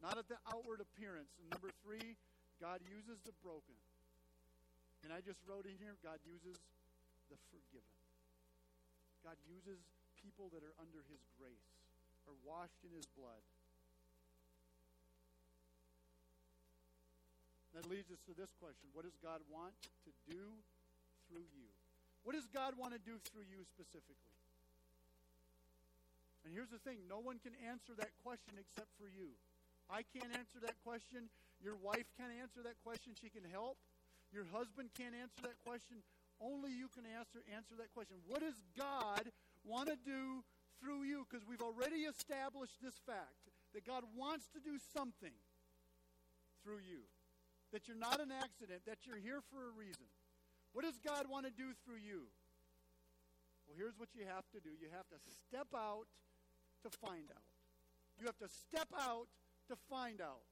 not 0.01 0.17
at 0.17 0.27
the 0.27 0.41
outward 0.49 0.81
appearance. 0.81 1.29
And 1.39 1.47
number 1.53 1.69
three, 1.85 2.17
God 2.57 2.81
uses 2.85 3.21
the 3.23 3.37
broken. 3.45 3.77
And 5.05 5.13
I 5.13 5.21
just 5.21 5.43
wrote 5.45 5.67
in 5.67 5.77
here, 5.77 5.99
God 6.01 6.21
uses 6.25 6.57
the 7.29 7.37
forgiven. 7.53 7.97
God 9.21 9.37
uses 9.45 9.83
people 10.19 10.49
that 10.57 10.63
are 10.65 10.75
under 10.81 11.05
His 11.11 11.21
grace 11.37 11.69
are 12.27 12.39
washed 12.47 12.81
in 12.87 12.95
His 12.95 13.07
blood. 13.19 13.43
That 17.73 17.89
leads 17.89 18.13
us 18.13 18.21
to 18.29 18.37
this 18.37 18.53
question 18.61 18.93
What 18.93 19.09
does 19.09 19.17
God 19.21 19.41
want 19.49 19.73
to 20.05 20.11
do 20.29 20.45
through 21.29 21.49
you? 21.57 21.69
What 22.23 22.37
does 22.37 22.47
God 22.53 22.79
want 22.79 22.93
to 22.95 23.03
do 23.03 23.19
through 23.33 23.49
you 23.49 23.67
specifically? 23.67 24.39
And 26.45 26.51
here's 26.53 26.71
the 26.71 26.83
thing 26.83 27.03
no 27.09 27.19
one 27.19 27.39
can 27.39 27.55
answer 27.65 27.95
that 27.99 28.13
question 28.23 28.59
except 28.59 28.91
for 28.99 29.07
you. 29.07 29.35
I 29.91 30.03
can't 30.03 30.31
answer 30.35 30.59
that 30.63 30.79
question. 30.85 31.31
Your 31.63 31.79
wife 31.79 32.07
can't 32.19 32.35
answer 32.35 32.63
that 32.67 32.79
question. 32.83 33.15
She 33.15 33.31
can 33.31 33.47
help. 33.47 33.79
Your 34.35 34.47
husband 34.51 34.91
can't 34.97 35.15
answer 35.15 35.45
that 35.47 35.59
question. 35.63 36.03
Only 36.41 36.73
you 36.73 36.89
can 36.91 37.07
answer, 37.07 37.45
answer 37.55 37.79
that 37.79 37.93
question. 37.95 38.19
What 38.27 38.41
does 38.41 38.59
God 38.75 39.31
want 39.63 39.89
to 39.89 39.99
do 40.01 40.43
through 40.81 41.05
you? 41.07 41.27
Because 41.29 41.47
we've 41.47 41.63
already 41.63 42.09
established 42.09 42.83
this 42.83 42.99
fact 43.07 43.47
that 43.75 43.87
God 43.87 44.03
wants 44.17 44.49
to 44.57 44.61
do 44.61 44.79
something 44.93 45.37
through 46.65 46.83
you. 46.83 47.07
That 47.73 47.89
you're 47.89 47.97
not 47.97 48.21
an 48.21 48.31
accident, 48.31 48.83
that 48.87 49.07
you're 49.07 49.19
here 49.19 49.41
for 49.51 49.69
a 49.69 49.73
reason. 49.73 50.05
What 50.73 50.85
does 50.85 50.99
God 51.01 51.27
want 51.29 51.47
to 51.47 51.53
do 51.53 51.73
through 51.85 52.05
you? 52.05 52.29
Well, 53.67 53.77
here's 53.77 53.99
what 53.99 54.09
you 54.15 54.25
have 54.29 54.45
to 54.53 54.61
do 54.61 54.71
you 54.77 54.89
have 54.93 55.09
to 55.09 55.19
step 55.49 55.69
out 55.75 56.07
to 56.85 56.91
find 56.91 57.33
out. 57.33 57.49
You 58.21 58.27
have 58.27 58.39
to 58.39 58.49
step 58.49 58.89
out 58.99 59.27
to 59.69 59.77
find 59.89 60.21
out. 60.21 60.45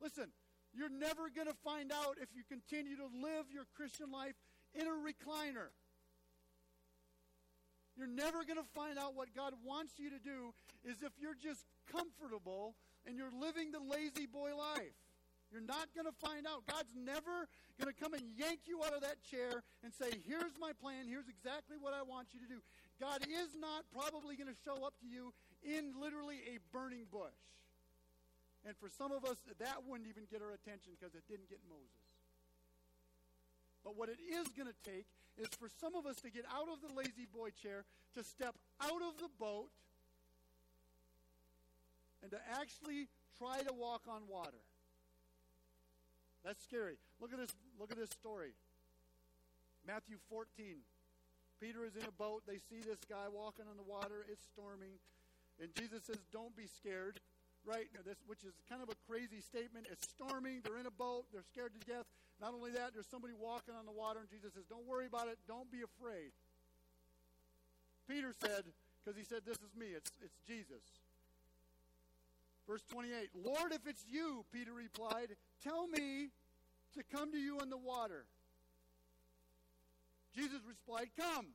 Listen, 0.00 0.32
you're 0.74 0.88
never 0.88 1.28
going 1.28 1.48
to 1.48 1.58
find 1.64 1.92
out 1.92 2.16
if 2.20 2.28
you 2.34 2.42
continue 2.48 2.96
to 2.96 3.08
live 3.20 3.46
your 3.52 3.64
Christian 3.74 4.10
life 4.10 4.34
in 4.74 4.86
a 4.86 4.96
recliner. 4.96 5.72
You're 7.96 8.06
never 8.06 8.44
going 8.44 8.58
to 8.58 8.68
find 8.74 8.98
out 8.98 9.16
what 9.16 9.34
God 9.34 9.54
wants 9.64 9.94
you 9.98 10.10
to 10.10 10.18
do 10.18 10.54
is 10.84 11.02
if 11.02 11.12
you're 11.20 11.34
just 11.34 11.66
comfortable 11.90 12.74
and 13.06 13.16
you're 13.16 13.32
living 13.32 13.72
the 13.72 13.80
La-Z-Boy 13.80 14.54
life. 14.56 14.94
You're 15.48 15.64
not 15.64 15.88
going 15.96 16.04
to 16.04 16.16
find 16.20 16.44
out. 16.44 16.68
God's 16.68 16.92
never 16.92 17.48
going 17.80 17.88
to 17.88 17.96
come 17.96 18.12
and 18.12 18.22
yank 18.36 18.68
you 18.68 18.84
out 18.84 18.92
of 18.92 19.00
that 19.00 19.16
chair 19.24 19.64
and 19.80 19.92
say, 19.92 20.12
Here's 20.28 20.52
my 20.60 20.76
plan. 20.76 21.08
Here's 21.08 21.28
exactly 21.28 21.80
what 21.80 21.96
I 21.96 22.04
want 22.04 22.36
you 22.36 22.40
to 22.44 22.48
do. 22.48 22.60
God 23.00 23.24
is 23.24 23.56
not 23.56 23.88
probably 23.88 24.36
going 24.36 24.52
to 24.52 24.60
show 24.66 24.84
up 24.84 24.92
to 25.00 25.08
you 25.08 25.32
in 25.64 25.96
literally 25.96 26.44
a 26.52 26.60
burning 26.68 27.08
bush. 27.08 27.38
And 28.66 28.76
for 28.76 28.90
some 28.90 29.12
of 29.12 29.24
us, 29.24 29.38
that 29.46 29.86
wouldn't 29.86 30.08
even 30.10 30.28
get 30.28 30.42
our 30.42 30.52
attention 30.52 30.92
because 30.98 31.14
it 31.14 31.24
didn't 31.30 31.48
get 31.48 31.62
Moses. 31.64 32.04
But 33.84 33.96
what 33.96 34.10
it 34.10 34.20
is 34.20 34.50
going 34.52 34.68
to 34.68 34.80
take 34.84 35.06
is 35.38 35.48
for 35.56 35.70
some 35.80 35.94
of 35.94 36.04
us 36.04 36.16
to 36.26 36.30
get 36.30 36.44
out 36.52 36.68
of 36.68 36.82
the 36.82 36.92
La-Z-Boy 36.92 37.56
chair, 37.56 37.86
to 38.18 38.24
step 38.24 38.52
out 38.82 39.00
of 39.00 39.16
the 39.16 39.30
boat, 39.38 39.70
and 42.20 42.30
to 42.32 42.38
actually 42.60 43.08
try 43.38 43.62
to 43.62 43.72
walk 43.72 44.02
on 44.10 44.22
water. 44.28 44.60
That's 46.48 46.64
scary. 46.64 46.96
Look 47.20 47.36
at 47.36 47.36
this, 47.36 47.52
look 47.76 47.92
at 47.92 48.00
this 48.00 48.08
story. 48.08 48.56
Matthew 49.84 50.16
14. 50.32 50.80
Peter 51.60 51.84
is 51.84 51.92
in 51.92 52.08
a 52.08 52.14
boat. 52.16 52.40
They 52.48 52.56
see 52.56 52.80
this 52.80 53.04
guy 53.04 53.28
walking 53.28 53.68
on 53.68 53.76
the 53.76 53.84
water. 53.84 54.24
It's 54.32 54.48
storming. 54.48 54.96
And 55.60 55.68
Jesus 55.76 56.08
says, 56.08 56.16
Don't 56.32 56.56
be 56.56 56.64
scared. 56.64 57.20
Right? 57.68 57.84
Now 57.92 58.00
this, 58.00 58.16
which 58.24 58.48
is 58.48 58.56
kind 58.64 58.80
of 58.80 58.88
a 58.88 58.96
crazy 59.04 59.44
statement. 59.44 59.92
It's 59.92 60.08
storming. 60.08 60.64
They're 60.64 60.80
in 60.80 60.88
a 60.88 60.96
boat. 60.96 61.28
They're 61.36 61.44
scared 61.44 61.76
to 61.76 61.82
death. 61.84 62.08
Not 62.40 62.56
only 62.56 62.72
that, 62.80 62.96
there's 62.96 63.12
somebody 63.12 63.36
walking 63.36 63.76
on 63.76 63.84
the 63.84 63.92
water, 63.92 64.24
and 64.24 64.30
Jesus 64.32 64.56
says, 64.56 64.64
Don't 64.72 64.88
worry 64.88 65.04
about 65.04 65.28
it. 65.28 65.36
Don't 65.44 65.68
be 65.68 65.84
afraid. 65.84 66.32
Peter 68.08 68.32
said, 68.40 68.64
because 69.04 69.20
he 69.20 69.26
said, 69.28 69.44
This 69.44 69.60
is 69.60 69.76
me. 69.76 69.92
It's, 69.92 70.08
it's 70.24 70.40
Jesus. 70.48 70.80
Verse 72.68 72.82
28 72.92 73.30
Lord, 73.44 73.72
if 73.72 73.86
it's 73.86 74.04
you, 74.06 74.44
Peter 74.52 74.72
replied, 74.72 75.28
tell 75.64 75.88
me 75.88 76.28
to 76.94 77.02
come 77.10 77.32
to 77.32 77.38
you 77.38 77.60
in 77.60 77.70
the 77.70 77.78
water. 77.78 78.24
Jesus 80.36 80.60
replied, 80.68 81.08
Come. 81.16 81.46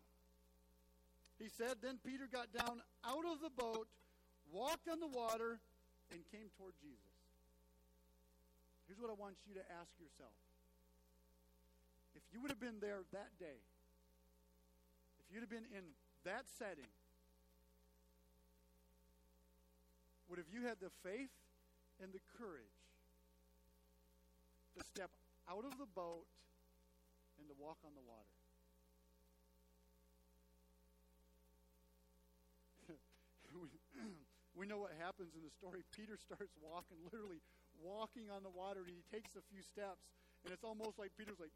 He 1.39 1.49
said, 1.49 1.77
Then 1.81 1.99
Peter 2.05 2.27
got 2.31 2.51
down 2.51 2.81
out 3.05 3.25
of 3.29 3.41
the 3.41 3.49
boat, 3.49 3.87
walked 4.51 4.89
on 4.89 4.99
the 4.99 5.07
water, 5.07 5.59
and 6.11 6.19
came 6.31 6.49
toward 6.57 6.73
Jesus. 6.81 7.13
Here's 8.87 8.99
what 8.99 9.09
I 9.09 9.15
want 9.15 9.35
you 9.47 9.53
to 9.55 9.65
ask 9.79 9.89
yourself. 10.01 10.35
If 12.15 12.21
you 12.33 12.41
would 12.41 12.51
have 12.51 12.59
been 12.59 12.81
there 12.81 13.01
that 13.13 13.31
day, 13.39 13.61
if 15.21 15.25
you'd 15.33 15.41
have 15.41 15.49
been 15.49 15.69
in 15.73 15.83
that 16.25 16.45
setting, 16.59 16.89
would 20.29 20.39
have 20.39 20.47
you 20.51 20.65
had 20.67 20.79
the 20.79 20.91
faith 21.03 21.31
and 22.01 22.11
the 22.13 22.23
courage 22.39 22.79
to 24.77 24.81
step 24.83 25.11
out 25.45 25.65
of 25.67 25.75
the 25.77 25.85
boat 25.93 26.25
and 27.37 27.45
to 27.51 27.55
walk 27.59 27.77
on 27.83 27.91
the 27.93 28.05
water? 28.05 28.33
we, 34.57 34.65
know 34.65 34.79
what 34.79 34.95
happens 34.97 35.35
in 35.35 35.43
the 35.43 35.53
story. 35.53 35.83
Peter 35.91 36.17
starts 36.17 36.55
walking, 36.63 36.97
literally 37.11 37.43
walking 37.83 38.31
on 38.31 38.41
the 38.41 38.53
water, 38.53 38.81
and 38.87 38.95
he 38.95 39.03
takes 39.11 39.35
a 39.35 39.43
few 39.51 39.61
steps, 39.61 40.07
and 40.47 40.55
it's 40.55 40.63
almost 40.63 40.97
like 40.97 41.11
Peter's 41.19 41.39
like, 41.39 41.53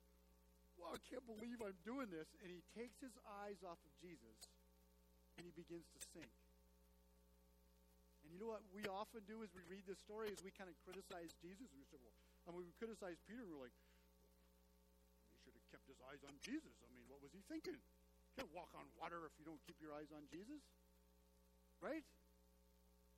Well, 0.76 0.92
I 0.94 1.00
can't 1.08 1.26
believe 1.26 1.64
I'm 1.64 1.80
doing 1.88 2.12
this. 2.12 2.28
And 2.44 2.52
he 2.52 2.62
takes 2.76 3.00
his 3.00 3.16
eyes 3.42 3.64
off 3.64 3.80
of 3.80 3.92
Jesus 4.04 4.38
and 5.38 5.46
he 5.46 5.54
begins 5.54 5.86
to 5.94 6.00
sink. 6.14 6.34
And 8.28 8.36
you 8.36 8.44
know 8.44 8.52
what 8.52 8.68
we 8.76 8.84
often 8.92 9.24
do 9.24 9.40
as 9.40 9.48
we 9.56 9.64
read 9.72 9.88
this 9.88 10.04
story 10.04 10.28
is 10.28 10.44
we 10.44 10.52
kind 10.52 10.68
of 10.68 10.76
criticize 10.84 11.32
Jesus. 11.40 11.72
And 11.72 11.80
we 11.80 11.88
say, 11.88 11.96
well, 11.96 12.12
I 12.44 12.52
mean, 12.52 12.68
we 12.68 12.76
criticize 12.76 13.16
Peter. 13.24 13.40
We're 13.48 13.64
like, 13.64 13.72
he 13.72 15.48
should 15.48 15.56
have 15.56 15.68
kept 15.72 15.88
his 15.88 15.96
eyes 16.12 16.20
on 16.28 16.36
Jesus. 16.44 16.76
I 16.84 16.92
mean, 16.92 17.08
what 17.08 17.24
was 17.24 17.32
he 17.32 17.40
thinking? 17.48 17.80
You 17.80 18.32
can't 18.36 18.52
walk 18.52 18.76
on 18.76 18.84
water 19.00 19.24
if 19.24 19.32
you 19.40 19.48
don't 19.48 19.64
keep 19.64 19.80
your 19.80 19.96
eyes 19.96 20.12
on 20.12 20.28
Jesus. 20.28 20.60
Right? 21.80 22.04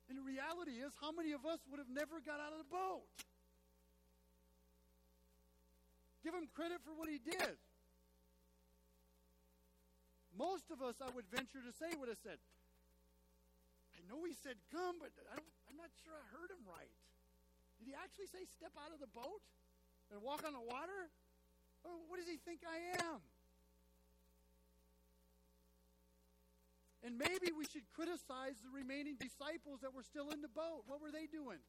And 0.06 0.14
the 0.14 0.22
reality 0.22 0.78
is, 0.78 0.94
how 1.02 1.10
many 1.10 1.34
of 1.34 1.42
us 1.42 1.58
would 1.66 1.82
have 1.82 1.90
never 1.90 2.22
got 2.22 2.38
out 2.38 2.54
of 2.54 2.62
the 2.62 2.70
boat? 2.70 3.02
Give 6.22 6.38
him 6.38 6.46
credit 6.54 6.78
for 6.86 6.94
what 6.94 7.10
he 7.10 7.18
did. 7.18 7.58
Most 10.38 10.70
of 10.70 10.78
us, 10.86 10.94
I 11.02 11.10
would 11.10 11.26
venture 11.34 11.58
to 11.58 11.74
say, 11.74 11.90
would 11.98 12.08
have 12.08 12.22
said, 12.22 12.38
know 14.10 14.26
he 14.26 14.34
said 14.34 14.58
come, 14.74 14.98
but 14.98 15.14
I 15.30 15.38
am 15.38 15.76
not 15.78 15.94
sure 16.02 16.10
I 16.10 16.26
heard 16.34 16.50
him 16.50 16.66
right. 16.66 16.90
Did 17.78 17.86
he 17.86 17.94
actually 17.94 18.26
say 18.26 18.42
step 18.58 18.74
out 18.74 18.90
of 18.90 18.98
the 18.98 19.08
boat 19.14 19.38
and 20.10 20.18
walk 20.18 20.42
on 20.42 20.50
the 20.50 20.66
water? 20.66 21.06
Or 21.86 21.94
what 22.10 22.18
does 22.18 22.26
he 22.26 22.36
think 22.42 22.66
I 22.66 23.06
am? 23.06 23.22
And 27.06 27.16
maybe 27.16 27.54
we 27.56 27.64
should 27.64 27.86
criticize 27.96 28.60
the 28.60 28.68
remaining 28.68 29.16
disciples 29.16 29.80
that 29.80 29.94
were 29.94 30.04
still 30.04 30.28
in 30.34 30.42
the 30.42 30.52
boat. 30.52 30.84
What 30.84 31.00
were 31.00 31.14
they 31.14 31.24
doing? 31.24 31.62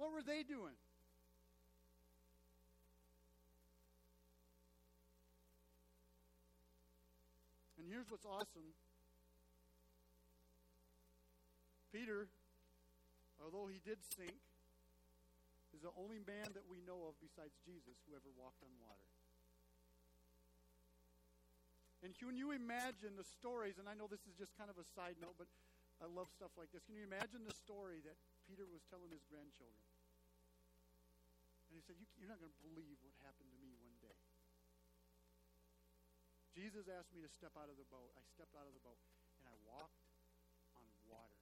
What 0.00 0.10
were 0.10 0.24
they 0.24 0.42
doing? 0.42 0.74
And 7.78 7.86
here's 7.86 8.10
what's 8.10 8.26
awesome 8.26 8.74
Peter, 11.90 12.30
although 13.42 13.66
he 13.66 13.82
did 13.82 13.98
sink, 14.14 14.38
is 15.74 15.82
the 15.82 15.94
only 15.98 16.18
man 16.26 16.50
that 16.54 16.66
we 16.66 16.82
know 16.82 17.06
of 17.06 17.14
besides 17.22 17.54
Jesus 17.62 17.98
who 18.06 18.14
ever 18.14 18.30
walked 18.34 18.62
on 18.62 18.70
water. 18.82 19.06
And 22.00 22.16
can 22.16 22.32
you 22.34 22.50
imagine 22.50 23.14
the 23.14 23.28
stories? 23.28 23.76
And 23.76 23.84
I 23.84 23.94
know 23.94 24.08
this 24.08 24.24
is 24.24 24.34
just 24.40 24.56
kind 24.56 24.72
of 24.72 24.80
a 24.80 24.86
side 24.96 25.20
note, 25.20 25.36
but 25.36 25.46
I 26.00 26.08
love 26.08 26.32
stuff 26.32 26.50
like 26.56 26.72
this. 26.72 26.80
Can 26.88 26.96
you 26.96 27.04
imagine 27.04 27.44
the 27.44 27.52
story 27.52 28.00
that 28.08 28.16
Peter 28.48 28.64
was 28.64 28.80
telling 28.88 29.12
his 29.12 29.20
grandchildren? 29.28 29.84
And 31.68 31.76
he 31.76 31.84
said, 31.84 32.00
You're 32.16 32.32
not 32.32 32.40
going 32.40 32.50
to 32.56 32.62
believe 32.64 32.96
what 33.04 33.12
happened 33.20 33.52
to 33.52 33.58
me 33.60 33.76
one 33.84 33.94
day. 34.00 34.16
Jesus 36.56 36.88
asked 36.88 37.12
me 37.14 37.20
to 37.22 37.30
step 37.30 37.52
out 37.54 37.68
of 37.68 37.76
the 37.76 37.86
boat. 37.92 38.10
I 38.16 38.24
stepped 38.32 38.56
out 38.56 38.66
of 38.66 38.74
the 38.74 38.82
boat, 38.82 38.98
and 39.38 39.44
I 39.46 39.54
walked 39.68 40.02
on 40.74 40.82
water. 41.06 41.40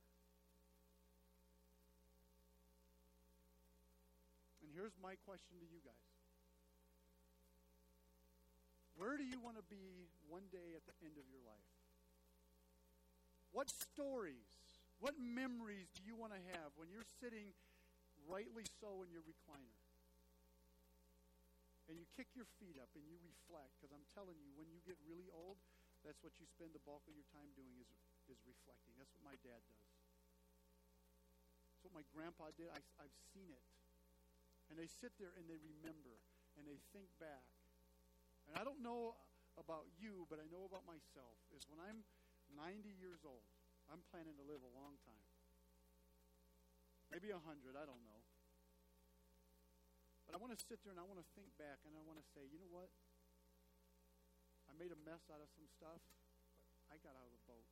And 4.69 4.77
here's 4.77 5.01
my 5.01 5.17
question 5.25 5.57
to 5.57 5.65
you 5.65 5.81
guys 5.81 6.13
Where 9.01 9.17
do 9.17 9.25
you 9.25 9.41
want 9.41 9.57
to 9.57 9.65
be 9.73 10.13
one 10.29 10.45
day 10.53 10.77
at 10.77 10.85
the 10.85 10.93
end 11.01 11.17
of 11.17 11.25
your 11.33 11.41
life? 11.49 11.73
What 13.57 13.73
stories, 13.73 14.45
what 15.01 15.17
memories 15.17 15.89
do 15.97 16.05
you 16.05 16.13
want 16.13 16.37
to 16.37 16.43
have 16.53 16.77
when 16.77 16.93
you're 16.93 17.09
sitting 17.17 17.57
rightly 18.29 18.69
so 18.77 19.01
in 19.01 19.09
your 19.09 19.25
recliner? 19.25 19.81
And 21.89 21.97
you 21.97 22.05
kick 22.13 22.29
your 22.37 22.45
feet 22.61 22.77
up 22.77 22.93
and 22.93 23.09
you 23.09 23.17
reflect, 23.25 23.73
because 23.81 23.89
I'm 23.97 24.05
telling 24.13 24.37
you, 24.37 24.53
when 24.53 24.69
you 24.69 24.85
get 24.85 25.01
really 25.09 25.33
old, 25.33 25.57
that's 26.05 26.21
what 26.21 26.37
you 26.37 26.45
spend 26.45 26.77
the 26.77 26.85
bulk 26.85 27.09
of 27.09 27.17
your 27.17 27.25
time 27.33 27.49
doing 27.57 27.73
is, 27.81 27.89
is 28.29 28.37
reflecting. 28.45 28.93
That's 29.01 29.09
what 29.17 29.33
my 29.33 29.41
dad 29.41 29.65
does. 29.65 29.89
That's 31.73 31.89
what 31.89 31.97
my 31.97 32.05
grandpa 32.13 32.53
did. 32.53 32.69
I, 32.69 32.85
I've 33.01 33.17
seen 33.33 33.49
it. 33.49 33.65
And 34.69 34.77
they 34.77 34.89
sit 34.89 35.17
there 35.17 35.33
and 35.37 35.49
they 35.49 35.57
remember 35.57 36.21
and 36.61 36.69
they 36.69 36.79
think 36.93 37.09
back. 37.17 37.45
And 38.49 38.57
I 38.57 38.65
don't 38.65 38.81
know 38.81 39.17
about 39.57 39.89
you, 39.99 40.25
but 40.31 40.39
I 40.39 40.47
know 40.49 40.65
about 40.65 40.87
myself, 40.87 41.35
is 41.53 41.67
when 41.69 41.83
I'm 41.83 42.05
90 42.55 42.89
years 42.97 43.21
old, 43.27 43.45
I'm 43.89 44.01
planning 44.13 44.37
to 44.37 44.45
live 44.45 44.61
a 44.63 44.73
long 44.77 44.97
time. 45.05 45.27
maybe 47.09 47.33
a 47.33 47.41
hundred, 47.41 47.73
I 47.73 47.89
don't 47.89 48.05
know. 48.05 48.21
But 50.29 50.37
I 50.37 50.39
want 50.45 50.53
to 50.53 50.61
sit 50.61 50.85
there 50.85 50.93
and 50.93 51.01
I 51.01 51.09
want 51.09 51.17
to 51.17 51.29
think 51.33 51.49
back 51.57 51.81
and 51.89 51.97
I 51.97 52.05
want 52.05 52.21
to 52.21 52.27
say, 52.37 52.45
you 52.53 52.61
know 52.61 52.69
what? 52.69 52.93
I 54.69 54.77
made 54.77 54.93
a 54.93 55.01
mess 55.09 55.25
out 55.33 55.41
of 55.41 55.49
some 55.57 55.65
stuff, 55.73 56.05
but 56.77 56.93
I 56.93 57.01
got 57.01 57.17
out 57.17 57.25
of 57.25 57.33
the 57.33 57.45
boat. 57.49 57.69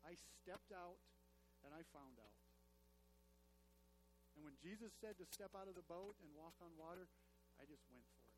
I 0.00 0.16
stepped 0.16 0.72
out 0.72 0.96
and 1.60 1.76
I 1.76 1.84
found 1.92 2.16
out. 2.16 2.43
When 4.44 4.52
Jesus 4.60 4.92
said 5.00 5.16
to 5.16 5.24
step 5.32 5.56
out 5.56 5.72
of 5.72 5.74
the 5.74 5.86
boat 5.88 6.20
and 6.20 6.28
walk 6.36 6.52
on 6.60 6.68
water, 6.76 7.08
I 7.56 7.64
just 7.64 7.80
went 7.88 8.04
for 8.12 8.20
it. 8.28 8.36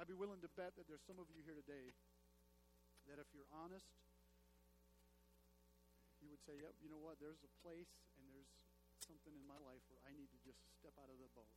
I'd 0.00 0.08
be 0.08 0.16
willing 0.16 0.40
to 0.40 0.48
bet 0.56 0.72
that 0.80 0.88
there's 0.88 1.04
some 1.04 1.20
of 1.20 1.28
you 1.36 1.44
here 1.44 1.52
today 1.52 1.92
that 3.12 3.20
if 3.20 3.28
you're 3.36 3.52
honest, 3.52 3.84
you 6.24 6.32
would 6.32 6.40
say, 6.48 6.56
yep, 6.56 6.72
you 6.80 6.88
know 6.88 7.04
what, 7.04 7.20
there's 7.20 7.44
a 7.44 7.52
place 7.60 7.92
and 8.16 8.24
there's 8.32 8.48
something 9.04 9.36
in 9.36 9.44
my 9.44 9.60
life 9.68 9.84
where 9.92 10.00
I 10.08 10.16
need 10.16 10.32
to 10.32 10.40
just 10.40 10.56
step 10.80 10.96
out 10.96 11.12
of 11.12 11.20
the 11.20 11.28
boat 11.36 11.52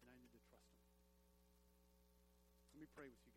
and 0.00 0.08
I 0.08 0.16
need 0.16 0.32
to 0.32 0.40
trust 0.48 0.64
him. 0.64 0.80
Let 2.72 2.78
me 2.80 2.88
pray 2.96 3.12
with 3.12 3.20
you. 3.28 3.33